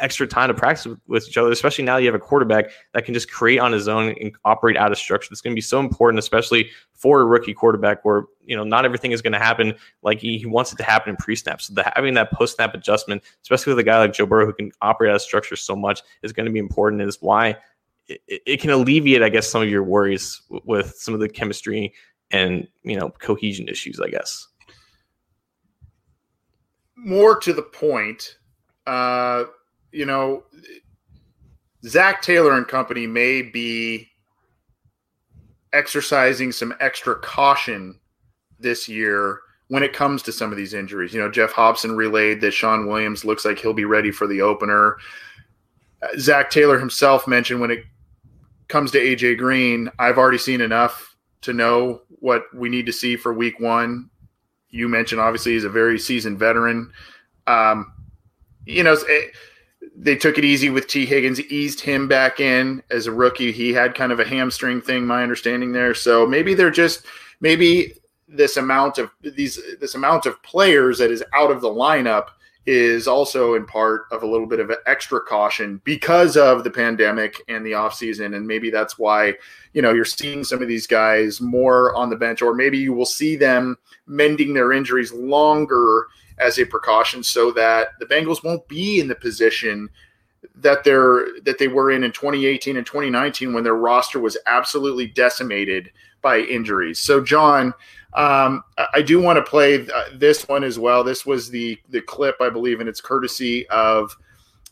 extra 0.00 0.26
time 0.26 0.48
to 0.48 0.54
practice 0.54 0.86
with, 0.86 0.98
with, 1.06 1.28
each 1.28 1.36
other, 1.36 1.50
especially 1.50 1.84
now 1.84 1.96
you 1.96 2.06
have 2.06 2.14
a 2.14 2.18
quarterback 2.18 2.70
that 2.94 3.04
can 3.04 3.14
just 3.14 3.30
create 3.30 3.58
on 3.58 3.72
his 3.72 3.88
own 3.88 4.14
and 4.20 4.34
operate 4.44 4.76
out 4.76 4.92
of 4.92 4.98
structure. 4.98 5.28
It's 5.30 5.40
going 5.40 5.52
to 5.52 5.56
be 5.56 5.60
so 5.60 5.80
important, 5.80 6.18
especially 6.18 6.70
for 6.94 7.20
a 7.20 7.24
rookie 7.24 7.54
quarterback 7.54 8.04
where, 8.04 8.24
you 8.44 8.56
know, 8.56 8.64
not 8.64 8.84
everything 8.84 9.12
is 9.12 9.22
going 9.22 9.32
to 9.32 9.38
happen 9.38 9.74
like 10.02 10.20
he, 10.20 10.38
he 10.38 10.46
wants 10.46 10.72
it 10.72 10.76
to 10.76 10.82
happen 10.82 11.10
in 11.10 11.16
pre-snap. 11.16 11.60
So 11.60 11.74
the, 11.74 11.90
having 11.94 12.14
that 12.14 12.32
post-snap 12.32 12.74
adjustment, 12.74 13.22
especially 13.42 13.72
with 13.72 13.78
a 13.78 13.84
guy 13.84 13.98
like 13.98 14.12
Joe 14.12 14.26
Burrow 14.26 14.46
who 14.46 14.52
can 14.52 14.72
operate 14.82 15.10
out 15.10 15.16
of 15.16 15.22
structure 15.22 15.56
so 15.56 15.76
much 15.76 16.02
is 16.22 16.32
going 16.32 16.46
to 16.46 16.52
be 16.52 16.58
important 16.58 17.02
is 17.02 17.18
why 17.20 17.56
it, 18.08 18.20
it 18.26 18.60
can 18.60 18.70
alleviate, 18.70 19.22
I 19.22 19.28
guess, 19.28 19.48
some 19.48 19.62
of 19.62 19.68
your 19.68 19.84
worries 19.84 20.42
with 20.48 20.94
some 20.96 21.14
of 21.14 21.20
the 21.20 21.28
chemistry 21.28 21.92
and, 22.30 22.66
you 22.82 22.98
know, 22.98 23.10
cohesion 23.10 23.68
issues, 23.68 24.00
I 24.00 24.08
guess. 24.08 24.48
More 26.96 27.38
to 27.38 27.52
the 27.52 27.62
point, 27.62 28.38
uh, 28.88 29.44
you 29.92 30.06
know, 30.06 30.44
Zac 31.84 32.22
Taylor 32.22 32.56
and 32.56 32.66
company 32.66 33.06
may 33.06 33.42
be 33.42 34.08
exercising 35.72 36.52
some 36.52 36.74
extra 36.80 37.14
caution 37.16 37.98
this 38.58 38.88
year 38.88 39.40
when 39.68 39.82
it 39.82 39.92
comes 39.92 40.22
to 40.22 40.32
some 40.32 40.50
of 40.50 40.56
these 40.56 40.74
injuries. 40.74 41.12
You 41.12 41.20
know, 41.20 41.30
Geoff 41.30 41.52
Hobson 41.52 41.94
relayed 41.94 42.40
that 42.40 42.52
Shawn 42.52 42.86
Williams 42.86 43.24
looks 43.24 43.44
like 43.44 43.58
he'll 43.58 43.74
be 43.74 43.84
ready 43.84 44.10
for 44.10 44.26
the 44.26 44.40
opener. 44.40 44.96
Zac 46.18 46.50
Taylor 46.50 46.78
himself 46.78 47.26
mentioned 47.26 47.60
when 47.60 47.70
it 47.70 47.84
comes 48.68 48.90
to 48.92 48.98
AJ 48.98 49.38
Green, 49.38 49.90
I've 49.98 50.18
already 50.18 50.38
seen 50.38 50.60
enough 50.60 51.16
to 51.42 51.52
know 51.52 52.02
what 52.08 52.44
we 52.54 52.68
need 52.68 52.86
to 52.86 52.92
see 52.92 53.16
for 53.16 53.32
week 53.32 53.60
one. 53.60 54.10
You 54.70 54.88
mentioned 54.88 55.20
obviously 55.20 55.52
he's 55.52 55.64
a 55.64 55.70
very 55.70 55.98
seasoned 55.98 56.38
veteran. 56.38 56.92
Um, 57.46 57.92
you 58.66 58.82
know, 58.82 58.96
it, 58.98 59.34
they 59.96 60.16
took 60.16 60.38
it 60.38 60.44
easy 60.44 60.70
with 60.70 60.86
Tee 60.86 61.06
Higgins, 61.06 61.40
eased 61.40 61.80
him 61.80 62.08
back 62.08 62.40
in 62.40 62.82
as 62.90 63.06
a 63.06 63.12
rookie. 63.12 63.52
He 63.52 63.72
had 63.72 63.94
kind 63.94 64.12
of 64.12 64.20
a 64.20 64.24
hamstring 64.24 64.80
thing, 64.80 65.06
my 65.06 65.22
understanding 65.22 65.72
there. 65.72 65.94
So 65.94 66.26
maybe 66.26 66.54
they're 66.54 66.70
just 66.70 67.06
maybe 67.40 67.94
this 68.28 68.56
amount 68.56 68.98
of 68.98 69.10
these 69.22 69.60
this 69.80 69.94
amount 69.94 70.26
of 70.26 70.42
players 70.42 70.98
that 70.98 71.10
is 71.10 71.24
out 71.34 71.50
of 71.50 71.60
the 71.60 71.68
lineup 71.68 72.28
is 72.66 73.08
also 73.08 73.54
in 73.54 73.64
part 73.64 74.02
of 74.12 74.22
a 74.22 74.26
little 74.26 74.46
bit 74.46 74.60
of 74.60 74.68
an 74.68 74.76
extra 74.84 75.18
caution 75.22 75.80
because 75.84 76.36
of 76.36 76.64
the 76.64 76.70
pandemic 76.70 77.40
and 77.48 77.64
the 77.64 77.72
offseason. 77.72 78.36
And 78.36 78.46
maybe 78.46 78.68
that's 78.68 78.98
why, 78.98 79.36
you 79.72 79.80
know, 79.80 79.94
you're 79.94 80.04
seeing 80.04 80.44
some 80.44 80.60
of 80.60 80.68
these 80.68 80.86
guys 80.86 81.40
more 81.40 81.96
on 81.96 82.10
the 82.10 82.16
bench, 82.16 82.42
or 82.42 82.54
maybe 82.54 82.76
you 82.76 82.92
will 82.92 83.06
see 83.06 83.36
them 83.36 83.78
mending 84.06 84.52
their 84.52 84.70
injuries 84.70 85.14
longer 85.14 86.08
as 86.40 86.58
a 86.58 86.64
precaution 86.64 87.22
so 87.22 87.50
that 87.52 87.88
the 87.98 88.06
Bengals 88.06 88.44
won't 88.44 88.66
be 88.68 89.00
in 89.00 89.08
the 89.08 89.14
position 89.14 89.88
that 90.56 90.84
they're 90.84 91.40
that 91.42 91.58
they 91.58 91.68
were 91.68 91.90
in 91.90 92.04
in 92.04 92.12
2018 92.12 92.76
and 92.76 92.86
2019 92.86 93.52
when 93.52 93.64
their 93.64 93.74
roster 93.74 94.18
was 94.18 94.36
absolutely 94.46 95.06
decimated 95.06 95.90
by 96.22 96.40
injuries. 96.40 96.98
So 96.98 97.22
John, 97.22 97.72
um, 98.14 98.64
I 98.94 99.02
do 99.02 99.20
want 99.20 99.36
to 99.36 99.48
play 99.48 99.86
this 100.14 100.48
one 100.48 100.64
as 100.64 100.78
well. 100.78 101.04
This 101.04 101.26
was 101.26 101.50
the 101.50 101.78
the 101.90 102.00
clip 102.00 102.36
I 102.40 102.50
believe, 102.50 102.80
and 102.80 102.88
it's 102.88 103.00
courtesy 103.00 103.68
of 103.68 104.16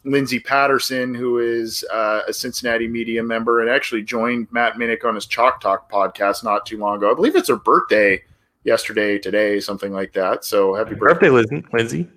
Lindsay 0.05 0.39
Patterson, 0.39 1.15
who 1.15 1.39
is 1.39 1.85
uh, 1.93 2.23
a 2.29 2.33
Cincinnati 2.33 2.87
media 2.87 3.23
member 3.23 3.61
and 3.61 3.71
actually 3.71 4.03
joined 4.03 4.47
Matt 4.53 4.75
Minich 4.75 5.05
on 5.05 5.17
his 5.17 5.27
Chalk 5.27 5.61
Talk 5.61 5.91
podcast 5.91 6.45
not 6.45 6.65
too 6.65 6.79
long 6.79 6.99
ago. 6.99 7.11
I 7.11 7.15
believe 7.15 7.37
it's 7.37 7.49
her 7.49 7.57
birthday 7.57 8.23
yesterday, 8.67 9.19
today, 9.19 9.61
something 9.61 9.93
like 9.93 10.13
that. 10.13 10.45
So 10.45 10.75
happy 10.75 10.95
birthday, 10.95 11.31
birthday 11.31 11.63
Lindsay. 11.73 12.09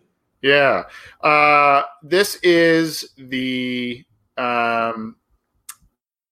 Yeah. 0.42 0.84
Uh, 1.22 1.84
this 2.04 2.36
is 2.38 3.12
the 3.18 4.04
um, 4.38 5.16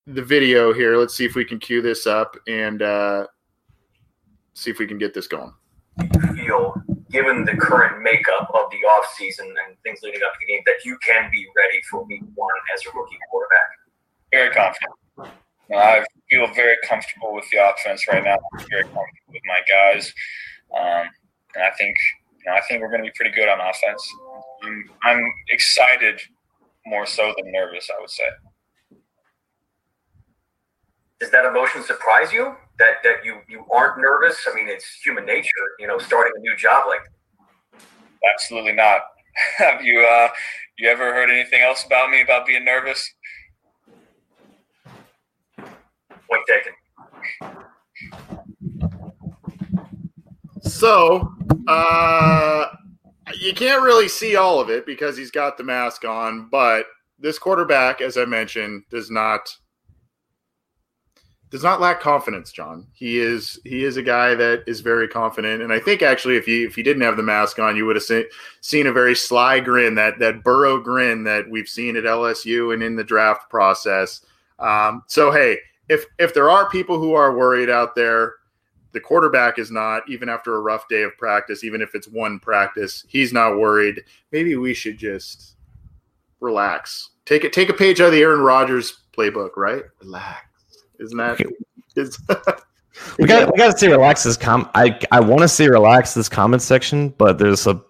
the 0.07 0.23
video 0.23 0.73
here. 0.73 0.97
Let's 0.97 1.13
see 1.13 1.25
if 1.25 1.35
we 1.35 1.45
can 1.45 1.59
cue 1.59 1.81
this 1.81 2.07
up 2.07 2.35
and 2.47 2.81
uh, 2.81 3.27
see 4.53 4.71
if 4.71 4.79
we 4.79 4.87
can 4.87 4.97
get 4.97 5.13
this 5.13 5.27
going. 5.27 5.53
Feel, 6.35 6.73
given 7.11 7.43
the 7.43 7.55
current 7.57 8.01
makeup 8.01 8.49
of 8.53 8.69
the 8.71 8.77
offseason 8.87 9.45
and 9.45 9.77
things 9.83 9.99
leading 10.03 10.21
up 10.25 10.33
to 10.33 10.39
the 10.39 10.53
game, 10.53 10.61
that 10.65 10.85
you 10.85 10.97
can 11.05 11.29
be 11.31 11.45
ready 11.55 11.81
for 11.89 12.03
week 12.05 12.23
one 12.35 12.49
as 12.73 12.81
a 12.85 12.97
rookie 12.97 13.17
quarterback? 13.29 13.69
Very 14.31 14.53
confident. 14.53 14.93
I 15.75 16.05
feel 16.29 16.47
very 16.53 16.75
comfortable 16.87 17.33
with 17.33 17.45
the 17.51 17.57
offense 17.57 18.07
right 18.07 18.23
now. 18.23 18.37
I'm 18.53 18.65
very 18.69 18.83
comfortable 18.83 19.33
with 19.33 19.41
my 19.45 19.61
guys, 19.67 20.13
um, 20.75 21.07
and 21.55 21.63
I 21.63 21.71
think 21.77 21.95
you 22.39 22.51
know, 22.51 22.57
I 22.57 22.61
think 22.61 22.81
we're 22.81 22.89
going 22.89 23.03
to 23.03 23.09
be 23.09 23.13
pretty 23.15 23.35
good 23.35 23.49
on 23.49 23.59
offense. 23.59 24.07
I'm, 24.63 24.89
I'm 25.03 25.33
excited 25.49 26.19
more 26.85 27.05
so 27.05 27.33
than 27.37 27.51
nervous. 27.51 27.89
I 27.95 28.01
would 28.01 28.09
say. 28.09 28.29
Does 31.19 31.31
that 31.31 31.45
emotion 31.45 31.83
surprise 31.83 32.31
you? 32.31 32.55
That 32.79 33.03
that 33.03 33.25
you 33.25 33.39
you 33.49 33.65
aren't 33.73 33.97
nervous? 33.99 34.47
I 34.49 34.55
mean, 34.55 34.67
it's 34.69 34.85
human 35.03 35.25
nature. 35.25 35.49
You 35.79 35.87
know, 35.87 35.97
starting 35.97 36.33
a 36.35 36.39
new 36.39 36.55
job 36.55 36.85
like. 36.87 37.01
Absolutely 38.33 38.73
not. 38.73 39.01
Have 39.57 39.83
you 39.83 40.01
uh, 40.01 40.29
you 40.77 40.87
ever 40.89 41.13
heard 41.13 41.29
anything 41.29 41.61
else 41.61 41.83
about 41.85 42.11
me 42.11 42.21
about 42.21 42.45
being 42.45 42.65
nervous? 42.65 43.11
Point 46.29 46.43
taken. 46.47 46.73
So, 50.61 51.33
uh, 51.67 52.65
you 53.35 53.53
can't 53.53 53.83
really 53.83 54.07
see 54.07 54.35
all 54.35 54.59
of 54.59 54.69
it 54.69 54.85
because 54.85 55.17
he's 55.17 55.31
got 55.31 55.57
the 55.57 55.63
mask 55.63 56.05
on, 56.05 56.49
but 56.49 56.85
this 57.19 57.39
quarterback, 57.39 58.01
as 58.01 58.17
I 58.17 58.25
mentioned, 58.25 58.83
does 58.89 59.09
not 59.09 59.49
does 61.49 61.63
not 61.63 61.79
lack 61.79 62.01
confidence, 62.01 62.51
John. 62.51 62.87
He 62.93 63.19
is 63.19 63.59
he 63.63 63.83
is 63.83 63.97
a 63.97 64.03
guy 64.03 64.35
that 64.35 64.63
is 64.67 64.81
very 64.81 65.07
confident, 65.07 65.61
and 65.61 65.71
I 65.71 65.79
think 65.79 66.01
actually, 66.01 66.35
if 66.35 66.45
he 66.45 66.63
if 66.63 66.75
he 66.75 66.83
didn't 66.83 67.03
have 67.03 67.17
the 67.17 67.23
mask 67.23 67.59
on, 67.59 67.77
you 67.77 67.85
would 67.85 67.95
have 67.95 68.03
seen 68.03 68.25
seen 68.61 68.87
a 68.87 68.91
very 68.91 69.15
sly 69.15 69.59
grin, 69.59 69.95
that 69.95 70.19
that 70.19 70.43
Burrow 70.43 70.79
grin 70.79 71.23
that 71.23 71.49
we've 71.49 71.69
seen 71.69 71.95
at 71.95 72.03
LSU 72.03 72.73
and 72.73 72.83
in 72.83 72.95
the 72.95 73.03
draft 73.03 73.49
process. 73.49 74.25
Um, 74.59 75.03
so 75.07 75.31
hey, 75.31 75.59
if 75.89 76.05
if 76.19 76.33
there 76.33 76.49
are 76.49 76.69
people 76.69 76.99
who 76.99 77.13
are 77.13 77.35
worried 77.35 77.69
out 77.69 77.95
there, 77.95 78.35
the 78.91 78.99
quarterback 78.99 79.59
is 79.59 79.71
not. 79.71 80.03
Even 80.09 80.29
after 80.29 80.55
a 80.55 80.59
rough 80.59 80.87
day 80.87 81.03
of 81.03 81.17
practice, 81.17 81.63
even 81.63 81.81
if 81.81 81.95
it's 81.95 82.07
one 82.07 82.39
practice, 82.39 83.05
he's 83.07 83.33
not 83.33 83.57
worried. 83.57 84.03
Maybe 84.31 84.55
we 84.55 84.73
should 84.73 84.97
just 84.97 85.55
relax. 86.39 87.11
Take 87.25 87.43
it. 87.43 87.53
Take 87.53 87.69
a 87.69 87.73
page 87.73 88.01
out 88.01 88.07
of 88.07 88.13
the 88.13 88.21
Aaron 88.21 88.41
Rodgers 88.41 89.01
playbook. 89.15 89.51
Right? 89.57 89.83
Relax. 90.01 90.45
Isn't 90.99 91.17
that? 91.17 91.39
Is, 91.95 92.19
we 93.19 93.25
got 93.27 93.51
we 93.51 93.57
got 93.57 93.71
to 93.71 93.77
see 93.77 93.87
relax 93.87 94.23
this 94.23 94.37
com. 94.37 94.69
I 94.75 94.99
I 95.11 95.19
want 95.19 95.41
to 95.41 95.47
see 95.47 95.67
relax 95.67 96.13
this 96.13 96.29
comment 96.29 96.61
section, 96.61 97.09
but 97.09 97.37
there's 97.37 97.67
a 97.67 97.81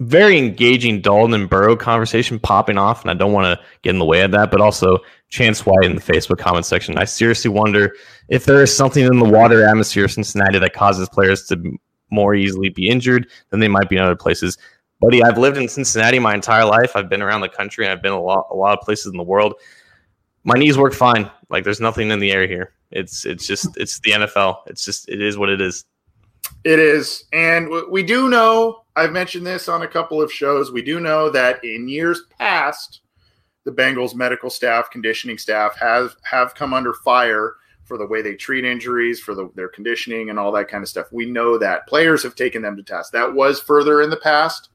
very 0.00 0.38
engaging 0.38 1.00
Dalton 1.00 1.34
and 1.34 1.48
Burrow 1.48 1.76
conversation 1.76 2.38
popping 2.38 2.76
off, 2.76 3.02
and 3.02 3.10
I 3.10 3.14
don't 3.14 3.32
want 3.32 3.58
to 3.58 3.64
get 3.82 3.90
in 3.90 3.98
the 3.98 4.04
way 4.04 4.22
of 4.22 4.30
that. 4.32 4.50
But 4.50 4.60
also 4.60 4.98
Chance 5.28 5.64
White 5.64 5.84
in 5.84 5.94
the 5.94 6.02
Facebook 6.02 6.38
comment 6.38 6.66
section. 6.66 6.98
I 6.98 7.04
seriously 7.04 7.50
wonder 7.50 7.94
if 8.28 8.44
there 8.44 8.62
is 8.62 8.74
something 8.74 9.04
in 9.04 9.18
the 9.18 9.28
water 9.28 9.66
atmosphere 9.66 10.04
of 10.04 10.12
Cincinnati 10.12 10.58
that 10.58 10.74
causes 10.74 11.08
players 11.08 11.44
to 11.46 11.78
more 12.10 12.34
easily 12.34 12.68
be 12.68 12.88
injured 12.88 13.28
than 13.50 13.60
they 13.60 13.68
might 13.68 13.88
be 13.88 13.96
in 13.96 14.02
other 14.02 14.16
places. 14.16 14.58
Buddy, 15.00 15.22
I've 15.22 15.38
lived 15.38 15.56
in 15.56 15.68
Cincinnati 15.68 16.18
my 16.18 16.34
entire 16.34 16.64
life. 16.64 16.94
I've 16.94 17.08
been 17.08 17.22
around 17.22 17.40
the 17.40 17.48
country 17.48 17.84
and 17.84 17.92
I've 17.92 18.02
been 18.02 18.12
a 18.12 18.20
lot 18.20 18.46
a 18.50 18.54
lot 18.54 18.78
of 18.78 18.84
places 18.84 19.06
in 19.06 19.16
the 19.16 19.24
world. 19.24 19.54
My 20.44 20.54
knees 20.54 20.78
work 20.78 20.94
fine. 20.94 21.30
Like 21.50 21.64
there's 21.64 21.80
nothing 21.80 22.10
in 22.10 22.18
the 22.18 22.32
air 22.32 22.46
here. 22.46 22.72
It's 22.90 23.26
it's 23.26 23.46
just 23.46 23.76
it's 23.76 23.98
the 24.00 24.12
NFL. 24.12 24.58
It's 24.66 24.84
just 24.84 25.08
it 25.08 25.20
is 25.20 25.36
what 25.36 25.48
it 25.48 25.60
is. 25.60 25.84
It 26.66 26.80
is. 26.80 27.26
And 27.32 27.70
we 27.88 28.02
do 28.02 28.28
know, 28.28 28.82
I've 28.96 29.12
mentioned 29.12 29.46
this 29.46 29.68
on 29.68 29.82
a 29.82 29.86
couple 29.86 30.20
of 30.20 30.32
shows, 30.32 30.72
we 30.72 30.82
do 30.82 30.98
know 30.98 31.30
that 31.30 31.62
in 31.62 31.88
years 31.88 32.22
past, 32.40 33.02
the 33.62 33.70
Bengals 33.70 34.16
medical 34.16 34.50
staff, 34.50 34.90
conditioning 34.90 35.38
staff 35.38 35.76
have 35.78 36.16
have 36.24 36.56
come 36.56 36.74
under 36.74 36.92
fire 36.92 37.54
for 37.84 37.96
the 37.96 38.06
way 38.06 38.20
they 38.20 38.34
treat 38.34 38.64
injuries, 38.64 39.20
for 39.20 39.36
the, 39.36 39.48
their 39.54 39.68
conditioning 39.68 40.28
and 40.28 40.40
all 40.40 40.50
that 40.50 40.66
kind 40.66 40.82
of 40.82 40.88
stuff. 40.88 41.06
We 41.12 41.26
know 41.26 41.56
that 41.56 41.86
players 41.86 42.24
have 42.24 42.34
taken 42.34 42.62
them 42.62 42.76
to 42.76 42.82
task. 42.82 43.12
That 43.12 43.32
was 43.32 43.60
further 43.60 44.02
in 44.02 44.10
the 44.10 44.16
past. 44.16 44.70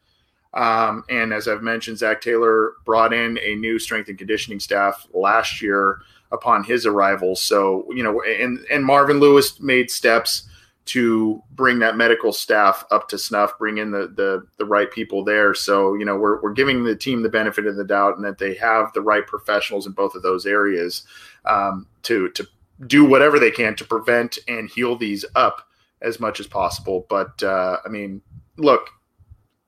Um, 0.54 1.04
and 1.10 1.34
as 1.34 1.50
I've 1.50 1.62
mentioned, 1.62 1.98
Zac 1.98 2.22
Taylor 2.22 2.76
brought 2.86 3.12
in 3.12 3.38
a 3.40 3.56
new 3.56 3.80
strength 3.80 4.08
and 4.08 4.18
conditioning 4.18 4.62
staff 4.62 5.08
last 5.14 5.62
year 5.62 6.00
upon 6.32 6.64
his 6.64 6.86
arrival. 6.86 7.36
So, 7.36 7.86
you 7.90 8.02
know, 8.02 8.22
and, 8.22 8.60
and 8.72 8.86
Marvin 8.86 9.20
Lewis 9.20 9.60
made 9.60 9.92
steps 9.92 10.48
to 10.92 11.42
bring 11.52 11.80
that 11.80 11.96
medical 11.96 12.34
staff 12.34 12.84
up 12.92 13.08
to 13.08 13.18
snuff, 13.18 13.58
bring 13.58 13.78
in 13.78 13.92
the 13.92 14.12
the, 14.16 14.46
the 14.58 14.66
right 14.66 14.92
people 14.92 15.24
there. 15.24 15.54
So 15.54 15.94
you 15.94 16.04
know 16.04 16.18
we're 16.18 16.42
we're 16.42 16.54
giving 16.54 16.84
the 16.84 16.96
team 16.96 17.22
the 17.22 17.30
benefit 17.30 17.66
of 17.66 17.78
the 17.78 17.86
doubt, 17.86 18.18
and 18.18 18.26
that 18.26 18.40
they 18.40 18.56
have 18.56 18.92
the 18.94 19.02
right 19.02 19.26
professionals 19.26 19.88
in 19.88 19.94
both 19.94 20.16
of 20.16 20.22
those 20.22 20.46
areas 20.46 21.04
um, 21.46 21.88
to 22.04 22.30
to 22.32 22.46
do 22.88 23.06
whatever 23.06 23.40
they 23.40 23.52
can 23.52 23.76
to 23.76 23.86
prevent 23.86 24.38
and 24.48 24.70
heal 24.70 24.98
these 24.98 25.24
up 25.36 25.68
as 26.02 26.20
much 26.20 26.40
as 26.42 26.48
possible. 26.48 27.06
But 27.10 27.42
uh, 27.42 27.78
I 27.86 27.88
mean, 27.88 28.22
look, 28.58 28.90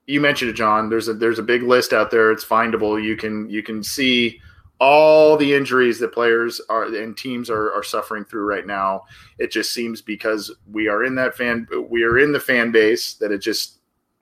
you 0.08 0.20
mentioned 0.20 0.52
it, 0.52 0.56
John. 0.56 0.90
There's 0.90 1.08
a 1.08 1.14
there's 1.14 1.40
a 1.40 1.44
big 1.44 1.64
list 1.64 1.94
out 1.94 2.12
there. 2.12 2.32
It's 2.32 2.44
findable. 2.44 3.02
You 3.02 3.16
can 3.16 3.50
you 3.50 3.64
can 3.64 3.82
see 3.82 4.42
all 4.80 5.38
the 5.38 5.54
injuries 5.54 6.00
that 6.00 6.14
players 6.14 6.60
are 6.70 6.86
and 6.86 7.16
teams 7.16 7.50
are, 7.50 7.72
are 7.74 7.84
suffering 7.84 8.26
through 8.26 8.46
right 8.46 8.68
now. 8.68 9.04
It 9.38 9.52
just 9.52 9.74
seems 9.74 10.02
because 10.02 10.52
we 10.72 10.88
are 10.88 11.04
in 11.04 11.16
that 11.16 11.36
fan, 11.36 11.68
we 11.90 12.04
are 12.04 12.20
in 12.20 12.32
the 12.32 12.40
fan 12.40 12.72
base 12.72 13.14
that 13.16 13.32
it 13.32 13.40
just 13.40 13.80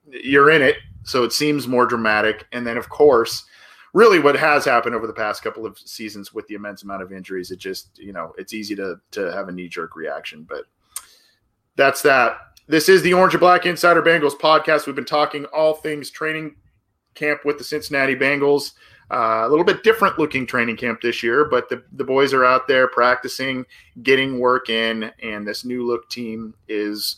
you're 0.07 0.51
in 0.51 0.61
it, 0.61 0.77
so 1.03 1.23
it 1.23 1.33
seems 1.33 1.67
more 1.67 1.85
dramatic. 1.85 2.45
And 2.51 2.65
then, 2.65 2.77
of 2.77 2.89
course, 2.89 3.45
really 3.93 4.19
what 4.19 4.35
has 4.35 4.65
happened 4.65 4.95
over 4.95 5.07
the 5.07 5.13
past 5.13 5.43
couple 5.43 5.65
of 5.65 5.77
seasons 5.79 6.33
with 6.33 6.47
the 6.47 6.55
immense 6.55 6.83
amount 6.83 7.01
of 7.01 7.11
injuries, 7.11 7.51
it 7.51 7.59
just 7.59 7.97
you 7.97 8.13
know 8.13 8.33
it's 8.37 8.53
easy 8.53 8.75
to 8.75 8.99
to 9.11 9.31
have 9.31 9.47
a 9.47 9.51
knee 9.51 9.67
jerk 9.67 9.95
reaction. 9.95 10.45
But 10.47 10.65
that's 11.75 12.01
that. 12.03 12.37
This 12.67 12.87
is 12.87 13.01
the 13.01 13.13
Orange 13.13 13.33
and 13.33 13.41
Black 13.41 13.65
Insider 13.65 14.01
Bengals 14.01 14.37
podcast. 14.37 14.85
We've 14.85 14.95
been 14.95 15.05
talking 15.05 15.45
all 15.45 15.73
things 15.73 16.09
training 16.09 16.55
camp 17.15 17.43
with 17.43 17.57
the 17.57 17.63
Cincinnati 17.63 18.15
Bengals. 18.15 18.73
Uh, 19.11 19.43
a 19.45 19.49
little 19.49 19.65
bit 19.65 19.83
different 19.83 20.17
looking 20.17 20.47
training 20.47 20.77
camp 20.77 21.01
this 21.01 21.21
year, 21.21 21.43
but 21.43 21.67
the, 21.67 21.83
the 21.93 22.03
boys 22.03 22.33
are 22.33 22.45
out 22.45 22.65
there 22.65 22.87
practicing, 22.87 23.65
getting 24.03 24.39
work 24.39 24.69
in, 24.69 25.11
and 25.21 25.45
this 25.45 25.65
new 25.65 25.85
look 25.85 26.09
team 26.09 26.53
is 26.69 27.17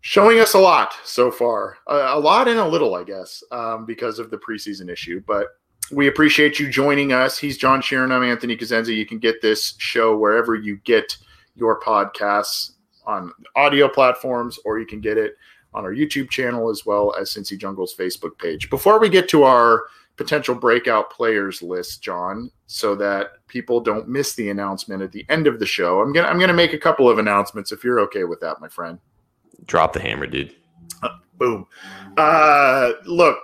showing 0.00 0.40
us 0.40 0.54
a 0.54 0.58
lot 0.58 0.94
so 1.04 1.30
far. 1.30 1.78
a 1.86 2.18
lot 2.18 2.48
and 2.48 2.58
a 2.58 2.66
little, 2.66 2.96
I 2.96 3.04
guess, 3.04 3.44
um, 3.52 3.86
because 3.86 4.18
of 4.18 4.30
the 4.30 4.38
preseason 4.38 4.90
issue. 4.90 5.22
But 5.26 5.46
we 5.92 6.08
appreciate 6.08 6.58
you 6.58 6.68
joining 6.68 7.12
us. 7.12 7.38
He's 7.38 7.56
John 7.56 7.80
Sheeran. 7.80 8.10
I'm 8.10 8.24
Anthony 8.24 8.56
Cosenza. 8.56 8.94
You 8.94 9.06
can 9.06 9.18
get 9.18 9.40
this 9.40 9.74
show 9.78 10.16
wherever 10.16 10.56
you 10.56 10.78
get 10.84 11.16
your 11.54 11.80
podcasts 11.80 12.72
on 13.06 13.32
audio 13.54 13.88
platforms, 13.88 14.58
or 14.64 14.78
you 14.78 14.86
can 14.86 15.00
get 15.00 15.18
it 15.18 15.36
on 15.72 15.84
our 15.84 15.92
YouTube 15.92 16.30
channel 16.30 16.68
as 16.68 16.84
well 16.84 17.14
as 17.14 17.32
Cincy 17.32 17.56
Jungle's 17.56 17.94
Facebook 17.94 18.36
page. 18.38 18.68
Before 18.70 18.98
we 18.98 19.08
get 19.08 19.28
to 19.28 19.44
our 19.44 19.84
potential 20.18 20.54
breakout 20.54 21.10
players 21.10 21.62
list, 21.62 22.02
John, 22.02 22.50
so 22.66 22.94
that 22.96 23.46
people 23.46 23.80
don't 23.80 24.08
miss 24.08 24.34
the 24.34 24.50
announcement 24.50 25.00
at 25.00 25.12
the 25.12 25.24
end 25.30 25.46
of 25.46 25.60
the 25.60 25.64
show. 25.64 26.00
I'm 26.00 26.12
gonna 26.12 26.28
I'm 26.28 26.38
gonna 26.38 26.52
make 26.52 26.74
a 26.74 26.78
couple 26.78 27.08
of 27.08 27.18
announcements 27.18 27.72
if 27.72 27.82
you're 27.82 28.00
okay 28.00 28.24
with 28.24 28.40
that, 28.40 28.60
my 28.60 28.68
friend. 28.68 28.98
Drop 29.64 29.92
the 29.94 30.00
hammer, 30.00 30.26
dude. 30.26 30.54
Uh, 31.02 31.08
boom. 31.38 31.66
Uh, 32.16 32.92
look, 33.06 33.38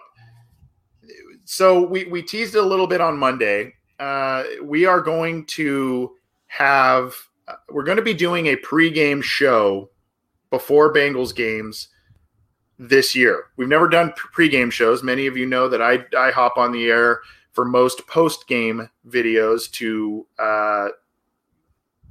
so 1.44 1.86
we 1.86 2.04
we 2.04 2.20
teased 2.20 2.56
it 2.56 2.58
a 2.58 2.66
little 2.66 2.88
bit 2.88 3.00
on 3.00 3.16
Monday. 3.16 3.72
Uh, 3.98 4.42
we 4.62 4.84
are 4.84 5.00
going 5.00 5.46
to 5.46 6.16
have 6.48 7.14
we're 7.70 7.84
going 7.84 7.96
to 7.96 8.02
be 8.02 8.14
doing 8.14 8.48
a 8.48 8.56
pregame 8.56 9.22
show 9.22 9.90
before 10.50 10.92
Bengals 10.92 11.34
games 11.34 11.88
this 12.78 13.14
year. 13.14 13.46
We've 13.56 13.68
never 13.68 13.88
done 13.88 14.12
pregame 14.34 14.72
shows. 14.72 15.02
Many 15.02 15.26
of 15.26 15.36
you 15.36 15.46
know 15.46 15.68
that 15.68 15.82
I, 15.82 16.04
I 16.18 16.30
hop 16.30 16.56
on 16.56 16.72
the 16.72 16.86
air 16.86 17.20
for 17.52 17.64
most 17.64 18.06
post 18.06 18.48
game 18.48 18.88
videos 19.08 19.70
to 19.72 20.26
uh, 20.38 20.88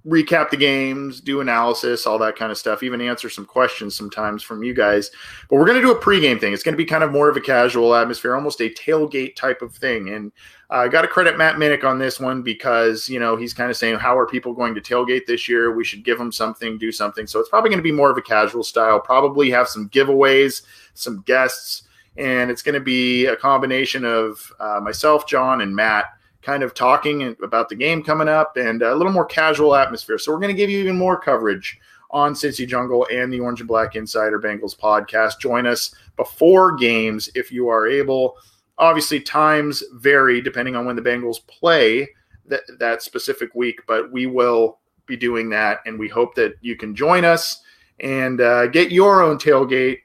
recap 0.06 0.50
the 0.50 0.58
games, 0.58 1.22
do 1.22 1.42
analysis, 1.42 2.06
all 2.06 2.18
that 2.18 2.36
kind 2.36 2.52
of 2.52 2.58
stuff, 2.58 2.84
even 2.84 3.02
answer 3.02 3.30
some 3.30 3.46
questions 3.46 3.96
sometimes 3.96 4.44
from 4.44 4.64
you 4.64 4.74
guys. 4.74 5.12
But 5.50 5.58
we're 5.58 5.66
going 5.66 5.82
to 5.82 5.86
do 5.86 5.92
a 5.92 6.00
pregame 6.00 6.40
thing. 6.40 6.54
It's 6.54 6.64
going 6.64 6.74
to 6.74 6.78
be 6.78 6.86
kind 6.86 7.04
of 7.04 7.12
more 7.12 7.30
of 7.30 7.38
a 7.38 7.42
casual 7.42 7.96
atmosphere, 7.96 8.36
almost 8.36 8.62
a 8.62 8.70
tailgate 8.70 9.36
type 9.36 9.62
of 9.62 9.76
thing. 9.76 10.10
And 10.10 10.32
I 10.74 10.86
uh, 10.86 10.88
got 10.88 11.04
to 11.04 11.08
credit 11.08 11.38
Matt 11.38 11.58
Minich 11.58 11.84
on 11.84 12.00
this 12.00 12.20
one 12.20 12.42
because, 12.42 13.08
you 13.08 13.20
know, 13.20 13.36
he's 13.36 13.54
kind 13.54 13.70
of 13.70 13.78
saying, 13.78 14.00
how 14.00 14.18
are 14.18 14.26
people 14.26 14.54
going 14.54 14.74
to 14.74 14.82
tailgate 14.82 15.28
this 15.28 15.48
year? 15.48 15.72
We 15.72 15.84
should 15.84 16.04
give 16.04 16.18
them 16.18 16.32
something, 16.32 16.80
do 16.80 16.92
something. 16.92 17.28
So 17.28 17.40
it's 17.40 17.48
probably 17.48 17.70
going 17.70 17.78
to 17.78 17.84
be 17.84 17.92
more 17.92 18.10
of 18.10 18.18
a 18.18 18.24
casual 18.24 18.64
style, 18.64 19.00
probably 19.00 19.52
have 19.52 19.70
some 19.70 19.88
giveaways, 19.90 20.64
some 20.96 21.22
guests. 21.28 21.84
And 22.18 22.50
it's 22.50 22.64
going 22.64 22.74
to 22.74 22.82
be 22.82 23.28
a 23.28 23.36
combination 23.36 24.04
of 24.04 24.52
uh, 24.60 24.80
myself, 24.82 25.28
John, 25.28 25.62
and 25.62 25.76
Matt 25.76 26.06
kind 26.42 26.64
of 26.64 26.74
talking 26.74 27.36
about 27.44 27.70
the 27.70 27.76
game 27.76 28.04
coming 28.04 28.28
up 28.28 28.58
and 28.58 28.82
a 28.82 28.96
little 28.96 29.14
more 29.14 29.26
casual 29.26 29.76
atmosphere. 29.76 30.18
So 30.18 30.32
we're 30.32 30.40
going 30.40 30.56
to 30.56 30.60
give 30.60 30.72
you 30.72 30.80
even 30.80 30.98
more 30.98 31.20
coverage 31.20 31.80
on 32.10 32.34
Cincy 32.34 32.68
Jungle 32.68 33.08
and 33.12 33.32
the 33.32 33.40
Orange 33.40 33.62
and 33.62 33.68
Black 33.68 33.96
Insider 33.96 34.40
Bengals 34.40 34.76
podcast. 34.76 35.40
Join 35.40 35.68
us 35.68 35.94
before 36.16 36.76
games 36.76 37.30
if 37.36 37.52
you 37.52 37.70
are 37.70 37.88
able. 37.88 38.38
Obviously, 38.78 39.20
times 39.20 39.84
vary 39.94 40.42
depending 40.42 40.76
on 40.76 40.86
when 40.86 40.96
the 40.96 41.02
Bengals 41.02 41.46
play 41.48 42.08
that, 42.48 42.62
that 42.80 43.02
specific 43.02 43.54
week, 43.56 43.80
but 43.88 44.12
we 44.12 44.26
will 44.26 44.80
be 45.06 45.16
doing 45.16 45.50
that, 45.50 45.80
and 45.86 46.00
we 46.00 46.08
hope 46.08 46.36
that 46.36 46.54
you 46.62 46.76
can 46.76 46.96
join 46.96 47.26
us 47.26 47.62
and 48.00 48.42
uh, 48.42 48.68
get 48.68 48.92
your 48.92 49.22
own 49.22 49.38
tailgate 49.38 50.00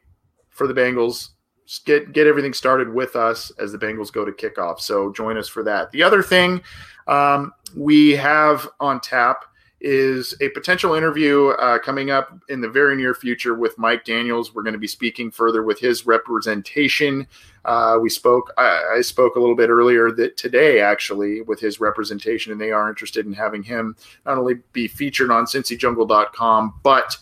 for 0.50 0.66
the 0.66 0.74
Bengals 0.74 1.30
get 1.84 2.12
get 2.12 2.26
everything 2.26 2.54
started 2.54 2.92
with 2.92 3.14
us 3.14 3.52
as 3.58 3.72
the 3.72 3.78
Bengals 3.78 4.12
go 4.12 4.24
to 4.24 4.32
kickoff. 4.32 4.80
So 4.80 5.12
join 5.12 5.36
us 5.36 5.48
for 5.48 5.62
that. 5.64 5.90
The 5.90 6.02
other 6.02 6.22
thing 6.22 6.62
um, 7.06 7.52
we 7.76 8.12
have 8.12 8.68
on 8.80 9.00
tap 9.00 9.44
is 9.80 10.34
a 10.40 10.48
potential 10.50 10.94
interview 10.94 11.48
uh, 11.50 11.78
coming 11.78 12.10
up 12.10 12.36
in 12.48 12.60
the 12.60 12.68
very 12.68 12.96
near 12.96 13.14
future 13.14 13.54
with 13.54 13.78
Mike 13.78 14.04
Daniels. 14.04 14.54
We're 14.54 14.64
going 14.64 14.72
to 14.72 14.78
be 14.78 14.88
speaking 14.88 15.30
further 15.30 15.62
with 15.62 15.78
his 15.78 16.04
representation. 16.04 17.28
Uh, 17.68 17.98
we 18.00 18.08
spoke, 18.08 18.50
I, 18.56 18.94
I, 18.96 19.00
spoke 19.02 19.36
a 19.36 19.38
little 19.38 19.54
bit 19.54 19.68
earlier 19.68 20.10
that 20.12 20.38
today 20.38 20.80
actually 20.80 21.42
with 21.42 21.60
his 21.60 21.80
representation, 21.80 22.50
and 22.50 22.58
they 22.58 22.72
are 22.72 22.88
interested 22.88 23.26
in 23.26 23.34
having 23.34 23.62
him 23.62 23.94
not 24.24 24.38
only 24.38 24.54
be 24.72 24.88
featured 24.88 25.30
on 25.30 25.44
CincyJungle.com, 25.44 26.80
but 26.82 27.14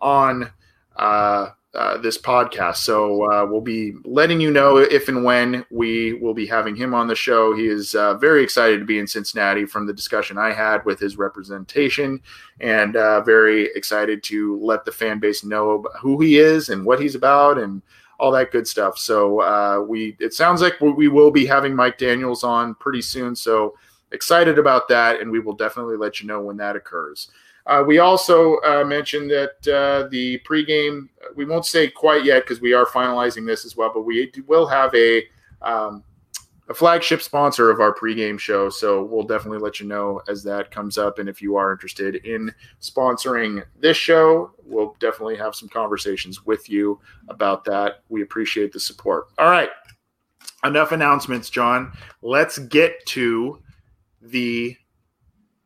on 0.00 0.52
uh, 0.94 1.48
uh, 1.74 1.98
this 1.98 2.16
podcast. 2.16 2.76
So 2.76 3.28
uh, 3.28 3.46
we'll 3.46 3.60
be 3.60 3.94
letting 4.04 4.40
you 4.40 4.52
know 4.52 4.76
if 4.76 5.08
and 5.08 5.24
when 5.24 5.66
we 5.72 6.12
will 6.12 6.32
be 6.32 6.46
having 6.46 6.76
him 6.76 6.94
on 6.94 7.08
the 7.08 7.16
show. 7.16 7.56
He 7.56 7.66
is 7.66 7.96
uh, 7.96 8.14
very 8.14 8.44
excited 8.44 8.78
to 8.78 8.86
be 8.86 9.00
in 9.00 9.06
Cincinnati 9.08 9.66
from 9.66 9.84
the 9.84 9.92
discussion 9.92 10.38
I 10.38 10.52
had 10.52 10.84
with 10.84 11.00
his 11.00 11.18
representation, 11.18 12.20
and 12.60 12.94
uh, 12.94 13.22
very 13.22 13.64
excited 13.74 14.22
to 14.24 14.60
let 14.60 14.84
the 14.84 14.92
fan 14.92 15.18
base 15.18 15.42
know 15.42 15.84
who 16.00 16.20
he 16.20 16.38
is 16.38 16.68
and 16.68 16.84
what 16.84 17.00
he's 17.00 17.16
about 17.16 17.58
and 17.58 17.82
all 18.18 18.32
that 18.32 18.50
good 18.50 18.66
stuff. 18.66 18.98
So 18.98 19.40
uh, 19.40 19.80
we 19.80 20.16
it 20.18 20.34
sounds 20.34 20.60
like 20.60 20.80
we 20.80 21.08
will 21.08 21.30
be 21.30 21.46
having 21.46 21.74
Mike 21.74 21.98
Daniels 21.98 22.44
on 22.44 22.74
pretty 22.74 23.02
soon. 23.02 23.34
So 23.36 23.76
excited 24.12 24.58
about 24.58 24.88
that, 24.88 25.20
and 25.20 25.30
we 25.30 25.40
will 25.40 25.54
definitely 25.54 25.96
let 25.96 26.20
you 26.20 26.26
know 26.26 26.40
when 26.42 26.56
that 26.56 26.76
occurs. 26.76 27.30
Uh, 27.66 27.84
we 27.86 27.98
also 27.98 28.56
uh, 28.60 28.82
mentioned 28.82 29.30
that 29.30 29.50
uh, 29.68 30.08
the 30.08 30.40
pregame, 30.40 31.06
we 31.36 31.44
won't 31.44 31.66
say 31.66 31.86
quite 31.86 32.24
yet 32.24 32.42
because 32.42 32.62
we 32.62 32.72
are 32.72 32.86
finalizing 32.86 33.46
this 33.46 33.66
as 33.66 33.76
well, 33.76 33.90
but 33.92 34.02
we 34.02 34.32
will 34.46 34.66
have 34.66 34.94
a 34.94 35.22
um, 35.60 36.02
a 36.68 36.74
flagship 36.74 37.22
sponsor 37.22 37.70
of 37.70 37.80
our 37.80 37.94
pregame 37.94 38.38
show. 38.38 38.68
So 38.68 39.02
we'll 39.02 39.22
definitely 39.22 39.58
let 39.58 39.80
you 39.80 39.86
know 39.86 40.20
as 40.28 40.42
that 40.44 40.70
comes 40.70 40.98
up. 40.98 41.18
And 41.18 41.28
if 41.28 41.40
you 41.40 41.56
are 41.56 41.72
interested 41.72 42.16
in 42.16 42.52
sponsoring 42.80 43.64
this 43.80 43.96
show, 43.96 44.52
we'll 44.64 44.94
definitely 45.00 45.36
have 45.36 45.54
some 45.54 45.68
conversations 45.68 46.44
with 46.44 46.68
you 46.68 47.00
about 47.28 47.64
that. 47.64 48.02
We 48.10 48.22
appreciate 48.22 48.72
the 48.72 48.80
support. 48.80 49.28
All 49.38 49.50
right. 49.50 49.70
Enough 50.64 50.92
announcements, 50.92 51.48
John. 51.48 51.92
Let's 52.20 52.58
get 52.58 53.04
to 53.06 53.62
the 54.20 54.76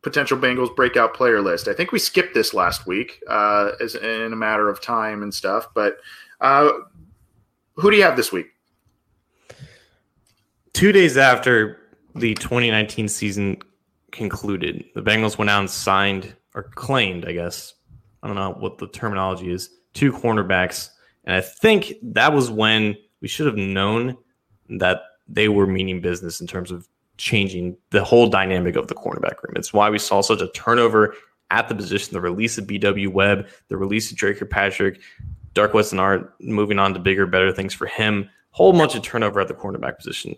potential 0.03 0.37
Bengals 0.37 0.73
breakout 0.75 1.13
player 1.13 1.41
list. 1.41 1.67
I 1.67 1.73
think 1.73 1.91
we 1.91 1.99
skipped 1.99 2.33
this 2.33 2.53
last 2.53 2.85
week 2.85 3.21
uh, 3.27 3.71
as 3.81 3.95
in 3.95 4.31
a 4.31 4.35
matter 4.35 4.69
of 4.69 4.81
time 4.81 5.23
and 5.23 5.33
stuff. 5.33 5.67
But 5.73 5.97
uh, 6.39 6.71
who 7.75 7.91
do 7.91 7.97
you 7.97 8.03
have 8.03 8.15
this 8.15 8.31
week? 8.31 8.52
Two 10.73 10.91
days 10.91 11.17
after 11.17 11.79
the 12.15 12.33
2019 12.33 13.07
season 13.07 13.57
concluded, 14.11 14.83
the 14.95 15.01
Bengals 15.01 15.37
went 15.37 15.49
out 15.49 15.59
and 15.59 15.69
signed 15.69 16.35
or 16.55 16.63
claimed, 16.63 17.25
I 17.25 17.33
guess. 17.33 17.73
I 18.21 18.27
don't 18.27 18.35
know 18.35 18.53
what 18.59 18.77
the 18.79 18.87
terminology 18.87 19.51
is. 19.51 19.69
Two 19.93 20.11
cornerbacks, 20.11 20.89
and 21.25 21.35
I 21.35 21.41
think 21.41 21.93
that 22.01 22.33
was 22.33 22.49
when 22.49 22.95
we 23.21 23.27
should 23.27 23.45
have 23.45 23.55
known 23.55 24.17
that 24.69 25.03
they 25.27 25.47
were 25.47 25.67
meaning 25.67 26.01
business 26.01 26.41
in 26.41 26.47
terms 26.47 26.71
of 26.71 26.87
changing 27.17 27.77
the 27.91 28.03
whole 28.03 28.27
dynamic 28.27 28.75
of 28.75 28.87
the 28.87 28.95
cornerback 28.95 29.41
room. 29.43 29.53
It's 29.55 29.73
why 29.73 29.89
we 29.89 29.99
saw 29.99 30.21
such 30.21 30.41
a 30.41 30.49
turnover 30.49 31.15
at 31.51 31.69
the 31.69 31.75
position, 31.75 32.13
the 32.13 32.21
release 32.21 32.57
of 32.57 32.65
BW 32.65 33.09
Webb, 33.09 33.47
the 33.67 33.77
release 33.77 34.11
of 34.11 34.17
Dre 34.17 34.33
Kirkpatrick, 34.33 34.99
Dark 35.53 35.75
Weston 35.75 35.99
Art 35.99 36.33
moving 36.41 36.79
on 36.79 36.93
to 36.93 36.99
bigger, 36.99 37.27
better 37.27 37.51
things 37.51 37.73
for 37.75 37.85
him. 37.85 38.27
Whole 38.49 38.73
bunch 38.73 38.95
of 38.95 39.03
turnover 39.03 39.39
at 39.39 39.47
the 39.47 39.53
cornerback 39.53 39.97
position. 39.97 40.35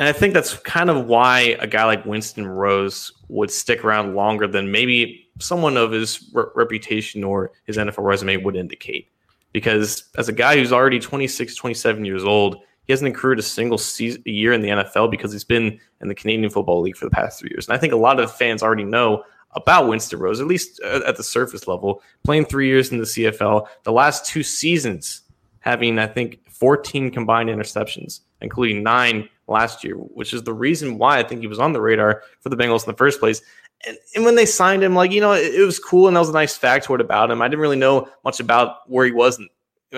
And 0.00 0.08
I 0.08 0.12
think 0.12 0.32
that's 0.32 0.54
kind 0.60 0.88
of 0.88 1.04
why 1.04 1.58
a 1.60 1.66
guy 1.66 1.84
like 1.84 2.06
Winston 2.06 2.46
Rose 2.46 3.12
would 3.28 3.50
stick 3.50 3.84
around 3.84 4.14
longer 4.14 4.46
than 4.46 4.72
maybe 4.72 5.28
someone 5.38 5.76
of 5.76 5.92
his 5.92 6.30
re- 6.32 6.46
reputation 6.54 7.22
or 7.22 7.52
his 7.64 7.76
NFL 7.76 8.04
resume 8.04 8.38
would 8.38 8.56
indicate. 8.56 9.10
Because 9.52 10.04
as 10.16 10.30
a 10.30 10.32
guy 10.32 10.56
who's 10.56 10.72
already 10.72 11.00
26, 11.00 11.54
27 11.54 12.06
years 12.06 12.24
old, 12.24 12.56
he 12.86 12.94
hasn't 12.94 13.14
accrued 13.14 13.40
a 13.40 13.42
single 13.42 13.76
season, 13.76 14.22
a 14.26 14.30
year 14.30 14.54
in 14.54 14.62
the 14.62 14.70
NFL 14.70 15.10
because 15.10 15.32
he's 15.32 15.44
been 15.44 15.78
in 16.00 16.08
the 16.08 16.14
Canadian 16.14 16.48
Football 16.48 16.80
League 16.80 16.96
for 16.96 17.04
the 17.04 17.10
past 17.10 17.38
three 17.38 17.50
years. 17.50 17.68
And 17.68 17.76
I 17.76 17.78
think 17.78 17.92
a 17.92 17.96
lot 17.96 18.18
of 18.18 18.34
fans 18.34 18.62
already 18.62 18.84
know 18.84 19.22
about 19.52 19.86
Winston 19.86 20.18
Rose, 20.18 20.40
at 20.40 20.46
least 20.46 20.80
uh, 20.82 21.02
at 21.06 21.18
the 21.18 21.22
surface 21.22 21.68
level, 21.68 22.02
playing 22.24 22.46
three 22.46 22.68
years 22.68 22.90
in 22.90 22.96
the 22.96 23.04
CFL, 23.04 23.66
the 23.82 23.92
last 23.92 24.24
two 24.24 24.42
seasons 24.42 25.20
having, 25.58 25.98
I 25.98 26.06
think, 26.06 26.40
14 26.48 27.10
combined 27.10 27.50
interceptions, 27.50 28.20
including 28.40 28.82
nine 28.82 29.28
last 29.50 29.84
year, 29.84 29.94
which 29.94 30.32
is 30.32 30.42
the 30.42 30.52
reason 30.52 30.98
why 30.98 31.18
I 31.18 31.22
think 31.22 31.40
he 31.40 31.46
was 31.46 31.58
on 31.58 31.72
the 31.72 31.80
radar 31.80 32.22
for 32.40 32.48
the 32.48 32.56
Bengals 32.56 32.84
in 32.84 32.90
the 32.90 32.96
first 32.96 33.20
place. 33.20 33.42
And, 33.86 33.96
and 34.14 34.24
when 34.24 34.34
they 34.34 34.46
signed 34.46 34.82
him, 34.82 34.94
like, 34.94 35.12
you 35.12 35.20
know, 35.20 35.32
it, 35.32 35.54
it, 35.54 35.64
was 35.64 35.78
cool 35.78 36.06
and 36.06 36.16
that 36.16 36.20
was 36.20 36.28
a 36.28 36.34
nice 36.34 36.58
factoid 36.58 37.00
about 37.00 37.30
him. 37.30 37.40
I 37.42 37.48
didn't 37.48 37.60
really 37.60 37.76
know 37.76 38.08
much 38.24 38.40
about 38.40 38.88
where 38.88 39.06
he 39.06 39.12
was 39.12 39.38
in, 39.38 39.48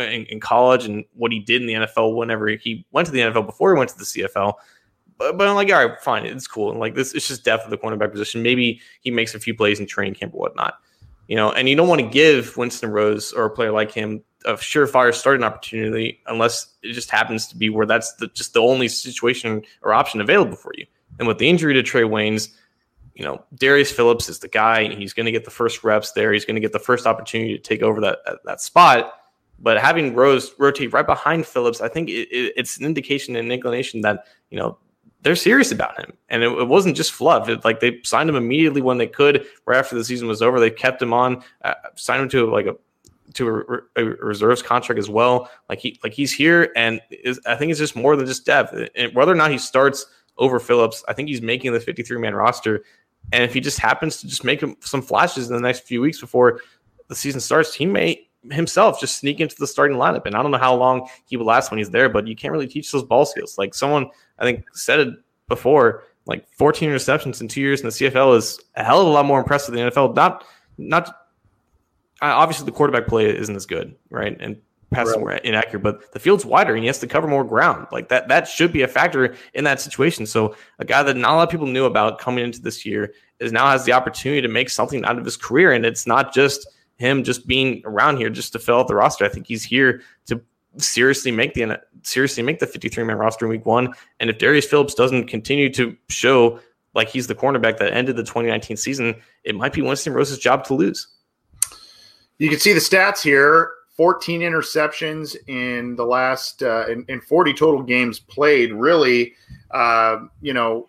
in, 0.01 0.25
in, 0.27 0.41
college 0.41 0.85
and 0.87 1.05
what 1.15 1.33
he 1.33 1.41
did 1.41 1.61
in 1.61 1.67
the 1.67 1.75
NFL 1.75 2.17
whenever 2.17 2.49
he 2.49 2.87
went 2.93 3.07
to 3.07 3.13
the 3.13 3.21
NFL 3.21 3.47
before 3.47 3.75
he 3.75 3.79
went 3.79 3.91
to 3.91 3.99
the 3.99 4.05
CFL. 4.05 4.55
But, 5.19 5.37
but 5.37 5.49
I'm 5.49 5.55
like, 5.55 5.71
all 5.71 5.87
right, 5.87 6.01
fine, 6.01 6.27
it's 6.27 6.47
cool. 6.47 6.71
And 6.71 6.81
like 6.81 6.95
this, 6.95 7.13
it's 7.15 7.29
just 7.29 7.45
depth 7.45 7.65
of 7.65 7.71
the 7.71 7.79
cornerback 7.79 8.13
position. 8.13 8.43
Maybe 8.43 8.81
he 9.01 9.11
makes 9.11 9.35
a 9.35 9.41
few 9.41 9.55
plays 9.55 9.81
in 9.81 9.87
training 9.87 10.15
camp 10.15 10.35
or 10.35 10.41
whatnot. 10.41 10.75
You 11.29 11.37
know, 11.37 11.53
and 11.53 11.69
you 11.69 11.77
don't 11.77 11.89
want 11.89 12.01
to 12.01 12.07
give 12.07 12.57
Winston 12.57 12.91
Rose 12.91 13.33
or 13.33 13.45
a 13.45 13.51
player 13.51 13.71
like 13.71 13.93
him 13.93 14.23
a 14.45 14.55
surefire 14.55 15.15
starting 15.15 15.45
opportunity 15.45 16.21
unless 16.27 16.67
it 16.83 16.93
just 16.93 17.11
happens 17.11 17.47
to 17.47 17.57
be 17.57 17.71
where 17.71 17.87
that's 17.87 18.15
the, 18.15 18.27
just 18.29 18.55
the 18.55 18.61
only 18.61 18.89
situation 18.89 19.63
or 19.83 19.95
option 19.95 20.21
available 20.21 20.57
for 20.57 20.73
you. 20.77 20.87
And 21.19 21.29
with 21.29 21.39
the 21.39 21.49
injury 21.49 21.75
to 21.75 21.83
Trae 21.83 22.09
Waynes, 22.09 22.49
you 23.15 23.25
know, 23.25 23.45
Darius 23.55 23.93
Phillips 23.93 24.29
is 24.29 24.39
the 24.39 24.49
guy. 24.49 24.93
He's 24.95 25.13
going 25.13 25.27
to 25.27 25.33
get 25.33 25.45
the 25.45 25.51
first 25.51 25.85
reps 25.85 26.13
there. 26.13 26.33
He's 26.33 26.45
going 26.45 26.55
to 26.55 26.61
get 26.61 26.73
the 26.73 26.79
first 26.79 27.07
opportunity 27.07 27.57
to 27.57 27.63
take 27.63 27.83
over 27.83 28.01
that 28.01 28.19
that 28.45 28.61
spot. 28.61 29.15
But 29.59 29.79
having 29.79 30.15
Rose 30.15 30.53
rotate 30.59 30.93
right 30.93 31.07
behind 31.07 31.47
Phillips, 31.47 31.81
I 31.81 31.89
think 31.89 32.09
it, 32.09 32.29
it, 32.31 32.55
it's 32.57 32.79
an 32.79 32.85
indication 32.85 33.37
and 33.37 33.53
inclination 33.53 34.01
that 34.01 34.27
you 34.51 34.59
know 34.59 34.79
they're 35.23 35.37
serious 35.37 35.71
about 35.73 35.99
him, 35.99 36.13
and 36.29 36.43
it, 36.43 36.49
it 36.49 36.69
wasn't 36.69 36.97
just 36.97 37.13
fluff. 37.13 37.49
It, 37.49 37.65
like 37.65 37.81
they 37.81 38.01
signed 38.03 38.29
him 38.29 38.37
immediately 38.37 38.83
when 38.83 38.99
they 38.99 39.07
could, 39.07 39.47
right 39.67 39.79
after 39.79 39.95
the 39.95 40.05
season 40.05 40.29
was 40.29 40.43
over. 40.43 40.59
They 40.59 40.71
kept 40.71 41.01
him 41.01 41.13
on, 41.13 41.43
uh, 41.63 41.75
signed 41.95 42.23
him 42.23 42.29
to 42.31 42.51
like 42.51 42.67
a 42.67 42.77
to 43.35 43.83
a, 43.97 44.01
a, 44.03 44.05
reserves 44.05 44.63
contract 44.63 44.99
as 44.99 45.09
well. 45.09 45.51
Like 45.69 45.79
he 45.79 45.99
like 46.03 46.13
he's 46.13 46.33
here, 46.33 46.73
and 46.77 47.01
is, 47.11 47.41
I 47.47 47.55
think 47.55 47.71
it's 47.71 47.81
just 47.81 47.97
more 47.97 48.17
than 48.17 48.27
just 48.27 48.45
depth. 48.45 48.75
And 48.97 49.15
whether 49.15 49.33
or 49.33 49.37
not 49.37 49.51
he 49.51 49.59
starts 49.59 50.07
over 50.39 50.59
Phillips, 50.59 51.05
I 51.09 51.13
think 51.13 51.29
he's 51.29 51.43
making 51.43 51.73
the 51.73 51.81
53 51.81 52.19
man 52.19 52.35
roster. 52.35 52.85
And 53.33 53.45
if 53.45 53.55
he 53.55 53.61
just 53.61 53.79
happens 53.79 54.17
to 54.19 54.27
just 54.27 54.43
make 54.43 54.65
some 54.81 55.03
flashes 55.03 55.49
in 55.49 55.55
the 55.55 55.63
next 55.63 55.81
few 55.81 56.01
weeks 56.01 56.21
before 56.21 56.61
the 57.09 57.15
season 57.15 57.41
starts, 57.41 57.73
he 57.73 57.87
may 57.87 58.27
himself 58.51 59.01
just 59.01 59.19
sneak 59.19 59.41
into 59.41 59.57
the 59.59 59.67
starting 59.67 59.97
lineup. 59.97 60.27
And 60.27 60.35
I 60.35 60.43
don't 60.43 60.51
know 60.51 60.59
how 60.59 60.75
long 60.75 61.09
he 61.27 61.37
will 61.37 61.47
last 61.47 61.71
when 61.71 61.79
he's 61.79 61.91
there, 61.91 62.09
but 62.09 62.27
you 62.27 62.35
can't 62.35 62.53
really 62.53 62.67
teach 62.67 62.91
those 62.91 63.05
ball 63.05 63.25
skills. 63.25 63.59
Like 63.59 63.75
someone 63.75 64.11
I 64.39 64.45
think 64.45 64.65
said 64.75 65.01
it 65.01 65.15
before, 65.49 66.05
like 66.27 66.49
14 66.53 66.91
interceptions 66.91 67.41
in 67.41 67.49
two 67.49 67.61
years 67.61 67.81
in 67.81 67.87
the 67.87 67.93
CFL 67.93 68.37
is 68.37 68.61
a 68.77 68.85
hell 68.85 69.01
of 69.01 69.07
a 69.07 69.11
lot 69.11 69.27
more 69.27 69.41
impressive 69.41 69.75
than 69.75 69.85
the 69.85 69.91
NFL. 69.91 70.15
Not 70.15 70.45
not 70.79 71.15
obviously 72.21 72.67
the 72.67 72.73
quarterback 72.73 73.07
play 73.07 73.27
isn't 73.37 73.55
as 73.55 73.67
good, 73.67 73.95
right? 74.11 74.37
And 74.41 74.61
passes 74.93 75.17
right. 75.19 75.45
inaccurate, 75.45 75.83
but 75.83 76.13
the 76.13 76.19
field's 76.19 76.45
wider 76.45 76.75
and 76.75 76.83
he 76.83 76.87
has 76.87 76.99
to 77.01 77.07
cover 77.07 77.27
more 77.27 77.45
ground. 77.45 77.87
Like 77.91 78.09
that, 78.09 78.29
that 78.29 78.47
should 78.47 78.73
be 78.73 78.83
a 78.83 78.89
factor 78.89 79.35
in 79.55 79.65
that 79.65 79.81
situation. 79.81 80.27
So 80.27 80.55
a 80.79 80.85
guy 80.85 81.03
that 81.03 81.17
not 81.17 81.33
a 81.33 81.37
lot 81.37 81.43
of 81.45 81.51
people 81.51 81.67
knew 81.67 81.87
about 81.87 82.19
coming 82.19 82.45
into 82.45 82.61
this 82.61 82.87
year 82.87 83.15
is 83.41 83.53
now 83.53 83.71
has 83.71 83.85
the 83.85 83.93
opportunity 83.93 84.43
to 84.43 84.49
make 84.49 84.71
something 84.71 85.05
out 85.05 85.19
of 85.19 85.25
his 85.25 85.37
career. 85.37 85.73
And 85.73 85.85
it's 85.85 86.07
not 86.07 86.33
just 86.33 86.69
him 87.03 87.25
just 87.25 87.47
being 87.47 87.83
around 87.85 88.17
here 88.17 88.31
just 88.31 88.53
to 88.53 88.59
fill 88.59 88.79
out 88.79 88.89
the 88.89 88.95
roster. 88.95 89.25
I 89.25 89.29
think 89.29 89.47
he's 89.47 89.65
here 89.65 90.03
to 90.27 90.41
seriously 90.79 91.31
make 91.31 91.55
the 91.55 91.81
seriously 92.03 92.43
make 92.43 92.59
the 92.59 92.67
53 92.67 93.05
man 93.05 93.19
roster 93.19 93.45
in 93.45 93.51
week 93.51 93.67
one. 93.67 93.93
And 94.21 94.31
if 94.31 94.39
Darius 94.39 94.67
Phillips 94.67 94.95
doesn't 94.95 95.27
continue 95.27 95.71
to 95.75 95.97
show 96.09 96.61
like 96.95 97.09
he's 97.09 97.27
the 97.27 97.35
cornerback 97.35 97.79
that 97.79 97.93
ended 97.93 98.17
the 98.17 98.23
2019 98.23 98.77
season, 98.77 99.15
it 99.45 99.55
might 99.55 99.73
be 99.73 99.83
Winston 99.83 100.15
Rose's 100.15 100.39
job 100.39 100.65
to 100.65 100.75
lose. 100.75 101.09
You 102.39 102.49
can 102.49 102.59
see 102.59 102.73
the 102.73 102.81
stats 102.81 103.23
here 103.23 103.73
14 103.97 104.41
interceptions 104.41 105.37
in 105.49 105.97
the 105.97 106.05
last 106.05 106.63
uh, 106.63 106.87
in, 106.89 107.05
in 107.09 107.21
40 107.21 107.53
total 107.55 107.83
games 107.83 108.19
played. 108.19 108.73
Really, 108.73 109.35
uh, 109.71 110.19
you 110.41 110.55
know, 110.55 110.89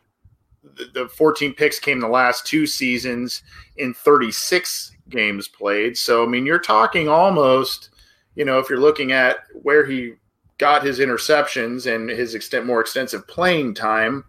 the, 0.64 0.86
the 0.94 1.10
14 1.10 1.54
picks 1.54 1.80
came 1.80 2.00
the 2.00 2.08
last 2.08 2.46
two 2.46 2.66
seasons 2.66 3.44
in 3.78 3.94
36 3.94 4.92
games 5.14 5.48
played. 5.48 5.98
So 5.98 6.24
I 6.24 6.28
mean, 6.28 6.46
you're 6.46 6.60
talking 6.60 7.08
almost, 7.08 7.90
you 8.36 8.44
know, 8.44 8.60
if 8.60 8.70
you're 8.70 8.80
looking 8.80 9.14
at 9.14 9.38
where 9.62 9.86
he 9.86 10.16
got 10.58 10.84
his 10.84 11.00
interceptions 11.00 11.94
and 11.94 12.10
his 12.10 12.36
extent 12.36 12.66
more 12.66 12.82
extensive 12.82 13.28
playing 13.28 13.74
time, 13.76 14.26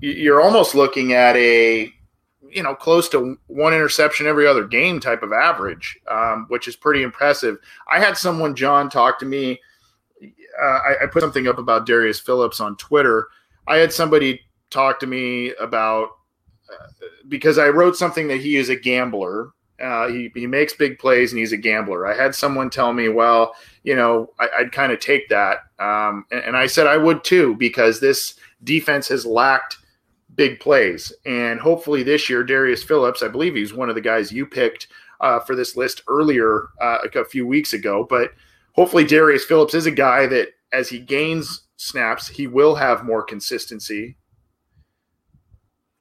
you're 0.00 0.40
almost 0.40 0.74
looking 0.74 1.12
at 1.12 1.36
a 1.36 1.92
you 2.52 2.62
know 2.62 2.74
close 2.74 3.08
to 3.08 3.38
one 3.46 3.72
interception 3.72 4.26
every 4.26 4.46
other 4.46 4.64
game 4.64 5.00
type 5.00 5.22
of 5.22 5.32
average, 5.32 5.98
um, 6.08 6.46
which 6.48 6.68
is 6.68 6.76
pretty 6.76 7.02
impressive. 7.02 7.56
I 7.90 7.98
had 7.98 8.16
someone, 8.16 8.54
John, 8.54 8.90
talk 8.90 9.18
to 9.20 9.26
me. 9.26 9.60
Uh, 10.22 10.64
I, 10.64 10.94
I, 11.04 11.06
put 11.06 11.22
something 11.22 11.48
up 11.48 11.58
about 11.58 11.86
Darius 11.86 12.20
Phillips 12.20 12.60
on 12.60 12.76
Twitter. 12.76 13.28
I 13.66 13.78
had 13.78 13.90
somebody 13.90 14.40
talk 14.70 15.00
to 15.00 15.06
me 15.06 15.54
about 15.54 16.10
uh, 16.70 16.86
because 17.28 17.56
I 17.56 17.68
wrote 17.68 17.96
something 17.96 18.28
that 18.28 18.40
he 18.40 18.56
is 18.56 18.68
a 18.68 18.76
gambler. 18.76 19.52
Uh, 19.82 20.08
he, 20.08 20.30
he 20.34 20.46
makes 20.46 20.72
big 20.72 20.98
plays 20.98 21.32
and 21.32 21.40
he's 21.40 21.52
a 21.52 21.56
gambler. 21.56 22.06
I 22.06 22.14
had 22.14 22.34
someone 22.34 22.70
tell 22.70 22.92
me, 22.92 23.08
well, 23.08 23.54
you 23.82 23.96
know, 23.96 24.30
I, 24.38 24.48
would 24.60 24.72
kind 24.72 24.92
of 24.92 25.00
take 25.00 25.28
that. 25.30 25.58
Um, 25.78 26.24
and, 26.30 26.44
and 26.44 26.56
I 26.56 26.66
said 26.66 26.86
I 26.86 26.96
would 26.96 27.24
too, 27.24 27.56
because 27.56 28.00
this 28.00 28.34
defense 28.62 29.08
has 29.08 29.26
lacked 29.26 29.78
big 30.34 30.60
plays. 30.60 31.12
And 31.26 31.60
hopefully 31.60 32.02
this 32.02 32.30
year, 32.30 32.44
Darius 32.44 32.82
Phillips, 32.82 33.22
I 33.22 33.28
believe 33.28 33.54
he's 33.54 33.74
one 33.74 33.88
of 33.88 33.94
the 33.94 34.00
guys 34.00 34.32
you 34.32 34.46
picked 34.46 34.86
uh, 35.20 35.40
for 35.40 35.54
this 35.54 35.76
list 35.76 36.02
earlier 36.08 36.68
uh, 36.80 36.98
a 37.14 37.24
few 37.24 37.46
weeks 37.46 37.72
ago. 37.72 38.06
But 38.08 38.30
hopefully 38.72 39.04
Darius 39.04 39.44
Phillips 39.44 39.74
is 39.74 39.86
a 39.86 39.90
guy 39.90 40.26
that 40.26 40.50
as 40.72 40.88
he 40.88 40.98
gains 40.98 41.62
snaps, 41.76 42.28
he 42.28 42.46
will 42.46 42.76
have 42.76 43.04
more 43.04 43.22
consistency. 43.22 44.16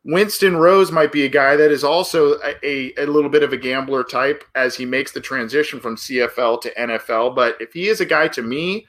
Winston 0.04 0.58
Rose 0.58 0.92
might 0.92 1.12
be 1.12 1.26
a 1.26 1.30
guy 1.30 1.56
that 1.56 1.72
is 1.72 1.84
also 1.84 2.34
a, 2.40 2.56
a, 2.64 2.94
a, 2.98 3.06
little 3.06 3.30
bit 3.30 3.44
of 3.44 3.54
a 3.54 3.58
gambler 3.58 4.04
type 4.04 4.44
as 4.56 4.76
he 4.76 4.84
makes 4.84 5.12
the 5.12 5.22
transition 5.22 5.80
from 5.80 5.96
CFL 5.96 6.60
to 6.62 6.74
NFL. 6.74 7.36
But 7.36 7.56
if 7.60 7.72
he 7.72 7.88
is 7.88 8.02
a 8.02 8.06
guy 8.06 8.28
to 8.30 8.42
me, 8.42 8.88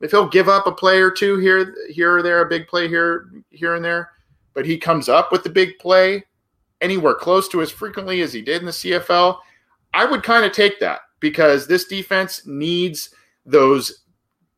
if 0.00 0.10
he'll 0.10 0.28
give 0.28 0.48
up 0.48 0.66
a 0.66 0.72
play 0.72 1.00
or 1.00 1.10
two 1.10 1.38
here, 1.38 1.74
here 1.90 2.16
or 2.16 2.22
there, 2.22 2.40
a 2.40 2.48
big 2.48 2.66
play 2.66 2.88
here, 2.88 3.30
here 3.50 3.74
and 3.74 3.84
there, 3.84 4.12
but 4.54 4.64
he 4.64 4.78
comes 4.78 5.08
up 5.08 5.30
with 5.30 5.44
the 5.44 5.50
big 5.50 5.78
play 5.78 6.24
anywhere 6.80 7.14
close 7.14 7.48
to 7.48 7.60
as 7.60 7.70
frequently 7.70 8.22
as 8.22 8.32
he 8.32 8.40
did 8.40 8.60
in 8.60 8.66
the 8.66 8.72
CFL, 8.72 9.38
I 9.92 10.04
would 10.04 10.22
kind 10.22 10.44
of 10.44 10.52
take 10.52 10.80
that 10.80 11.00
because 11.20 11.66
this 11.66 11.86
defense 11.86 12.46
needs 12.46 13.10
those 13.46 14.04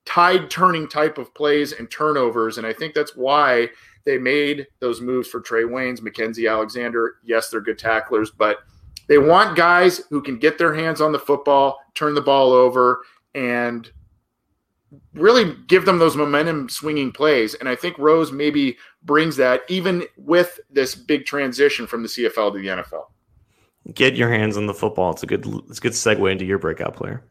tide 0.05 0.51
turning 0.51 0.89
type 0.89 1.19
of 1.19 1.35
plays 1.35 1.73
and 1.73 1.91
turnovers. 1.91 2.59
And 2.59 2.67
I 2.67 2.73
think 2.73 2.95
that's 2.95 3.17
why 3.17 3.69
they 4.07 4.17
made 4.17 4.69
those 4.79 5.03
moves 5.03 5.29
for 5.29 5.43
Trae 5.43 5.69
Waynes, 5.69 6.01
Mackensie 6.01 6.51
Alexander. 6.51 7.17
Yes, 7.25 7.51
they're 7.51 7.61
good 7.61 7.79
tacklers, 7.79 8.31
but 8.31 8.61
they 9.09 9.19
want 9.19 9.57
guys 9.57 10.03
who 10.09 10.23
can 10.23 10.39
get 10.39 10.57
their 10.57 10.73
hands 10.73 11.01
on 11.01 11.13
the 11.13 11.19
football, 11.19 11.79
turn 11.95 12.15
the 12.15 12.23
ball 12.23 12.53
over, 12.53 13.03
and 13.35 13.91
really 15.15 15.57
give 15.67 15.85
them 15.85 15.99
those 15.99 16.17
momentum 16.17 16.69
swinging 16.69 17.13
plays. 17.13 17.55
And 17.55 17.69
I 17.69 17.75
think 17.75 17.99
Rose 17.99 18.33
maybe 18.33 18.79
brings 19.03 19.37
that 19.37 19.63
even 19.69 20.05
with 20.17 20.61
this 20.71 20.95
big 20.95 21.27
transition 21.27 21.87
from 21.87 22.03
the 22.03 22.09
CFL 22.09 22.53
to 22.53 22.59
the 22.59 22.69
NFL. 22.69 23.07
Get 23.93 24.17
your 24.17 24.31
hands 24.31 24.57
on 24.57 24.67
the 24.67 24.75
football. 24.75 25.13
It's 25.13 25.23
a 25.23 25.27
good 25.27 25.47
it's 25.69 25.79
a 25.79 25.81
good 25.81 25.93
segue 25.93 26.33
into 26.33 26.45
your 26.45 26.59
breakout 26.59 26.97
player. 26.97 27.23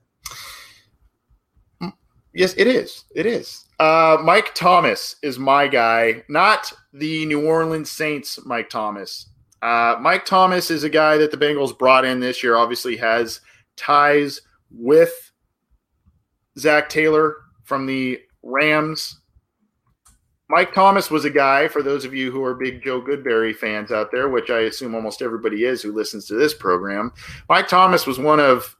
Yes, 2.35 2.53
it 2.57 2.67
is. 2.67 3.05
It 3.15 3.25
is. 3.25 3.63
Uh, 3.79 4.17
Mike 4.21 4.53
Thomas 4.53 5.15
is 5.23 5.39
my 5.39 5.67
guy, 5.67 6.23
not 6.27 6.71
the 6.93 7.25
New 7.25 7.47
Orleans 7.47 7.89
Saints 7.89 8.39
Mike 8.45 8.69
Thomas. 8.69 9.29
Uh, 9.61 9.95
Mike 10.01 10.25
Thomas 10.25 10.69
is 10.69 10.83
a 10.83 10.89
guy 10.89 11.17
that 11.17 11.31
the 11.31 11.37
Bengals 11.37 11.77
brought 11.77 12.03
in 12.03 12.19
this 12.19 12.43
year, 12.43 12.57
obviously 12.57 12.97
has 12.97 13.39
ties 13.77 14.41
with 14.69 15.31
Zac 16.59 16.89
Taylor 16.89 17.37
from 17.63 17.85
the 17.85 18.19
Rams. 18.43 19.21
Mike 20.49 20.73
Thomas 20.73 21.09
was 21.09 21.23
a 21.23 21.29
guy, 21.29 21.69
for 21.69 21.81
those 21.81 22.03
of 22.03 22.13
you 22.13 22.31
who 22.31 22.43
are 22.43 22.53
big 22.53 22.83
Joe 22.83 23.01
Goodberry 23.01 23.55
fans 23.55 23.93
out 23.93 24.11
there, 24.11 24.27
which 24.27 24.49
I 24.49 24.59
assume 24.59 24.93
almost 24.93 25.21
everybody 25.21 25.63
is 25.63 25.81
who 25.81 25.93
listens 25.93 26.27
to 26.27 26.35
this 26.35 26.53
program. 26.53 27.13
Mike 27.47 27.69
Thomas 27.69 28.05
was 28.05 28.19
one 28.19 28.41
of 28.41 28.75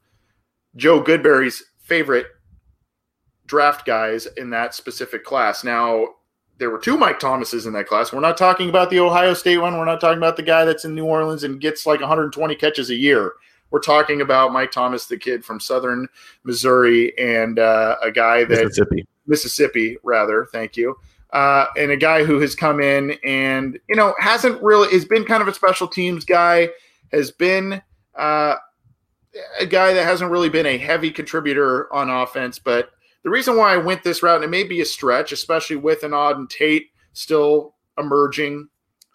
Joe 0.75 1.01
Goodberry's 1.01 1.63
favorite 1.79 2.27
draft 3.45 3.85
guys 3.85 4.25
in 4.37 4.49
that 4.51 4.73
specific 4.73 5.23
class. 5.23 5.63
Now, 5.63 6.15
there 6.57 6.69
were 6.69 6.79
two 6.79 6.97
Mike 6.97 7.19
Thomases 7.19 7.65
in 7.65 7.73
that 7.73 7.87
class. 7.87 8.13
We're 8.13 8.21
not 8.21 8.37
talking 8.37 8.69
about 8.69 8.89
the 8.89 8.99
Ohio 8.99 9.33
State 9.33 9.57
one. 9.57 9.77
We're 9.77 9.85
not 9.85 9.99
talking 9.99 10.17
about 10.17 10.37
the 10.37 10.43
guy 10.43 10.65
that's 10.65 10.85
in 10.85 10.95
New 10.95 11.05
Orleans 11.05 11.43
and 11.43 11.59
gets 11.59 11.85
like 11.85 11.99
120 11.99 12.55
catches 12.55 12.89
a 12.89 12.95
year. 12.95 13.33
We're 13.71 13.81
talking 13.81 14.21
about 14.21 14.53
Mike 14.53 14.71
Thomas, 14.71 15.07
the 15.07 15.17
kid 15.17 15.43
from 15.43 15.59
Southern 15.59 16.07
Missouri, 16.43 17.17
and 17.17 17.59
uh, 17.59 17.97
a 18.01 18.11
guy 18.11 18.45
that 18.45 18.63
Mississippi, 18.63 19.07
Mississippi, 19.27 19.97
rather. 20.03 20.47
Thank 20.51 20.77
you. 20.77 20.97
Uh, 21.31 21.65
and 21.75 21.91
a 21.91 21.97
guy 21.97 22.23
who 22.23 22.39
has 22.39 22.55
come 22.55 22.79
in 22.79 23.17
and 23.25 23.77
you 23.89 23.95
know 23.95 24.15
hasn't 24.17 24.61
really 24.61 24.89
has 24.93 25.03
been 25.03 25.25
kind 25.25 25.41
of 25.41 25.49
a 25.49 25.53
special 25.53 25.87
teams 25.87 26.23
guy, 26.23 26.69
has 27.11 27.31
been 27.31 27.81
uh, 28.15 28.55
a 29.59 29.65
guy 29.65 29.93
that 29.93 30.05
hasn't 30.05 30.31
really 30.31 30.49
been 30.49 30.65
a 30.65 30.77
heavy 30.77 31.11
contributor 31.11 31.93
on 31.93 32.09
offense. 32.09 32.59
But 32.59 32.91
the 33.26 33.32
reason 33.32 33.57
why 33.57 33.73
I 33.73 33.78
went 33.78 34.03
this 34.03 34.21
route, 34.21 34.36
and 34.36 34.43
it 34.43 34.49
may 34.49 34.63
be 34.63 34.82
a 34.82 34.86
stretch, 34.86 35.32
especially 35.32 35.78
with 35.78 36.03
an 36.03 36.11
Auden 36.11 36.47
Tate 36.47 36.91
still 37.13 37.73
emerging, 37.97 38.69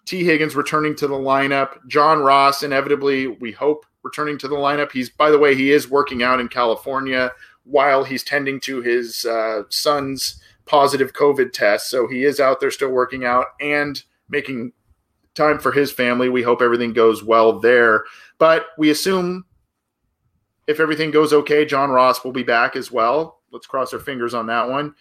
Tee 0.05 0.25
Higgins 0.25 0.53
returning 0.53 0.97
to 0.97 1.07
the 1.07 1.15
lineup, 1.15 1.77
John 1.87 2.19
Ross 2.19 2.61
inevitably, 2.61 3.27
we 3.27 3.53
hope, 3.53 3.85
returning 4.03 4.37
to 4.39 4.49
the 4.49 4.55
lineup. 4.55 4.91
He's, 4.91 5.09
by 5.09 5.31
the 5.31 5.39
way, 5.39 5.55
he 5.55 5.71
is 5.71 5.89
working 5.89 6.23
out 6.23 6.41
in 6.41 6.49
California 6.49 7.31
while 7.63 8.03
he's 8.03 8.23
tending 8.23 8.59
to 8.61 8.81
his 8.81 9.25
uh, 9.25 9.63
son's 9.69 10.41
positive 10.65 11.13
COVID 11.13 11.53
test. 11.53 11.89
So 11.89 12.05
he 12.05 12.25
is 12.25 12.41
out 12.41 12.59
there 12.59 12.71
still 12.71 12.91
working 12.91 13.23
out 13.23 13.45
and 13.61 14.03
making 14.27 14.73
time 15.35 15.57
for 15.57 15.71
his 15.71 15.89
family. 15.89 16.27
We 16.27 16.41
hope 16.41 16.61
everything 16.61 16.91
goes 16.91 17.23
well 17.23 17.59
there. 17.59 18.03
But 18.39 18.65
we 18.77 18.89
assume 18.89 19.45
if 20.67 20.81
everything 20.81 21.11
goes 21.11 21.31
okay, 21.31 21.63
John 21.63 21.91
Ross 21.91 22.25
will 22.25 22.33
be 22.33 22.43
back 22.43 22.75
as 22.75 22.91
well. 22.91 23.40
Let's 23.51 23.67
cross 23.67 23.93
our 23.93 23.99
fingers 23.99 24.33
on 24.33 24.47
that 24.47 24.69
one. 24.69 24.95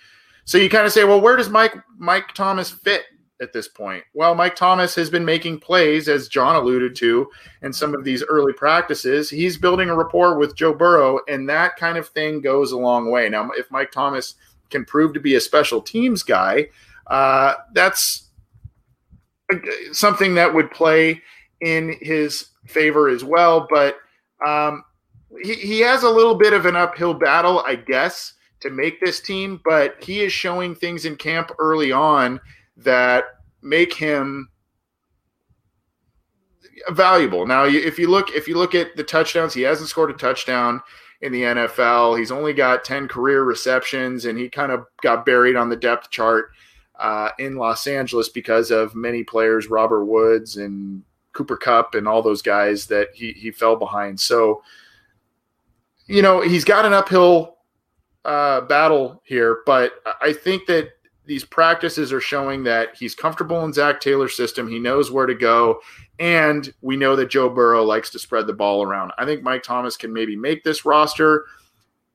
So 0.44 0.58
you 0.58 0.68
kind 0.68 0.86
of 0.86 0.92
say, 0.92 1.04
well, 1.04 1.20
where 1.20 1.36
does 1.36 1.48
Mike 1.48 1.76
Mike 1.98 2.34
Thomas 2.34 2.70
fit 2.70 3.02
at 3.40 3.52
this 3.52 3.68
point? 3.68 4.04
Well, 4.14 4.34
Mike 4.34 4.56
Thomas 4.56 4.94
has 4.96 5.10
been 5.10 5.24
making 5.24 5.60
plays, 5.60 6.08
as 6.08 6.28
John 6.28 6.56
alluded 6.56 6.96
to, 6.96 7.28
in 7.62 7.72
some 7.72 7.94
of 7.94 8.04
these 8.04 8.24
early 8.24 8.52
practices. 8.52 9.30
He's 9.30 9.56
building 9.56 9.88
a 9.90 9.96
rapport 9.96 10.38
with 10.38 10.56
Joe 10.56 10.74
Burrow, 10.74 11.20
and 11.28 11.48
that 11.48 11.76
kind 11.76 11.96
of 11.96 12.08
thing 12.08 12.40
goes 12.40 12.72
a 12.72 12.78
long 12.78 13.10
way. 13.10 13.28
Now, 13.28 13.50
if 13.56 13.70
Mike 13.70 13.92
Thomas 13.92 14.34
can 14.70 14.84
prove 14.84 15.14
to 15.14 15.20
be 15.20 15.34
a 15.36 15.40
special 15.40 15.80
teams 15.80 16.22
guy, 16.22 16.68
uh, 17.06 17.54
that's 17.74 18.30
something 19.92 20.34
that 20.34 20.52
would 20.52 20.70
play 20.70 21.22
in 21.60 21.96
his 22.00 22.46
favor 22.66 23.08
as 23.08 23.24
well. 23.24 23.66
But 23.68 23.96
um, 24.46 24.84
he, 25.42 25.54
he 25.54 25.80
has 25.80 26.02
a 26.02 26.10
little 26.10 26.34
bit 26.34 26.52
of 26.52 26.66
an 26.66 26.76
uphill 26.76 27.14
battle, 27.14 27.60
I 27.60 27.74
guess, 27.74 28.34
to 28.60 28.70
make 28.70 29.00
this 29.00 29.20
team. 29.20 29.60
But 29.64 30.02
he 30.02 30.20
is 30.20 30.32
showing 30.32 30.74
things 30.74 31.04
in 31.04 31.16
camp 31.16 31.52
early 31.58 31.92
on 31.92 32.40
that 32.76 33.24
make 33.62 33.94
him 33.94 34.48
valuable. 36.90 37.46
Now, 37.46 37.64
if 37.64 37.98
you 37.98 38.08
look 38.08 38.30
if 38.30 38.48
you 38.48 38.56
look 38.56 38.74
at 38.74 38.96
the 38.96 39.04
touchdowns, 39.04 39.54
he 39.54 39.62
hasn't 39.62 39.88
scored 39.88 40.10
a 40.10 40.14
touchdown 40.14 40.80
in 41.20 41.32
the 41.32 41.42
NFL. 41.42 42.18
He's 42.18 42.30
only 42.30 42.52
got 42.52 42.84
10 42.84 43.08
career 43.08 43.44
receptions 43.44 44.24
and 44.24 44.38
he 44.38 44.48
kind 44.48 44.72
of 44.72 44.86
got 45.02 45.26
buried 45.26 45.56
on 45.56 45.68
the 45.68 45.76
depth 45.76 46.10
chart 46.10 46.50
uh, 46.98 47.30
in 47.38 47.56
Los 47.56 47.86
Angeles 47.86 48.28
because 48.28 48.70
of 48.70 48.94
many 48.94 49.22
players, 49.24 49.68
Robert 49.68 50.04
Woods 50.04 50.56
and 50.56 51.02
Cooper 51.32 51.56
Kupp, 51.56 51.94
and 51.94 52.08
all 52.08 52.22
those 52.22 52.42
guys 52.42 52.86
that 52.86 53.08
he, 53.14 53.32
he 53.32 53.50
fell 53.50 53.76
behind. 53.76 54.20
So, 54.20 54.62
you 56.06 56.22
know, 56.22 56.40
he's 56.40 56.64
got 56.64 56.84
an 56.84 56.92
uphill 56.92 57.56
uh, 58.24 58.62
battle 58.62 59.22
here, 59.24 59.60
but 59.66 59.92
I 60.20 60.32
think 60.32 60.66
that 60.66 60.90
these 61.30 61.44
practices 61.44 62.12
are 62.12 62.20
showing 62.20 62.64
that 62.64 62.96
he's 62.96 63.14
comfortable 63.14 63.64
in 63.64 63.72
Zac 63.72 64.00
Taylor's 64.00 64.36
system. 64.36 64.68
He 64.68 64.80
knows 64.80 65.12
where 65.12 65.26
to 65.26 65.34
go. 65.34 65.80
And 66.18 66.72
we 66.80 66.96
know 66.96 67.14
that 67.16 67.30
Joe 67.30 67.48
Burrow 67.48 67.84
likes 67.84 68.10
to 68.10 68.18
spread 68.18 68.48
the 68.48 68.52
ball 68.52 68.82
around. 68.82 69.12
I 69.16 69.24
think 69.24 69.42
Mike 69.42 69.62
Thomas 69.62 69.96
can 69.96 70.12
maybe 70.12 70.34
make 70.34 70.64
this 70.64 70.84
roster, 70.84 71.46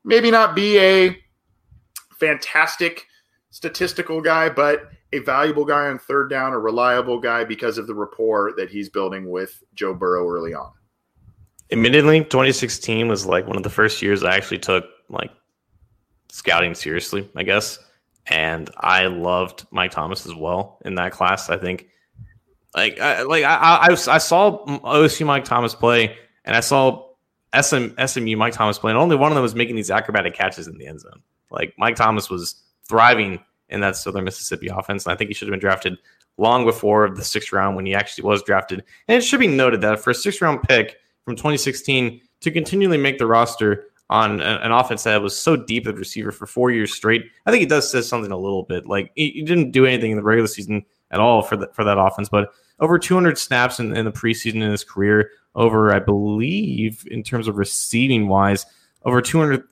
maybe 0.04 0.30
not 0.30 0.54
be 0.54 0.78
a 0.80 1.18
fantastic 2.20 3.08
statistical 3.52 4.22
guy, 4.22 4.50
but 4.50 4.90
a 5.14 5.20
valuable 5.20 5.64
guy 5.64 5.88
on 5.88 5.98
third 5.98 6.30
down, 6.30 6.52
a 6.52 6.60
reliable 6.60 7.20
guy 7.20 7.46
because 7.46 7.78
of 7.78 7.88
the 7.88 7.96
rapport 7.96 8.54
that 8.58 8.70
he's 8.70 8.90
building 8.90 9.30
with 9.30 9.64
Joe 9.74 9.94
Burrow 9.94 10.30
early 10.30 10.54
on. 10.54 10.72
Admittedly, 11.72 12.20
2016 12.26 13.08
was 13.08 13.26
like 13.26 13.48
one 13.48 13.56
of 13.56 13.64
the 13.64 13.70
first 13.70 14.02
years 14.02 14.24
I 14.24 14.36
actually 14.36 14.60
took 14.60 14.86
like 15.10 15.32
scouting 16.36 16.76
seriously, 16.76 17.30
I 17.36 17.44
guess 17.44 17.80
and 18.28 18.70
I 18.78 19.06
loved 19.08 19.68
Mike 19.72 19.92
Thomas 19.92 20.26
as 20.26 20.34
well 20.34 20.80
in 20.84 20.96
that 20.96 21.12
class. 21.12 21.50
I 21.50 21.58
think, 21.58 21.88
like, 22.76 23.00
I, 23.00 23.22
like 23.22 23.44
I, 23.44 23.56
I, 23.56 23.92
I 23.92 24.18
saw 24.18 24.66
OSU 24.66 25.26
Mike 25.26 25.46
Thomas 25.46 25.76
play, 25.76 26.16
and 26.44 26.56
I 26.56 26.60
saw 26.60 27.10
SM, 27.60 27.90
SMU 28.04 28.36
Mike 28.36 28.54
Thomas 28.54 28.80
play, 28.80 28.92
and 28.92 28.98
only 28.98 29.16
one 29.16 29.32
of 29.32 29.36
them 29.36 29.44
was 29.44 29.56
making 29.56 29.76
these 29.76 29.92
acrobatic 29.92 30.34
catches 30.34 30.68
in 30.68 30.78
the 30.78 30.88
end 30.88 31.02
zone. 31.02 31.22
Like 31.52 31.74
Mike 31.78 31.96
Thomas 31.96 32.30
was 32.30 32.64
thriving 32.88 33.40
in 33.70 33.82
that 33.82 33.96
Southern 33.96 34.24
Mississippi 34.24 34.68
offense, 34.68 35.06
and 35.06 35.14
I 35.14 35.16
think 35.16 35.30
he 35.30 35.34
should 35.34 35.48
have 35.48 35.54
been 35.54 35.60
drafted 35.60 35.98
long 36.38 36.66
before 36.66 37.10
the 37.10 37.24
sixth 37.24 37.54
round 37.54 37.76
when 37.76 37.86
he 37.86 37.96
actually 37.96 38.26
was 38.26 38.44
drafted. 38.44 38.84
And 39.08 39.18
it 39.18 39.22
should 39.22 39.40
be 39.40 39.48
noted 39.48 39.82
that 39.82 40.00
for 40.00 40.10
a 40.10 40.16
sixth 40.16 40.42
round 40.42 40.64
pick 40.64 40.98
from 41.24 41.36
2016 41.36 42.22
to 42.42 42.52
continually 42.52 42.98
make 42.98 43.20
the 43.20 43.26
roster 43.26 43.86
on 44.10 44.40
an 44.40 44.72
offense 44.72 45.04
that 45.04 45.22
was 45.22 45.36
so 45.36 45.56
deep 45.56 45.88
at 45.88 45.96
receiver 45.96 46.32
for 46.32 46.46
four 46.46 46.70
years 46.70 46.94
straight. 46.94 47.26
I 47.46 47.52
think 47.52 47.64
it 47.64 47.70
does 47.70 47.90
say 47.90 48.02
something 48.02 48.32
a 48.32 48.38
little 48.38 48.64
bit. 48.64 48.86
Like 48.86 49.12
he, 49.16 49.44
didn't 49.44 49.72
do 49.72 49.86
anything 49.86 50.12
in 50.12 50.18
the 50.18 50.24
regular 50.24 50.48
season 50.48 50.86
at 51.12 51.20
all 51.20 51.42
for 51.42 51.58
that 51.58 51.76
for 51.76 51.84
that 51.84 51.98
offense, 51.98 52.30
but 52.30 52.52
over 52.80 53.00
200 53.00 53.38
snaps 53.38 53.80
in, 53.80 53.96
in 53.96 54.06
the 54.06 54.12
preseason 54.12 54.56
in 54.56 54.72
his 54.72 54.84
career. 54.84 55.32
Over, 55.56 55.94
I 55.94 56.00
believe, 56.00 57.08
in 57.10 57.24
terms 57.24 57.48
of 57.48 57.58
receiving 57.58 58.28
wise, 58.28 58.66
over 59.06 59.22
200 59.22 59.64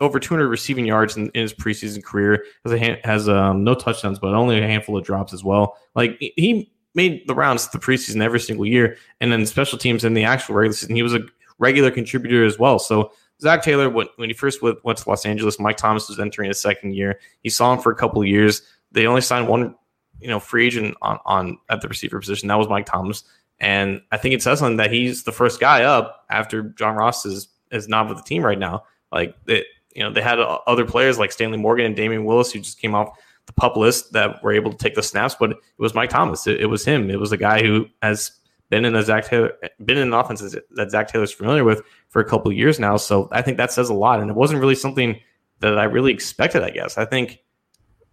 over 0.00 0.20
200 0.20 0.48
receiving 0.48 0.86
yards 0.86 1.16
in, 1.16 1.28
in 1.30 1.42
his 1.42 1.52
preseason 1.52 2.02
career. 2.02 2.44
Has 2.64 2.72
a 2.72 3.00
has 3.04 3.28
um, 3.28 3.64
no 3.64 3.74
touchdowns, 3.74 4.18
but 4.18 4.34
only 4.34 4.58
a 4.58 4.66
handful 4.66 4.96
of 4.96 5.04
drops 5.04 5.32
as 5.32 5.42
well. 5.42 5.76
Like 5.94 6.16
he 6.20 6.70
made 6.94 7.26
the 7.26 7.34
rounds 7.34 7.68
the 7.68 7.78
preseason 7.78 8.22
every 8.22 8.40
single 8.40 8.64
year, 8.64 8.96
and 9.20 9.32
then 9.32 9.44
special 9.44 9.78
teams 9.78 10.04
in 10.04 10.14
the 10.14 10.24
actual 10.24 10.54
regular 10.54 10.74
season, 10.74 10.96
he 10.96 11.02
was 11.02 11.14
a 11.14 11.20
regular 11.58 11.90
contributor 11.90 12.44
as 12.44 12.58
well. 12.58 12.78
So 12.78 13.12
Zac 13.40 13.62
Taylor, 13.62 13.88
when, 13.88 14.08
he 14.18 14.32
first 14.32 14.62
went, 14.62 14.78
to 14.82 15.08
Los 15.08 15.24
Angeles, 15.24 15.60
Mike 15.60 15.76
Thomas 15.76 16.08
was 16.08 16.18
entering 16.18 16.48
his 16.48 16.60
second 16.60 16.94
year. 16.94 17.20
He 17.42 17.50
saw 17.50 17.72
him 17.72 17.80
for 17.80 17.92
a 17.92 17.94
couple 17.94 18.20
of 18.20 18.26
years. 18.26 18.62
They 18.90 19.06
only 19.06 19.20
signed 19.20 19.48
one, 19.48 19.76
you 20.20 20.28
know, 20.28 20.40
free 20.40 20.66
agent 20.66 20.96
on, 21.02 21.18
on 21.24 21.58
at 21.68 21.80
the 21.80 21.88
receiver 21.88 22.18
position. 22.18 22.48
That 22.48 22.58
was 22.58 22.68
Mike 22.68 22.86
Thomas. 22.86 23.22
And 23.60 24.02
I 24.12 24.16
think 24.16 24.34
it 24.34 24.42
says 24.42 24.58
something 24.60 24.76
that 24.76 24.92
he's 24.92 25.24
the 25.24 25.32
first 25.32 25.60
guy 25.60 25.82
up 25.82 26.24
after 26.30 26.62
John 26.62 26.96
Ross 26.96 27.26
is 27.26 27.48
is 27.70 27.88
not 27.88 28.08
with 28.08 28.16
the 28.16 28.24
team 28.24 28.44
right 28.44 28.58
now. 28.58 28.84
Like 29.12 29.36
it, 29.46 29.66
you 29.94 30.02
know, 30.02 30.12
they 30.12 30.22
had 30.22 30.38
uh, 30.38 30.58
other 30.66 30.84
players 30.84 31.18
like 31.18 31.32
Stanley 31.32 31.58
Morgan 31.58 31.86
and 31.86 31.96
Damion 31.96 32.24
Willis 32.24 32.52
who 32.52 32.60
just 32.60 32.80
came 32.80 32.94
off 32.94 33.18
the 33.46 33.52
pup 33.52 33.76
list 33.76 34.12
that 34.12 34.42
were 34.42 34.52
able 34.52 34.70
to 34.70 34.76
take 34.76 34.94
the 34.94 35.02
snaps, 35.02 35.34
but 35.38 35.50
it 35.50 35.58
was 35.78 35.94
Mike 35.94 36.10
Thomas. 36.10 36.46
It, 36.46 36.60
it 36.60 36.66
was 36.66 36.84
him. 36.84 37.10
It 37.10 37.18
was 37.18 37.30
the 37.30 37.36
guy 37.36 37.62
who 37.62 37.86
has 38.02 38.30
been 38.70 38.84
in 38.84 38.92
the 38.92 39.02
Zac 39.02 39.26
Taylor, 39.26 39.52
been 39.84 39.96
in 39.96 40.08
an 40.08 40.14
offense 40.14 40.54
that 40.70 40.90
Zac 40.90 41.08
Taylor's 41.08 41.32
familiar 41.32 41.64
with 41.64 41.82
for 42.08 42.20
a 42.20 42.24
couple 42.24 42.50
of 42.50 42.56
years 42.56 42.78
now. 42.78 42.96
So 42.96 43.28
I 43.32 43.42
think 43.42 43.56
that 43.56 43.72
says 43.72 43.88
a 43.88 43.94
lot. 43.94 44.20
And 44.20 44.30
it 44.30 44.36
wasn't 44.36 44.60
really 44.60 44.74
something 44.74 45.20
that 45.60 45.78
I 45.78 45.84
really 45.84 46.12
expected, 46.12 46.62
I 46.62 46.70
guess. 46.70 46.98
I 46.98 47.04
think 47.04 47.40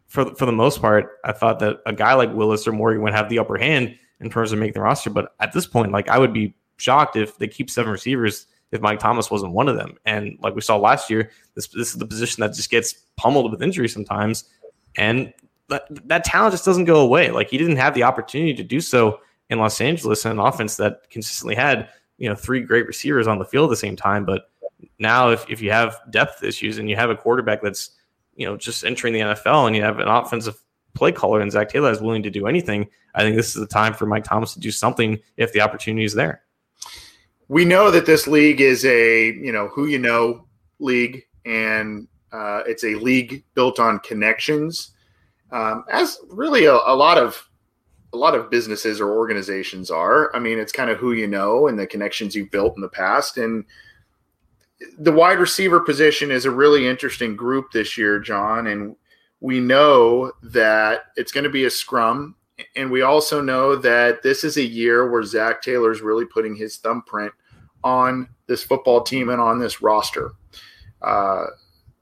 for 0.08 0.34
for 0.36 0.46
the 0.46 0.52
most 0.52 0.82
part, 0.82 1.18
I 1.24 1.32
thought 1.32 1.60
that 1.60 1.78
a 1.86 1.93
guy 1.93 2.14
like 2.14 2.34
Willis 2.34 2.68
or 2.68 2.72
Morgan 2.72 3.02
would 3.04 3.14
have 3.14 3.30
the 3.30 3.39
upper 3.39 3.58
hand 3.58 3.98
in 4.20 4.30
terms 4.30 4.52
of 4.52 4.60
making 4.60 4.74
the 4.74 4.82
roster. 4.82 5.10
But 5.10 5.34
at 5.39 5.54
this 5.54 5.66
point, 5.66 5.91
like 5.91 6.10
I 6.10 6.18
would 6.18 6.34
be 6.34 6.56
shocked 6.78 7.16
if 7.16 7.38
they 7.38 7.48
keep 7.48 7.70
seven 7.70 7.91
receivers 7.91 8.48
if 8.72 8.82
Mike 8.82 9.00
Thomas 9.00 9.32
wasn't 9.32 9.54
one 9.54 9.70
of 9.70 9.78
them. 9.78 9.96
And 10.06 10.38
like 10.41 10.56
we 10.56 10.62
saw 10.62 10.78
last 10.78 11.10
year, 11.10 11.32
this 11.56 11.68
this 11.68 11.89
is 11.89 11.96
the 11.96 12.06
position 12.06 12.41
that 12.41 12.54
just 12.54 12.70
gets 12.70 12.93
pummeled 13.16 13.52
with 13.52 13.62
injury 13.62 13.88
sometimes. 13.88 14.46
And 14.98 15.34
that, 15.70 15.88
that 16.08 16.24
talent 16.24 16.54
just 16.54 16.66
doesn't 16.66 16.86
go 16.86 17.02
away. 17.02 17.32
Like 17.32 17.50
he 17.50 17.58
didn't 17.58 17.78
have 17.78 17.93
the 17.93 18.04
opportunity 18.04 18.54
to 18.54 18.64
do 18.64 18.80
so 18.80 19.20
in 19.50 19.60
Los 19.60 19.82
Angeles 19.82 20.26
in 20.26 20.32
an 20.32 20.39
offense 20.39 20.78
that 20.78 21.10
consistently 21.10 21.56
had 21.56 21.89
you 22.18 22.30
know 22.30 22.36
three 22.36 22.61
great 22.61 22.88
receivers 22.88 23.28
on 23.28 23.39
the 23.39 23.45
field 23.45 23.70
at 23.70 23.72
the 23.72 23.78
same 23.78 23.95
time. 23.95 24.26
But 24.26 24.49
now, 24.99 25.30
if 25.30 25.45
if 25.49 25.61
you 25.61 25.72
have 25.72 25.99
depth 26.09 26.43
issues 26.43 26.78
and 26.78 26.89
you 26.89 26.95
have 26.95 27.09
a 27.09 27.16
quarterback 27.16 27.61
that's 27.61 27.91
you 28.36 28.45
know 28.45 28.57
just 28.57 28.84
entering 28.84 29.13
the 29.13 29.22
NFL 29.22 29.68
and 29.68 29.76
you 29.76 29.82
have 29.82 29.99
an 29.99 30.07
offensive 30.07 30.61
play 30.93 31.11
caller 31.11 31.41
and 31.41 31.51
Zac 31.51 31.70
Taylor 31.70 31.91
is 31.91 32.01
willing 32.01 32.24
to 32.24 32.30
do 32.30 32.47
anything, 32.47 32.88
I 33.13 33.22
think 33.22 33.36
this 33.36 33.55
is 33.55 33.55
the 33.55 33.68
time 33.68 33.93
for 33.93 34.05
Mike 34.05 34.24
Thomas 34.24 34.53
to 34.53 34.59
do 34.59 34.72
something 34.72 35.20
if 35.38 35.53
the 35.53 35.61
opportunity 35.61 36.05
is 36.05 36.13
there. 36.13 36.41
We 37.47 37.66
know 37.66 37.91
that 37.91 38.05
this 38.05 38.28
league 38.28 38.61
is 38.61 38.86
a 38.86 39.34
you 39.34 39.51
know 39.51 39.68
who 39.68 39.86
you 39.86 39.99
know 39.99 40.47
league, 40.80 41.24
and 41.45 42.07
uh, 42.32 42.63
it's 42.66 42.84
a 42.84 42.95
league 42.95 43.43
built 43.53 43.80
on 43.80 43.99
connections, 43.99 44.91
um, 45.51 45.86
as 45.91 46.20
really 46.30 46.66
a, 46.66 46.74
a 46.74 46.95
lot 46.95 47.18
of 47.18 47.47
a 48.16 48.18
lot 48.18 48.34
of 48.34 48.49
businesses 48.49 48.99
or 48.99 49.11
organizations 49.11 49.91
are. 49.91 50.36
I 50.36 50.39
mean, 50.39 50.57
it's 50.57 50.72
kind 50.72 50.89
of 50.89 50.97
who 50.97 51.11
you 51.11 51.28
know 51.28 51.68
and 51.68 51.78
the 51.78 51.86
connections 51.86 52.36
you've 52.36 52.49
built 52.49 52.76
in 52.76 52.82
the 52.82 52.89
past. 52.89 53.38
And 53.38 53.66
the 54.97 55.11
wide 55.11 55.39
receiver 55.39 55.80
position 55.80 56.32
is 56.32 56.45
a 56.45 56.51
really 56.51 56.88
interesting 56.88 57.36
group 57.36 57.72
this 57.72 57.97
year, 57.97 58.20
John. 58.20 58.68
And 58.68 58.95
we 59.41 59.59
know 59.59 60.32
that 60.41 61.07
it's 61.16 61.32
going 61.32 61.43
to 61.43 61.49
be 61.49 61.66
a 61.66 61.70
scrum. 61.70 62.36
And 62.76 62.89
we 62.89 63.01
also 63.01 63.41
know 63.41 63.76
that 63.76 64.24
this 64.24 64.43
is 64.43 64.57
a 64.57 64.66
year 64.66 65.11
where 65.11 65.24
Zac 65.24 65.61
Taylor 65.61 65.91
is 65.91 66.01
really 66.01 66.26
putting 66.26 66.55
his 66.55 66.78
thumbprint 66.78 67.34
on 67.84 68.30
this 68.47 68.63
football 68.63 69.01
team 69.01 69.30
and 69.30 69.41
on 69.41 69.59
this 69.59 69.82
roster. 69.82 70.32
Uh, 71.01 71.47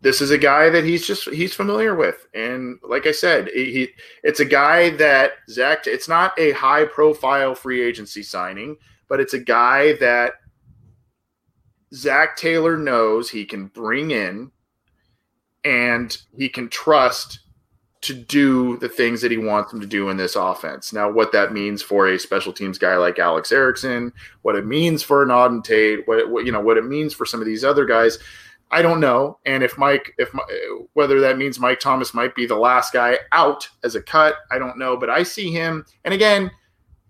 this 0.04 0.20
is 0.20 0.32
a 0.32 0.38
guy 0.38 0.70
that 0.70 0.84
he's 0.84 1.08
just 1.08 1.30
he's 1.30 1.56
familiar 1.56 1.96
with 1.96 2.28
and 2.34 2.78
like 2.84 3.08
i 3.08 3.12
said 3.12 3.48
he 3.54 3.88
it's 4.24 4.42
a 4.42 4.46
guy 4.46 4.90
that 4.92 5.32
zac 5.50 5.88
it's 5.88 6.10
not 6.10 6.38
a 6.38 6.52
high 6.52 6.86
profile 6.86 7.56
free 7.56 7.82
agency 7.82 8.22
signing 8.22 8.76
but 9.08 9.20
it's 9.22 9.34
a 9.34 9.40
guy 9.40 9.94
that 9.94 10.34
zac 11.94 12.36
taylor 12.36 12.78
knows 12.78 13.30
he 13.30 13.46
can 13.46 13.68
bring 13.68 14.12
in 14.12 14.52
and 15.64 16.18
he 16.38 16.50
can 16.50 16.68
trust 16.68 17.40
to 18.02 18.14
do 18.14 18.76
the 18.78 18.90
things 18.90 19.22
that 19.22 19.32
he 19.32 19.38
wants 19.38 19.72
him 19.72 19.80
to 19.80 19.88
do 19.88 20.10
in 20.10 20.18
this 20.18 20.36
offense. 20.36 20.92
Now, 20.92 21.10
what 21.10 21.32
that 21.32 21.54
means 21.54 21.82
for 21.82 22.10
a 22.10 22.20
special 22.20 22.52
teams 22.52 22.78
guy 22.78 22.98
like 22.98 23.18
Alex 23.18 23.54
Erickson, 23.54 24.12
what 24.42 24.58
it 24.58 24.66
means 24.66 25.02
for 25.02 25.24
an 25.24 25.30
Auden 25.30 25.64
Tate, 25.64 26.06
what, 26.06 26.30
what 26.30 26.46
you 26.46 26.52
know, 26.52 26.60
what 26.60 26.76
it 26.76 26.84
means 26.84 27.14
for 27.14 27.26
some 27.26 27.40
of 27.40 27.46
these 27.46 27.64
other 27.64 27.86
guys, 27.86 28.20
I 28.74 28.82
don't 28.82 29.00
know. 29.00 29.40
And 29.46 29.64
if 29.64 29.78
Mike, 29.78 30.14
if 30.18 30.34
whether 30.94 31.20
that 31.20 31.38
means 31.38 31.60
Mike 31.60 31.80
Thomas 31.80 32.14
might 32.14 32.36
be 32.36 32.46
the 32.46 32.56
last 32.56 32.94
guy 32.94 33.20
out 33.32 33.68
as 33.84 33.96
a 33.96 34.02
cut, 34.02 34.36
I 34.52 34.58
don't 34.58 34.78
know. 34.78 34.98
But 34.98 35.10
I 35.10 35.24
see 35.24 35.52
him. 35.52 35.86
And 36.04 36.14
again, 36.14 36.52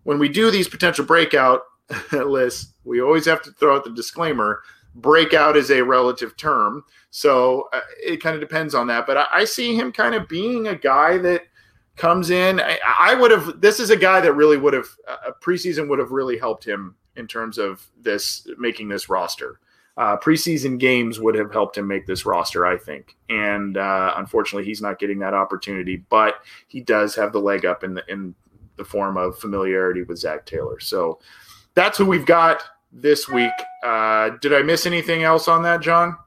when 0.03 0.19
we 0.19 0.29
do 0.29 0.51
these 0.51 0.67
potential 0.67 1.05
breakout 1.05 1.61
lists, 2.11 2.73
we 2.83 3.01
always 3.01 3.25
have 3.25 3.41
to 3.43 3.51
throw 3.51 3.75
out 3.75 3.83
the 3.83 3.91
disclaimer 3.91 4.61
breakout 4.95 5.57
is 5.57 5.71
a 5.71 5.83
relative 5.83 6.37
term. 6.37 6.83
So 7.09 7.69
uh, 7.73 7.81
it 8.01 8.21
kind 8.21 8.35
of 8.35 8.41
depends 8.41 8.75
on 8.75 8.87
that. 8.87 9.05
But 9.05 9.27
I, 9.31 9.45
see 9.45 9.75
him 9.75 9.91
kind 9.91 10.15
of 10.15 10.27
being 10.27 10.67
a 10.67 10.75
guy 10.75 11.17
that 11.19 11.43
comes 11.95 12.29
in. 12.29 12.59
I, 12.59 12.79
I 12.99 13.15
would 13.15 13.31
have, 13.31 13.61
this 13.61 13.79
is 13.79 13.89
a 13.89 13.97
guy 13.97 14.21
that 14.21 14.33
really 14.33 14.57
would 14.57 14.73
have, 14.73 14.87
a 15.07 15.31
preseason 15.31 15.87
would 15.89 15.99
have 15.99 16.11
really 16.11 16.37
helped 16.37 16.65
him 16.65 16.95
in 17.15 17.27
terms 17.27 17.57
of 17.57 17.87
this, 17.99 18.47
making 18.57 18.89
this 18.89 19.09
roster. 19.09 19.59
Uh, 19.95 20.17
preseason 20.17 20.79
games 20.79 21.19
would 21.19 21.35
have 21.35 21.51
helped 21.51 21.77
him 21.77 21.87
make 21.87 22.07
this 22.07 22.25
roster, 22.25 22.65
I 22.65 22.77
think. 22.77 23.15
And 23.29 23.77
uh, 23.77 24.13
unfortunately, 24.17 24.65
he's 24.65 24.81
not 24.81 24.97
getting 24.97 25.19
that 25.19 25.35
opportunity, 25.35 25.97
but 26.09 26.35
he 26.67 26.81
does 26.81 27.15
have 27.15 27.31
the 27.31 27.39
leg 27.39 27.63
up 27.65 27.83
in 27.83 27.93
the, 27.93 28.03
in 28.07 28.33
the 28.75 28.83
form 28.83 29.17
of 29.17 29.37
familiarity 29.37 30.01
with 30.01 30.17
Zac 30.17 30.45
Taylor. 30.47 30.79
So 30.79 31.19
that's 31.75 31.97
who 31.97 32.05
we've 32.05 32.25
got 32.25 32.63
this 32.91 33.29
week. 33.29 33.51
Uh, 33.83 34.31
did 34.41 34.53
I 34.53 34.63
miss 34.63 34.85
anything 34.85 35.23
else 35.23 35.47
on 35.47 35.63
that, 35.63 35.81
John? 35.81 36.17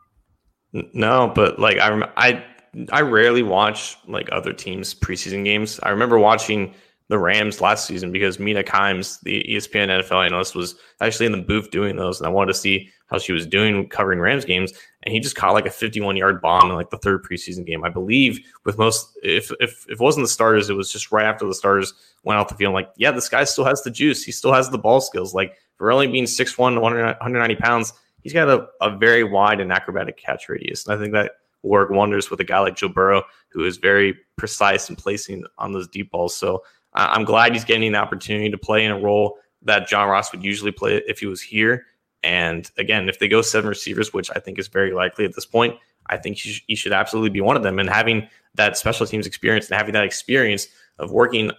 No, 0.92 1.32
but 1.34 1.58
like 1.58 1.78
I 1.78 2.08
I 2.16 2.44
I 2.92 3.00
rarely 3.00 3.42
watch 3.42 3.96
like 4.06 4.28
other 4.32 4.52
teams 4.52 4.94
preseason 4.94 5.44
games. 5.44 5.80
I 5.82 5.90
remember 5.90 6.18
watching 6.18 6.74
the 7.08 7.18
Rams 7.18 7.60
last 7.60 7.86
season 7.86 8.10
because 8.10 8.38
Mina 8.38 8.64
Kimes, 8.64 9.20
the 9.22 9.44
ESPN 9.48 9.88
NFL 9.88 10.26
analyst, 10.26 10.54
was 10.54 10.74
actually 11.00 11.26
in 11.26 11.32
the 11.32 11.38
booth 11.38 11.70
doing 11.70 11.96
those, 11.96 12.20
and 12.20 12.26
I 12.26 12.30
wanted 12.30 12.52
to 12.52 12.58
see 12.58 12.90
how 13.06 13.18
she 13.18 13.32
was 13.32 13.46
doing 13.46 13.88
covering 13.88 14.18
Rams 14.18 14.44
games. 14.44 14.72
And 15.02 15.12
he 15.12 15.20
just 15.20 15.36
caught 15.36 15.54
like 15.54 15.66
a 15.66 15.70
51 15.70 16.16
yard 16.16 16.40
bomb 16.40 16.68
in 16.68 16.76
like 16.76 16.90
the 16.90 16.98
third 16.98 17.24
preseason 17.24 17.64
game, 17.64 17.84
I 17.84 17.88
believe. 17.88 18.40
With 18.64 18.78
most, 18.78 19.16
if 19.22 19.52
if, 19.60 19.86
if 19.88 20.00
it 20.00 20.00
wasn't 20.00 20.24
the 20.24 20.28
starters, 20.28 20.68
it 20.68 20.74
was 20.74 20.90
just 20.90 21.12
right 21.12 21.26
after 21.26 21.46
the 21.46 21.54
starters 21.54 21.94
went 22.24 22.38
out 22.38 22.48
the 22.48 22.56
field. 22.56 22.74
Like, 22.74 22.90
yeah, 22.96 23.12
this 23.12 23.28
guy 23.28 23.44
still 23.44 23.64
has 23.64 23.82
the 23.82 23.90
juice. 23.90 24.24
He 24.24 24.32
still 24.32 24.52
has 24.52 24.68
the 24.68 24.78
ball 24.78 25.00
skills. 25.00 25.34
Like 25.34 25.54
for 25.76 25.92
only 25.92 26.08
being 26.08 26.24
6'1", 26.24 26.80
190 26.80 27.54
pounds, 27.56 27.92
he's 28.22 28.32
got 28.32 28.48
a, 28.48 28.66
a 28.80 28.96
very 28.96 29.22
wide 29.22 29.60
and 29.60 29.70
acrobatic 29.70 30.16
catch 30.16 30.48
radius. 30.48 30.86
And 30.86 30.98
I 30.98 31.00
think 31.00 31.12
that 31.12 31.32
work 31.62 31.90
wonders 31.90 32.30
with 32.30 32.40
a 32.40 32.44
guy 32.44 32.60
like 32.60 32.76
Joe 32.76 32.88
Burrow, 32.88 33.22
who 33.48 33.64
is 33.64 33.76
very 33.76 34.16
precise 34.36 34.88
in 34.88 34.96
placing 34.96 35.44
on 35.58 35.72
those 35.72 35.88
deep 35.88 36.10
balls. 36.10 36.34
So 36.34 36.62
I'm 36.96 37.24
glad 37.24 37.52
he's 37.52 37.64
getting 37.64 37.92
the 37.92 37.98
opportunity 37.98 38.50
to 38.50 38.58
play 38.58 38.84
in 38.84 38.90
a 38.90 38.98
role 38.98 39.38
that 39.62 39.88
John 39.88 40.08
Ross 40.08 40.32
would 40.32 40.42
usually 40.42 40.72
play 40.72 41.02
if 41.06 41.20
he 41.20 41.26
was 41.26 41.40
here. 41.40 41.86
And 42.22 42.70
again, 42.78 43.08
if 43.08 43.18
they 43.18 43.28
go 43.28 43.42
seven 43.42 43.68
receivers, 43.68 44.12
which 44.12 44.30
I 44.34 44.40
think 44.40 44.58
is 44.58 44.68
very 44.68 44.92
likely 44.92 45.24
at 45.24 45.34
this 45.34 45.46
point, 45.46 45.76
I 46.08 46.16
think 46.16 46.38
he, 46.38 46.50
sh- 46.50 46.64
he 46.66 46.74
should 46.74 46.92
absolutely 46.92 47.30
be 47.30 47.40
one 47.40 47.56
of 47.56 47.62
them. 47.62 47.78
And 47.78 47.88
having 47.88 48.28
that 48.54 48.76
special 48.76 49.06
teams 49.06 49.26
experience 49.26 49.68
and 49.68 49.76
having 49.76 49.92
that 49.92 50.04
experience 50.04 50.68
of 50.98 51.10
working 51.10 51.52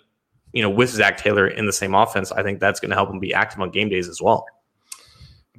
you 0.54 0.62
know, 0.62 0.70
with 0.70 0.90
Zac 0.90 1.18
Taylor 1.18 1.48
in 1.48 1.66
the 1.66 1.74
same 1.74 1.94
offense, 1.94 2.32
I 2.32 2.44
think 2.44 2.60
that's 2.60 2.80
going 2.80 2.90
to 2.90 2.96
help 2.96 3.10
him 3.10 3.20
be 3.20 3.34
active 3.34 3.60
on 3.62 3.70
game 3.70 3.90
days 3.90 4.08
as 4.08 4.22
well. 4.22 4.46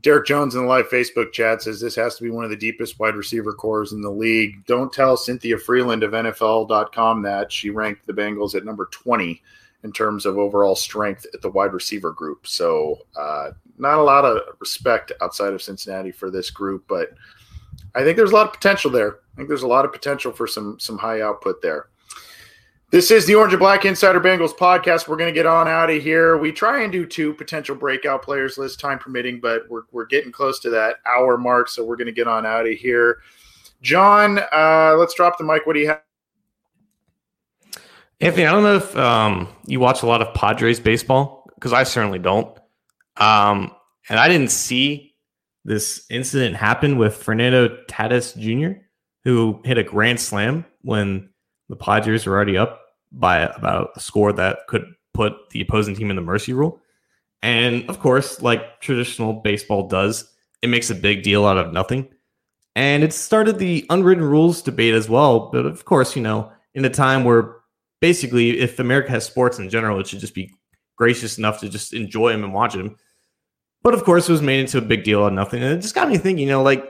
Derek 0.00 0.26
Jones 0.26 0.54
in 0.54 0.62
the 0.62 0.68
live 0.68 0.88
Facebook 0.88 1.32
chat 1.32 1.62
says 1.62 1.80
this 1.80 1.96
has 1.96 2.16
to 2.16 2.22
be 2.22 2.30
one 2.30 2.44
of 2.44 2.50
the 2.50 2.56
deepest 2.56 2.98
wide 2.98 3.16
receiver 3.16 3.52
cores 3.52 3.92
in 3.92 4.00
the 4.00 4.10
league. 4.10 4.64
Don't 4.66 4.92
tell 4.92 5.16
Cynthia 5.16 5.56
Frelund 5.56 6.04
of 6.04 6.12
NFL.com 6.12 7.22
that 7.22 7.50
she 7.50 7.70
ranked 7.70 8.06
the 8.06 8.12
Bengals 8.12 8.54
at 8.54 8.64
number 8.64 8.86
20 8.92 9.42
in 9.84 9.92
terms 9.92 10.26
of 10.26 10.38
overall 10.38 10.74
strength 10.74 11.26
at 11.32 11.40
the 11.40 11.50
wide 11.50 11.72
receiver 11.72 12.12
group. 12.12 12.46
So, 12.46 12.98
uh, 13.16 13.50
not 13.78 13.98
a 13.98 14.02
lot 14.02 14.24
of 14.24 14.40
respect 14.58 15.12
outside 15.20 15.52
of 15.52 15.62
Cincinnati 15.62 16.10
for 16.10 16.30
this 16.30 16.50
group, 16.50 16.84
but 16.88 17.10
I 17.94 18.02
think 18.02 18.16
there's 18.16 18.32
a 18.32 18.34
lot 18.34 18.46
of 18.46 18.52
potential 18.52 18.90
there. 18.90 19.18
I 19.32 19.36
think 19.36 19.48
there's 19.48 19.62
a 19.62 19.68
lot 19.68 19.84
of 19.84 19.92
potential 19.92 20.32
for 20.32 20.46
some 20.46 20.78
some 20.80 20.98
high 20.98 21.20
output 21.20 21.62
there. 21.62 21.86
This 22.90 23.10
is 23.10 23.26
the 23.26 23.34
Orange 23.34 23.52
and 23.52 23.60
Black 23.60 23.84
Insider 23.84 24.18
Bengals 24.18 24.56
podcast. 24.56 25.08
We're 25.08 25.18
going 25.18 25.28
to 25.28 25.38
get 25.38 25.44
on 25.44 25.68
out 25.68 25.90
of 25.90 26.02
here. 26.02 26.38
We 26.38 26.52
try 26.52 26.82
and 26.82 26.90
do 26.90 27.04
two 27.04 27.34
potential 27.34 27.76
breakout 27.76 28.22
players 28.22 28.56
list, 28.56 28.80
time 28.80 28.98
permitting, 28.98 29.40
but 29.40 29.68
we're, 29.68 29.82
we're 29.92 30.06
getting 30.06 30.32
close 30.32 30.58
to 30.60 30.70
that 30.70 30.96
hour 31.04 31.36
mark, 31.36 31.68
so 31.68 31.84
we're 31.84 31.96
going 31.96 32.06
to 32.06 32.12
get 32.12 32.26
on 32.26 32.46
out 32.46 32.66
of 32.66 32.72
here. 32.72 33.18
John, 33.82 34.40
uh, 34.52 34.94
let's 34.96 35.12
drop 35.12 35.36
the 35.36 35.44
mic. 35.44 35.66
What 35.66 35.74
do 35.74 35.80
you 35.80 35.88
have? 35.88 36.07
Anthony, 38.20 38.46
I 38.46 38.52
don't 38.52 38.64
know 38.64 38.76
if 38.76 38.96
um, 38.96 39.48
you 39.66 39.78
watch 39.78 40.02
a 40.02 40.06
lot 40.06 40.22
of 40.22 40.34
Padres 40.34 40.80
baseball 40.80 41.48
because 41.54 41.72
I 41.72 41.84
certainly 41.84 42.18
don't. 42.18 42.48
Um, 43.16 43.72
and 44.08 44.18
I 44.18 44.28
didn't 44.28 44.50
see 44.50 45.14
this 45.64 46.04
incident 46.10 46.56
happen 46.56 46.98
with 46.98 47.14
Fernando 47.16 47.68
Tatis 47.88 48.36
Jr., 48.36 48.80
who 49.24 49.60
hit 49.64 49.78
a 49.78 49.82
grand 49.82 50.18
slam 50.18 50.64
when 50.82 51.28
the 51.68 51.76
Padres 51.76 52.26
were 52.26 52.34
already 52.34 52.56
up 52.56 52.80
by 53.12 53.40
about 53.40 53.90
a 53.96 54.00
score 54.00 54.32
that 54.32 54.66
could 54.66 54.94
put 55.14 55.50
the 55.50 55.60
opposing 55.60 55.94
team 55.94 56.10
in 56.10 56.16
the 56.16 56.22
mercy 56.22 56.52
rule. 56.52 56.80
And 57.42 57.88
of 57.88 58.00
course, 58.00 58.42
like 58.42 58.80
traditional 58.80 59.32
baseball 59.32 59.86
does, 59.86 60.32
it 60.62 60.68
makes 60.68 60.90
a 60.90 60.94
big 60.94 61.22
deal 61.22 61.46
out 61.46 61.58
of 61.58 61.72
nothing. 61.72 62.08
And 62.74 63.02
it 63.02 63.12
started 63.12 63.58
the 63.58 63.86
unwritten 63.90 64.24
rules 64.24 64.62
debate 64.62 64.94
as 64.94 65.08
well. 65.08 65.50
But 65.50 65.66
of 65.66 65.84
course, 65.84 66.16
you 66.16 66.22
know, 66.22 66.50
in 66.74 66.84
a 66.84 66.90
time 66.90 67.24
where 67.24 67.56
basically, 68.00 68.58
if 68.58 68.78
America 68.78 69.10
has 69.10 69.24
sports 69.24 69.58
in 69.58 69.70
general, 69.70 70.00
it 70.00 70.06
should 70.06 70.20
just 70.20 70.34
be 70.34 70.52
gracious 70.96 71.38
enough 71.38 71.60
to 71.60 71.68
just 71.68 71.92
enjoy 71.94 72.32
them 72.32 72.44
and 72.44 72.52
watch 72.52 72.74
them. 72.74 72.96
But 73.82 73.94
of 73.94 74.04
course, 74.04 74.28
it 74.28 74.32
was 74.32 74.42
made 74.42 74.60
into 74.60 74.78
a 74.78 74.82
big 74.82 75.04
deal 75.04 75.26
of 75.26 75.32
nothing. 75.32 75.62
And 75.62 75.74
it 75.74 75.82
just 75.82 75.94
got 75.94 76.08
me 76.08 76.18
thinking, 76.18 76.46
you 76.46 76.52
know, 76.52 76.62
like, 76.62 76.84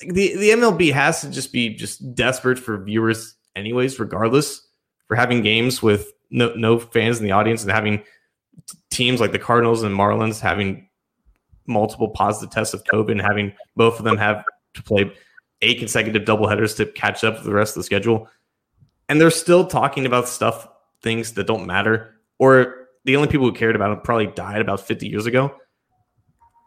like 0.00 0.14
the, 0.14 0.36
the 0.36 0.50
MLB 0.50 0.92
has 0.92 1.22
to 1.22 1.30
just 1.30 1.52
be 1.52 1.74
just 1.74 2.14
desperate 2.14 2.58
for 2.58 2.82
viewers 2.82 3.34
anyways, 3.56 3.98
regardless, 3.98 4.66
for 5.08 5.16
having 5.16 5.42
games 5.42 5.82
with 5.82 6.12
no, 6.30 6.52
no 6.54 6.78
fans 6.78 7.18
in 7.18 7.24
the 7.24 7.32
audience 7.32 7.62
and 7.62 7.70
having 7.70 8.02
teams 8.90 9.20
like 9.20 9.32
the 9.32 9.38
Cardinals 9.38 9.82
and 9.82 9.96
Marlins 9.96 10.40
having 10.40 10.88
multiple 11.66 12.08
positive 12.08 12.52
tests 12.52 12.74
of 12.74 12.84
COVID 12.84 13.12
and 13.12 13.20
having 13.20 13.52
both 13.76 13.98
of 13.98 14.04
them 14.04 14.16
have 14.18 14.44
to 14.74 14.82
play 14.82 15.12
eight 15.62 15.78
consecutive 15.78 16.22
doubleheaders 16.22 16.76
to 16.76 16.86
catch 16.86 17.24
up 17.24 17.34
with 17.34 17.44
the 17.44 17.52
rest 17.52 17.76
of 17.76 17.80
the 17.80 17.84
schedule. 17.84 18.28
And 19.12 19.20
they're 19.20 19.30
still 19.30 19.66
talking 19.66 20.06
about 20.06 20.26
stuff, 20.26 20.66
things 21.02 21.34
that 21.34 21.46
don't 21.46 21.66
matter, 21.66 22.14
or 22.38 22.88
the 23.04 23.16
only 23.16 23.28
people 23.28 23.46
who 23.46 23.52
cared 23.52 23.76
about 23.76 23.96
it 23.96 24.04
probably 24.04 24.28
died 24.28 24.62
about 24.62 24.80
50 24.80 25.06
years 25.06 25.26
ago. 25.26 25.54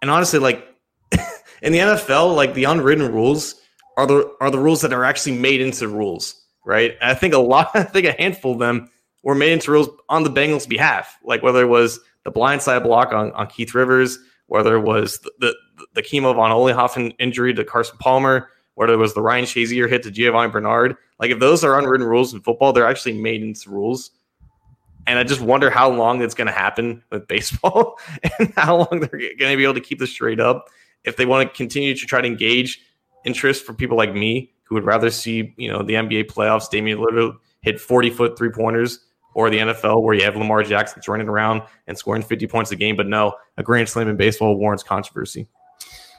And 0.01 0.11
honestly, 0.11 0.39
like 0.39 0.63
in 1.61 1.73
the 1.73 1.79
NFL, 1.79 2.35
like 2.35 2.53
the 2.53 2.65
unwritten 2.65 3.11
rules 3.11 3.55
are 3.97 4.05
the 4.05 4.31
are 4.39 4.51
the 4.51 4.59
rules 4.59 4.81
that 4.81 4.93
are 4.93 5.03
actually 5.03 5.37
made 5.37 5.59
into 5.59 5.87
rules 5.87 6.45
right? 6.65 6.97
And 6.99 7.11
I 7.11 7.13
think 7.13 7.33
a 7.33 7.39
lot, 7.39 7.71
I 7.73 7.83
think 7.83 8.05
a 8.07 8.11
handful 8.11 8.53
of 8.53 8.59
them 8.59 8.89
were 9.23 9.35
made 9.35 9.53
into 9.53 9.71
rules 9.71 9.89
on 10.09 10.23
the 10.23 10.29
Bengals' 10.29 10.67
behalf, 10.67 11.17
like 11.23 11.41
whether 11.41 11.61
it 11.61 11.67
was 11.67 11.99
the 12.23 12.31
blindside 12.31 12.83
block 12.83 13.13
on, 13.13 13.31
on 13.31 13.47
Keith 13.47 13.73
Rivers, 13.73 14.19
whether 14.47 14.75
it 14.75 14.81
was 14.81 15.19
the, 15.19 15.31
the, 15.39 15.55
the 15.93 16.01
Kimo 16.01 16.33
von 16.33 16.51
Oelhoffen 16.51 17.15
injury 17.19 17.53
to 17.53 17.63
Carson 17.63 17.97
Palmer, 17.99 18.49
whether 18.73 18.93
it 18.93 18.97
was 18.97 19.13
the 19.13 19.21
Ryan 19.21 19.45
Shazier 19.45 19.89
hit 19.89 20.03
to 20.03 20.11
Giovani 20.11 20.51
Bernard. 20.51 20.97
Like 21.19 21.31
if 21.31 21.39
those 21.39 21.63
are 21.63 21.77
unwritten 21.79 22.05
rules 22.05 22.33
in 22.33 22.41
football, 22.41 22.73
they're 22.73 22.87
actually 22.87 23.19
made 23.21 23.41
into 23.41 23.69
rules. 23.69 24.11
And 25.07 25.19
I 25.19 25.23
just 25.23 25.41
wonder 25.41 25.69
how 25.69 25.89
long 25.89 26.21
it's 26.21 26.33
going 26.33 26.47
to 26.47 26.53
happen 26.53 27.03
with 27.11 27.27
baseball 27.29 27.99
and 28.39 28.53
how 28.55 28.77
long 28.77 28.99
they're 28.99 29.19
going 29.19 29.51
to 29.51 29.57
be 29.57 29.63
able 29.63 29.75
to 29.75 29.81
keep 29.81 29.99
this 29.99 30.11
straight 30.11 30.39
up 30.39 30.69
if 31.03 31.17
they 31.17 31.25
want 31.25 31.49
to 31.49 31.55
continue 31.55 31.95
to 31.95 32.05
try 32.05 32.21
to 32.21 32.27
engage 32.27 32.81
interest 33.25 33.65
for 33.65 33.73
people 33.73 33.97
like 33.97 34.13
me 34.13 34.51
who 34.63 34.75
would 34.75 34.83
rather 34.83 35.09
see, 35.09 35.53
you 35.57 35.71
know, 35.71 35.83
the 35.83 35.93
NBA 35.93 36.25
playoffs, 36.25 36.69
Damian 36.69 36.97
Lillard 36.97 37.37
hit 37.61 37.79
40 37.79 38.09
foot 38.09 38.37
three 38.37 38.49
pointers 38.49 38.99
or 39.35 39.49
the 39.49 39.57
NFL 39.59 40.01
where 40.01 40.15
you 40.15 40.23
have 40.23 40.35
Lamar 40.35 40.63
Jackson 40.63 41.01
running 41.07 41.27
around 41.27 41.61
and 41.87 41.97
scoring 41.97 42.23
50 42.23 42.47
points 42.47 42.71
a 42.71 42.75
game. 42.75 42.95
But 42.95 43.07
no, 43.07 43.35
a 43.57 43.63
grand 43.63 43.87
slam 43.89 44.07
in 44.07 44.15
baseball 44.15 44.55
warrants 44.55 44.83
controversy. 44.83 45.47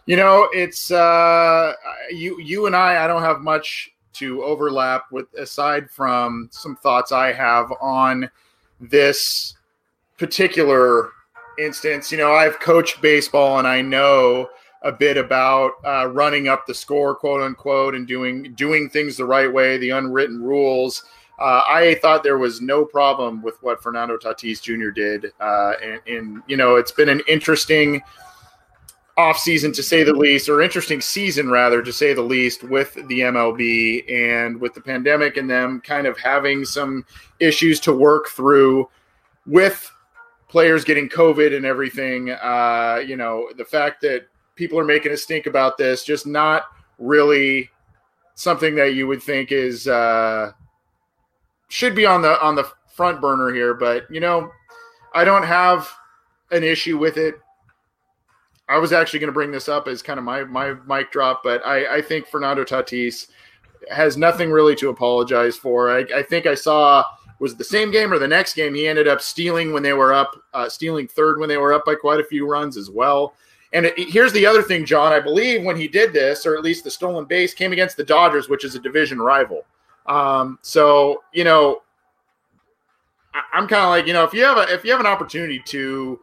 You 0.06 0.16
know, 0.16 0.48
it's 0.52 0.92
uh, 0.92 1.72
you, 2.10 2.40
you 2.40 2.66
and 2.66 2.76
I, 2.76 3.04
I 3.04 3.06
don't 3.08 3.22
have 3.22 3.40
much 3.40 3.90
to 4.18 4.42
overlap 4.42 5.04
with 5.10 5.32
aside 5.34 5.90
from 5.90 6.48
some 6.52 6.76
thoughts 6.76 7.12
I 7.12 7.32
have 7.32 7.72
on 7.80 8.30
this 8.80 9.54
particular 10.18 11.10
instance. 11.58 12.10
You 12.10 12.18
know, 12.18 12.32
I've 12.32 12.60
coached 12.60 13.00
baseball 13.00 13.58
and 13.58 13.66
I 13.66 13.80
know 13.80 14.48
a 14.82 14.92
bit 14.92 15.16
about 15.16 15.72
uh, 15.84 16.06
running 16.06 16.48
up 16.48 16.66
the 16.66 16.74
score, 16.74 17.14
quote 17.14 17.42
unquote, 17.42 17.94
and 17.94 18.06
doing 18.06 18.54
doing 18.54 18.88
things 18.88 19.16
the 19.16 19.24
right 19.24 19.52
way, 19.52 19.78
the 19.78 19.90
unwritten 19.90 20.42
rules. 20.42 21.04
Uh, 21.38 21.62
I 21.68 21.98
thought 22.00 22.22
there 22.22 22.38
was 22.38 22.62
no 22.62 22.84
problem 22.84 23.42
with 23.42 23.62
what 23.62 23.82
Fernando 23.82 24.16
Tatis 24.16 24.62
Jr. 24.62 24.88
did, 24.88 25.32
uh, 25.38 25.72
and, 25.82 26.00
and, 26.06 26.42
you 26.46 26.56
know 26.56 26.76
it's 26.76 26.92
been 26.92 27.10
an 27.10 27.20
interesting 27.28 28.00
offseason 29.18 29.74
to 29.74 29.82
say 29.82 30.02
the 30.02 30.12
least, 30.12 30.48
or 30.48 30.60
interesting 30.60 31.00
season 31.00 31.50
rather 31.50 31.82
to 31.82 31.92
say 31.92 32.12
the 32.12 32.22
least, 32.22 32.62
with 32.64 32.94
the 32.94 33.20
MLB 33.20 34.10
and 34.10 34.60
with 34.60 34.74
the 34.74 34.80
pandemic 34.80 35.36
and 35.36 35.48
them 35.48 35.80
kind 35.80 36.06
of 36.06 36.18
having 36.18 36.64
some 36.64 37.04
issues 37.40 37.80
to 37.80 37.92
work 37.92 38.28
through 38.28 38.88
with 39.46 39.90
players 40.48 40.84
getting 40.84 41.08
COVID 41.08 41.56
and 41.56 41.64
everything. 41.64 42.30
Uh, 42.30 43.02
you 43.06 43.16
know 43.16 43.48
the 43.56 43.64
fact 43.64 44.00
that 44.02 44.26
people 44.54 44.78
are 44.78 44.84
making 44.84 45.12
a 45.12 45.16
stink 45.16 45.46
about 45.46 45.78
this, 45.78 46.04
just 46.04 46.26
not 46.26 46.64
really 46.98 47.70
something 48.34 48.74
that 48.74 48.94
you 48.94 49.06
would 49.06 49.22
think 49.22 49.52
is 49.52 49.88
uh, 49.88 50.52
should 51.68 51.94
be 51.94 52.06
on 52.06 52.22
the 52.22 52.40
on 52.42 52.54
the 52.54 52.68
front 52.94 53.20
burner 53.20 53.52
here. 53.52 53.74
But 53.74 54.10
you 54.10 54.20
know, 54.20 54.50
I 55.14 55.24
don't 55.24 55.44
have 55.44 55.88
an 56.50 56.62
issue 56.62 56.98
with 56.98 57.16
it. 57.16 57.34
I 58.68 58.78
was 58.78 58.92
actually 58.92 59.20
going 59.20 59.28
to 59.28 59.34
bring 59.34 59.52
this 59.52 59.68
up 59.68 59.86
as 59.88 60.02
kind 60.02 60.18
of 60.18 60.24
my 60.24 60.44
my 60.44 60.74
mic 60.86 61.12
drop, 61.12 61.42
but 61.42 61.64
I, 61.64 61.96
I 61.96 62.02
think 62.02 62.26
Fernando 62.26 62.64
Tatis 62.64 63.28
has 63.90 64.16
nothing 64.16 64.50
really 64.50 64.74
to 64.76 64.88
apologize 64.88 65.56
for. 65.56 65.90
I, 65.90 66.04
I 66.14 66.22
think 66.22 66.46
I 66.46 66.54
saw 66.54 67.04
was 67.38 67.54
the 67.54 67.64
same 67.64 67.90
game 67.90 68.12
or 68.12 68.18
the 68.18 68.26
next 68.26 68.54
game 68.54 68.74
he 68.74 68.88
ended 68.88 69.06
up 69.06 69.20
stealing 69.20 69.72
when 69.72 69.82
they 69.82 69.92
were 69.92 70.12
up, 70.12 70.34
uh, 70.54 70.68
stealing 70.68 71.06
third 71.06 71.38
when 71.38 71.48
they 71.48 71.58
were 71.58 71.72
up 71.72 71.84
by 71.84 71.94
quite 71.94 72.18
a 72.18 72.24
few 72.24 72.48
runs 72.48 72.76
as 72.76 72.90
well. 72.90 73.34
And 73.72 73.86
it, 73.86 73.94
here's 73.98 74.32
the 74.32 74.46
other 74.46 74.62
thing, 74.62 74.86
John. 74.86 75.12
I 75.12 75.20
believe 75.20 75.62
when 75.62 75.76
he 75.76 75.86
did 75.86 76.12
this, 76.12 76.46
or 76.46 76.56
at 76.56 76.62
least 76.62 76.84
the 76.84 76.90
stolen 76.90 77.26
base, 77.26 77.52
came 77.52 77.72
against 77.72 77.96
the 77.96 78.04
Dodgers, 78.04 78.48
which 78.48 78.64
is 78.64 78.74
a 78.74 78.80
division 78.80 79.18
rival. 79.18 79.64
Um, 80.06 80.58
so 80.62 81.22
you 81.32 81.44
know, 81.44 81.82
I, 83.34 83.42
I'm 83.52 83.68
kind 83.68 83.82
of 83.82 83.90
like 83.90 84.06
you 84.06 84.12
know, 84.12 84.24
if 84.24 84.32
you 84.32 84.44
have 84.44 84.56
a 84.56 84.72
if 84.72 84.84
you 84.84 84.90
have 84.92 85.00
an 85.00 85.06
opportunity 85.06 85.60
to 85.66 86.20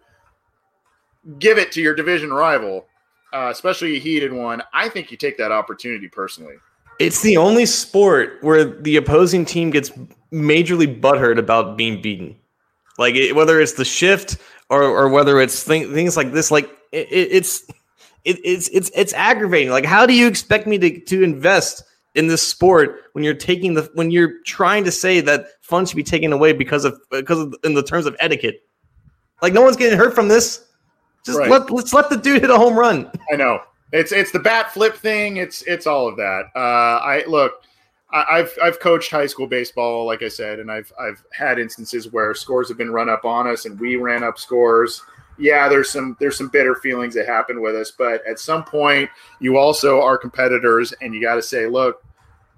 give 1.39 1.57
it 1.57 1.71
to 1.73 1.81
your 1.81 1.93
division 1.93 2.31
rival, 2.31 2.85
uh, 3.33 3.49
especially 3.51 3.97
a 3.97 3.99
heated 3.99 4.31
one, 4.31 4.63
I 4.73 4.89
think 4.89 5.11
you 5.11 5.17
take 5.17 5.37
that 5.37 5.51
opportunity 5.51 6.07
personally. 6.07 6.55
It's 6.99 7.21
the 7.21 7.37
only 7.37 7.65
sport 7.65 8.37
where 8.41 8.63
the 8.63 8.97
opposing 8.97 9.45
team 9.45 9.71
gets 9.71 9.89
majorly 10.31 10.99
butthurt 10.99 11.37
about 11.37 11.77
being 11.77 12.01
beaten. 12.01 12.35
Like 12.97 13.15
it, 13.15 13.35
whether 13.35 13.59
it's 13.59 13.73
the 13.73 13.85
shift 13.85 14.37
or, 14.69 14.83
or 14.83 15.09
whether 15.09 15.39
it's 15.41 15.63
th- 15.65 15.91
things 15.91 16.15
like 16.15 16.31
this, 16.31 16.51
like 16.51 16.65
it, 16.91 17.07
it's 17.09 17.63
it, 18.23 18.39
it's 18.43 18.69
it's 18.69 18.91
it's 18.93 19.13
aggravating. 19.13 19.71
Like 19.71 19.85
how 19.85 20.05
do 20.05 20.13
you 20.13 20.27
expect 20.27 20.67
me 20.67 20.77
to 20.77 20.99
to 20.99 21.23
invest 21.23 21.83
in 22.15 22.27
this 22.27 22.45
sport 22.47 23.05
when 23.13 23.23
you're 23.23 23.33
taking 23.33 23.73
the 23.73 23.89
when 23.95 24.11
you're 24.11 24.41
trying 24.45 24.83
to 24.83 24.91
say 24.91 25.19
that 25.21 25.47
fun 25.61 25.85
should 25.85 25.95
be 25.95 26.03
taken 26.03 26.31
away 26.31 26.53
because 26.53 26.85
of 26.85 26.99
because 27.09 27.39
of 27.39 27.55
in 27.63 27.73
the 27.73 27.83
terms 27.83 28.05
of 28.05 28.15
etiquette? 28.19 28.61
Like 29.41 29.53
no 29.53 29.61
one's 29.61 29.77
getting 29.77 29.97
hurt 29.97 30.13
from 30.13 30.27
this. 30.27 30.65
Just 31.23 31.39
right. 31.39 31.49
let 31.49 31.71
let's 31.71 31.93
let 31.93 32.09
the 32.09 32.17
dude 32.17 32.41
hit 32.41 32.49
a 32.49 32.57
home 32.57 32.77
run. 32.77 33.11
I 33.31 33.35
know 33.35 33.61
it's 33.93 34.11
it's 34.11 34.31
the 34.31 34.39
bat 34.39 34.73
flip 34.73 34.95
thing. 34.95 35.37
It's 35.37 35.61
it's 35.63 35.87
all 35.87 36.07
of 36.07 36.17
that. 36.17 36.45
Uh, 36.55 36.99
I 36.99 37.23
look. 37.27 37.63
I, 38.15 38.37
have 38.37 38.51
I've 38.61 38.79
coached 38.79 39.09
high 39.09 39.25
school 39.25 39.47
baseball, 39.47 40.05
like 40.05 40.21
I 40.21 40.27
said, 40.27 40.59
and 40.59 40.71
I've 40.71 40.93
I've 40.99 41.23
had 41.31 41.57
instances 41.57 42.11
where 42.11 42.35
scores 42.35 42.67
have 42.67 42.77
been 42.77 42.91
run 42.91 43.09
up 43.09 43.25
on 43.25 43.47
us, 43.47 43.65
and 43.65 43.79
we 43.79 43.95
ran 43.95 44.23
up 44.23 44.37
scores. 44.37 45.01
Yeah, 45.39 45.67
there's 45.67 45.89
some 45.89 46.15
there's 46.19 46.37
some 46.37 46.49
bitter 46.49 46.75
feelings 46.75 47.15
that 47.15 47.25
happen 47.25 47.59
with 47.59 47.75
us, 47.75 47.89
but 47.89 48.25
at 48.27 48.37
some 48.37 48.65
point, 48.65 49.09
you 49.39 49.57
also 49.57 49.99
are 49.99 50.15
competitors, 50.15 50.93
and 51.01 51.15
you 51.15 51.21
got 51.21 51.35
to 51.35 51.41
say, 51.41 51.65
look, 51.65 52.03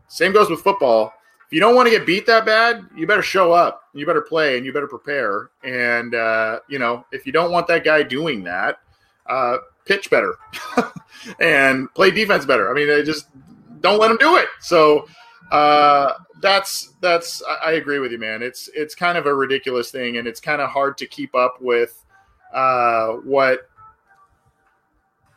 same 0.09 0.34
goes 0.34 0.49
with 0.49 0.59
football. 0.59 1.13
If 1.45 1.53
you 1.53 1.59
don't 1.59 1.75
want 1.75 1.87
to 1.87 1.91
get 1.91 2.05
beat 2.05 2.25
that 2.25 2.45
bad, 2.45 2.85
you 2.95 3.05
better 3.05 3.21
show 3.21 3.51
up, 3.51 3.83
you 3.93 4.05
better 4.05 4.21
play, 4.21 4.57
and 4.57 4.65
you 4.65 4.73
better 4.73 4.87
prepare. 4.87 5.51
And 5.63 6.15
uh, 6.15 6.59
you 6.67 6.79
know, 6.79 7.05
if 7.11 7.25
you 7.25 7.31
don't 7.31 7.51
want 7.51 7.67
that 7.67 7.83
guy 7.83 8.03
doing 8.03 8.43
that, 8.43 8.79
uh, 9.27 9.57
pitch 9.85 10.09
better 10.09 10.35
and 11.39 11.93
play 11.93 12.11
defense 12.11 12.45
better. 12.45 12.69
I 12.69 12.73
mean, 12.73 12.87
they 12.87 13.03
just 13.03 13.27
don't 13.81 13.99
let 13.99 14.11
him 14.11 14.17
do 14.17 14.37
it. 14.37 14.47
So 14.59 15.07
uh, 15.51 16.13
that's 16.41 16.93
that's 17.01 17.43
I 17.63 17.73
agree 17.73 17.99
with 17.99 18.11
you, 18.11 18.17
man. 18.17 18.41
It's 18.41 18.69
it's 18.73 18.95
kind 18.95 19.17
of 19.17 19.25
a 19.25 19.33
ridiculous 19.33 19.91
thing, 19.91 20.17
and 20.17 20.27
it's 20.27 20.39
kind 20.39 20.61
of 20.61 20.69
hard 20.69 20.97
to 20.97 21.05
keep 21.05 21.35
up 21.35 21.61
with 21.61 22.03
uh, 22.53 23.13
what 23.23 23.69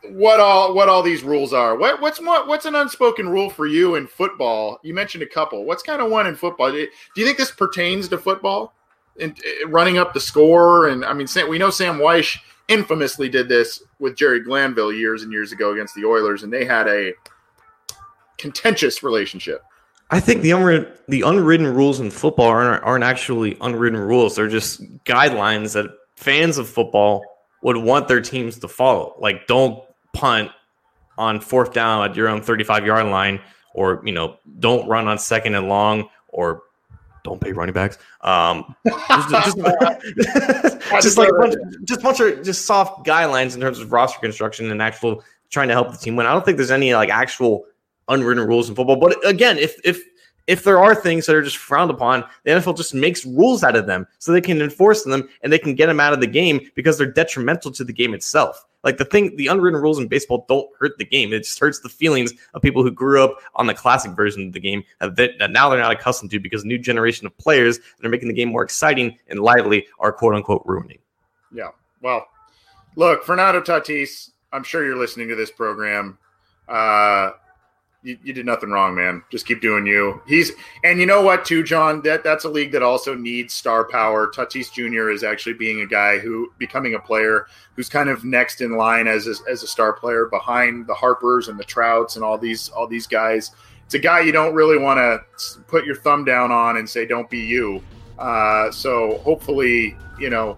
what 0.03 0.39
all 0.39 0.73
what 0.73 0.89
all 0.89 1.03
these 1.03 1.23
rules 1.23 1.53
are. 1.53 1.75
What 1.75 2.01
what's 2.01 2.21
what, 2.21 2.47
what's 2.47 2.65
an 2.65 2.75
unspoken 2.75 3.29
rule 3.29 3.49
for 3.49 3.67
you 3.67 3.95
in 3.95 4.07
football? 4.07 4.79
You 4.83 4.93
mentioned 4.93 5.23
a 5.23 5.27
couple. 5.27 5.65
What's 5.65 5.83
kind 5.83 6.01
of 6.01 6.09
one 6.09 6.27
in 6.27 6.35
football? 6.35 6.71
Do 6.71 6.87
you 7.15 7.25
think 7.25 7.37
this 7.37 7.51
pertains 7.51 8.07
to 8.09 8.17
football? 8.17 8.73
And 9.19 9.37
eh, 9.45 9.65
running 9.67 9.97
up 9.97 10.13
the 10.13 10.19
score, 10.19 10.87
and 10.87 11.03
I 11.03 11.13
mean, 11.13 11.27
we 11.49 11.57
know 11.57 11.69
Sam 11.69 11.97
Wyche 11.97 12.39
infamously 12.69 13.27
did 13.27 13.49
this 13.49 13.83
with 13.99 14.15
Jerry 14.15 14.39
Glanville 14.39 14.93
years 14.93 15.23
and 15.23 15.31
years 15.31 15.51
ago 15.51 15.73
against 15.73 15.95
the 15.95 16.05
Oilers, 16.05 16.43
and 16.43 16.53
they 16.53 16.63
had 16.63 16.87
a 16.87 17.13
contentious 18.37 19.03
relationship. 19.03 19.63
I 20.11 20.19
think 20.19 20.41
the 20.41 20.51
unwritten, 20.51 20.91
the 21.07 21.21
unwritten 21.21 21.67
rules 21.67 21.99
in 21.99 22.09
football 22.09 22.47
aren't, 22.47 22.83
aren't 22.83 23.03
actually 23.03 23.57
unwritten 23.61 23.99
rules. 23.99 24.35
They're 24.35 24.47
just 24.47 24.81
guidelines 25.03 25.73
that 25.73 25.87
fans 26.15 26.57
of 26.57 26.67
football 26.67 27.23
would 27.61 27.77
want 27.77 28.07
their 28.07 28.21
teams 28.21 28.57
to 28.59 28.67
follow. 28.67 29.15
Like, 29.19 29.45
don't 29.47 29.83
punt 30.19 30.51
on 31.17 31.39
fourth 31.39 31.73
down 31.73 32.09
at 32.09 32.15
your 32.15 32.27
own 32.27 32.41
35 32.41 32.85
yard 32.85 33.05
line, 33.07 33.39
or, 33.73 34.01
you 34.05 34.11
know, 34.11 34.37
don't 34.59 34.87
run 34.87 35.07
on 35.07 35.17
second 35.17 35.55
and 35.55 35.67
long, 35.67 36.09
or 36.29 36.63
don't 37.23 37.41
pay 37.41 37.51
running 37.51 37.73
backs. 37.73 37.97
Um, 38.21 38.75
just, 38.87 39.29
just, 39.29 39.57
just 41.01 41.17
like 41.17 41.29
bunch, 41.37 41.55
just 41.83 42.01
bunch 42.01 42.19
of 42.19 42.43
just 42.43 42.65
soft 42.65 43.05
guidelines 43.05 43.55
in 43.55 43.61
terms 43.61 43.79
of 43.79 43.91
roster 43.91 44.19
construction 44.19 44.71
and 44.71 44.81
actual 44.81 45.23
trying 45.49 45.67
to 45.67 45.73
help 45.73 45.91
the 45.91 45.97
team 45.97 46.15
win. 46.15 46.25
I 46.25 46.33
don't 46.33 46.45
think 46.45 46.57
there's 46.57 46.71
any 46.71 46.93
like 46.93 47.09
actual 47.09 47.65
unwritten 48.07 48.45
rules 48.45 48.69
in 48.69 48.75
football. 48.75 48.95
But 48.95 49.17
again, 49.27 49.57
if 49.57 49.79
if 49.83 50.01
if 50.47 50.63
there 50.63 50.79
are 50.79 50.95
things 50.95 51.27
that 51.27 51.35
are 51.35 51.43
just 51.43 51.57
frowned 51.57 51.91
upon, 51.91 52.23
the 52.43 52.51
NFL 52.51 52.75
just 52.75 52.93
makes 52.93 53.25
rules 53.25 53.63
out 53.63 53.75
of 53.75 53.85
them 53.85 54.07
so 54.17 54.31
they 54.31 54.41
can 54.41 54.61
enforce 54.61 55.03
them 55.03 55.29
and 55.43 55.53
they 55.53 55.59
can 55.59 55.75
get 55.75 55.87
them 55.87 55.99
out 55.99 56.13
of 56.13 56.21
the 56.21 56.27
game 56.27 56.59
because 56.75 56.97
they're 56.97 57.11
detrimental 57.11 57.71
to 57.71 57.83
the 57.83 57.93
game 57.93 58.13
itself. 58.13 58.65
Like 58.83 58.97
the 58.97 59.05
thing, 59.05 59.35
the 59.35 59.47
unwritten 59.47 59.81
rules 59.81 59.99
in 59.99 60.07
baseball 60.07 60.45
don't 60.47 60.69
hurt 60.79 60.97
the 60.97 61.05
game. 61.05 61.33
It 61.33 61.39
just 61.39 61.59
hurts 61.59 61.79
the 61.79 61.89
feelings 61.89 62.33
of 62.53 62.61
people 62.61 62.81
who 62.81 62.91
grew 62.91 63.23
up 63.23 63.37
on 63.55 63.67
the 63.67 63.73
classic 63.73 64.11
version 64.11 64.47
of 64.47 64.53
the 64.53 64.59
game 64.59 64.83
that, 65.01 65.51
now 65.51 65.69
they're 65.69 65.79
not 65.79 65.91
accustomed 65.91 66.31
to 66.31 66.39
because 66.39 66.63
new 66.63 66.77
generation 66.77 67.27
of 67.27 67.37
players 67.37 67.77
that 67.77 68.05
are 68.05 68.09
making 68.09 68.29
the 68.29 68.33
game 68.33 68.49
more 68.49 68.63
exciting 68.63 69.17
and 69.27 69.39
lively 69.39 69.85
are 69.99 70.13
quote 70.13 70.33
unquote 70.33 70.63
ruining. 70.65 70.99
Yeah. 71.53 71.69
Well, 72.01 72.27
look, 72.95 73.23
Fernando 73.25 73.59
Tatis, 73.59 74.31
I'm 74.53 74.63
sure 74.63 74.85
you're 74.85 74.97
listening 74.97 75.27
to 75.29 75.35
this 75.35 75.51
program. 75.51 76.17
Uh, 76.67 77.31
you, 78.01 78.17
you, 78.23 78.33
did 78.33 78.45
nothing 78.45 78.69
wrong, 78.69 78.95
man. 78.95 79.23
Just 79.29 79.45
keep 79.45 79.61
doing 79.61 79.85
you. 79.85 80.21
He's 80.25 80.51
and 80.83 80.99
you 80.99 81.05
know 81.05 81.21
what 81.21 81.43
too, 81.43 81.63
John. 81.63 82.01
That 82.01 82.23
that's 82.23 82.45
a 82.45 82.49
league 82.49 82.71
that 82.71 82.81
also 82.81 83.13
needs 83.13 83.53
star 83.53 83.83
power. 83.83 84.31
Tatis 84.31 84.71
Jr. 84.71 85.09
is 85.09 85.23
actually 85.23 85.53
being 85.53 85.81
a 85.81 85.85
guy 85.85 86.17
who 86.17 86.51
becoming 86.57 86.95
a 86.95 86.99
player 86.99 87.47
who's 87.75 87.89
kind 87.89 88.09
of 88.09 88.23
next 88.23 88.61
in 88.61 88.77
line 88.77 89.07
as 89.07 89.27
a, 89.27 89.35
as 89.49 89.63
a 89.63 89.67
star 89.67 89.91
player 89.93 90.27
behind 90.27 90.87
the 90.87 90.93
Harpers 90.93 91.49
and 91.49 91.59
the 91.59 91.63
Trouts 91.63 92.15
and 92.15 92.23
all 92.23 92.37
these 92.37 92.69
all 92.69 92.87
these 92.87 93.05
guys. 93.07 93.51
It's 93.85 93.95
a 93.95 93.99
guy 93.99 94.21
you 94.21 94.31
don't 94.31 94.53
really 94.53 94.77
want 94.77 94.97
to 94.99 95.59
put 95.63 95.83
your 95.83 95.95
thumb 95.95 96.23
down 96.23 96.51
on 96.51 96.77
and 96.77 96.89
say 96.89 97.05
don't 97.05 97.29
be 97.29 97.39
you. 97.39 97.83
Uh, 98.17 98.71
so 98.71 99.17
hopefully, 99.19 99.97
you 100.19 100.29
know, 100.29 100.57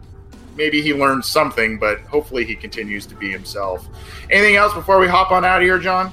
maybe 0.56 0.82
he 0.82 0.94
learns 0.94 1.28
something, 1.28 1.80
but 1.80 2.02
hopefully 2.02 2.46
he 2.46 2.56
continues 2.56 3.06
to 3.06 3.16
be 3.16 3.32
himself. 3.32 3.88
Anything 4.30 4.58
else 4.58 4.74
before 4.74 5.00
we 5.00 5.08
hop 5.08 5.32
on 5.32 5.46
out 5.46 5.62
of 5.62 5.66
here, 5.66 5.80
John? 5.80 6.12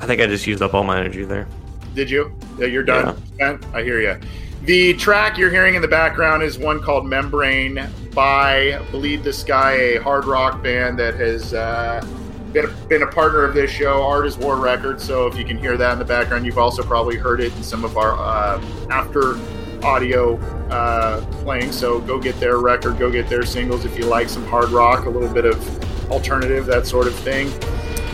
I 0.00 0.06
think 0.06 0.20
I 0.20 0.26
just 0.26 0.46
used 0.46 0.62
up 0.62 0.74
all 0.74 0.82
my 0.82 0.98
energy 0.98 1.24
there. 1.24 1.46
Did 1.94 2.10
you? 2.10 2.34
You're 2.58 2.82
done. 2.82 3.20
Yeah. 3.38 3.58
I 3.74 3.82
hear 3.82 4.00
you. 4.00 4.18
The 4.62 4.94
track 4.94 5.38
you're 5.38 5.50
hearing 5.50 5.74
in 5.74 5.82
the 5.82 5.88
background 5.88 6.42
is 6.42 6.58
one 6.58 6.82
called 6.82 7.06
Membrane 7.06 7.88
by, 8.14 8.82
believe 8.90 9.24
this 9.24 9.42
guy, 9.42 9.72
a 9.72 10.02
hard 10.02 10.26
rock 10.26 10.62
band 10.62 10.98
that 10.98 11.14
has 11.14 11.54
uh, 11.54 12.04
been, 12.52 12.66
a, 12.66 12.68
been 12.88 13.02
a 13.02 13.06
partner 13.06 13.44
of 13.44 13.54
this 13.54 13.70
show, 13.70 14.02
Art 14.02 14.26
is 14.26 14.36
War 14.36 14.56
Records. 14.56 15.02
So 15.02 15.26
if 15.26 15.36
you 15.36 15.44
can 15.44 15.56
hear 15.56 15.76
that 15.76 15.94
in 15.94 15.98
the 15.98 16.04
background, 16.04 16.44
you've 16.44 16.58
also 16.58 16.82
probably 16.82 17.16
heard 17.16 17.40
it 17.40 17.54
in 17.56 17.62
some 17.62 17.84
of 17.84 17.96
our 17.96 18.12
uh, 18.18 18.62
after 18.90 19.38
audio 19.82 20.36
uh, 20.68 21.20
playing. 21.42 21.72
So 21.72 22.00
go 22.00 22.18
get 22.20 22.38
their 22.38 22.58
record, 22.58 22.98
go 22.98 23.10
get 23.10 23.28
their 23.28 23.44
singles 23.44 23.84
if 23.84 23.98
you 23.98 24.04
like 24.04 24.28
some 24.28 24.46
hard 24.46 24.70
rock, 24.70 25.06
a 25.06 25.10
little 25.10 25.32
bit 25.32 25.46
of 25.46 26.10
alternative, 26.10 26.66
that 26.66 26.86
sort 26.86 27.06
of 27.06 27.14
thing. 27.14 27.50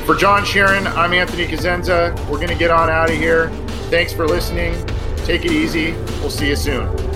For 0.06 0.14
John 0.14 0.44
Sheeran, 0.44 0.86
I'm 0.94 1.12
Anthony 1.12 1.48
Cosenza. 1.48 2.14
We're 2.30 2.36
going 2.36 2.46
to 2.46 2.54
get 2.54 2.70
on 2.70 2.88
out 2.88 3.10
of 3.10 3.16
here. 3.16 3.48
Thanks 3.90 4.12
for 4.12 4.24
listening. 4.24 4.72
Take 5.24 5.44
it 5.44 5.50
easy. 5.50 5.94
We'll 6.20 6.30
see 6.30 6.48
you 6.48 6.54
soon. 6.54 7.15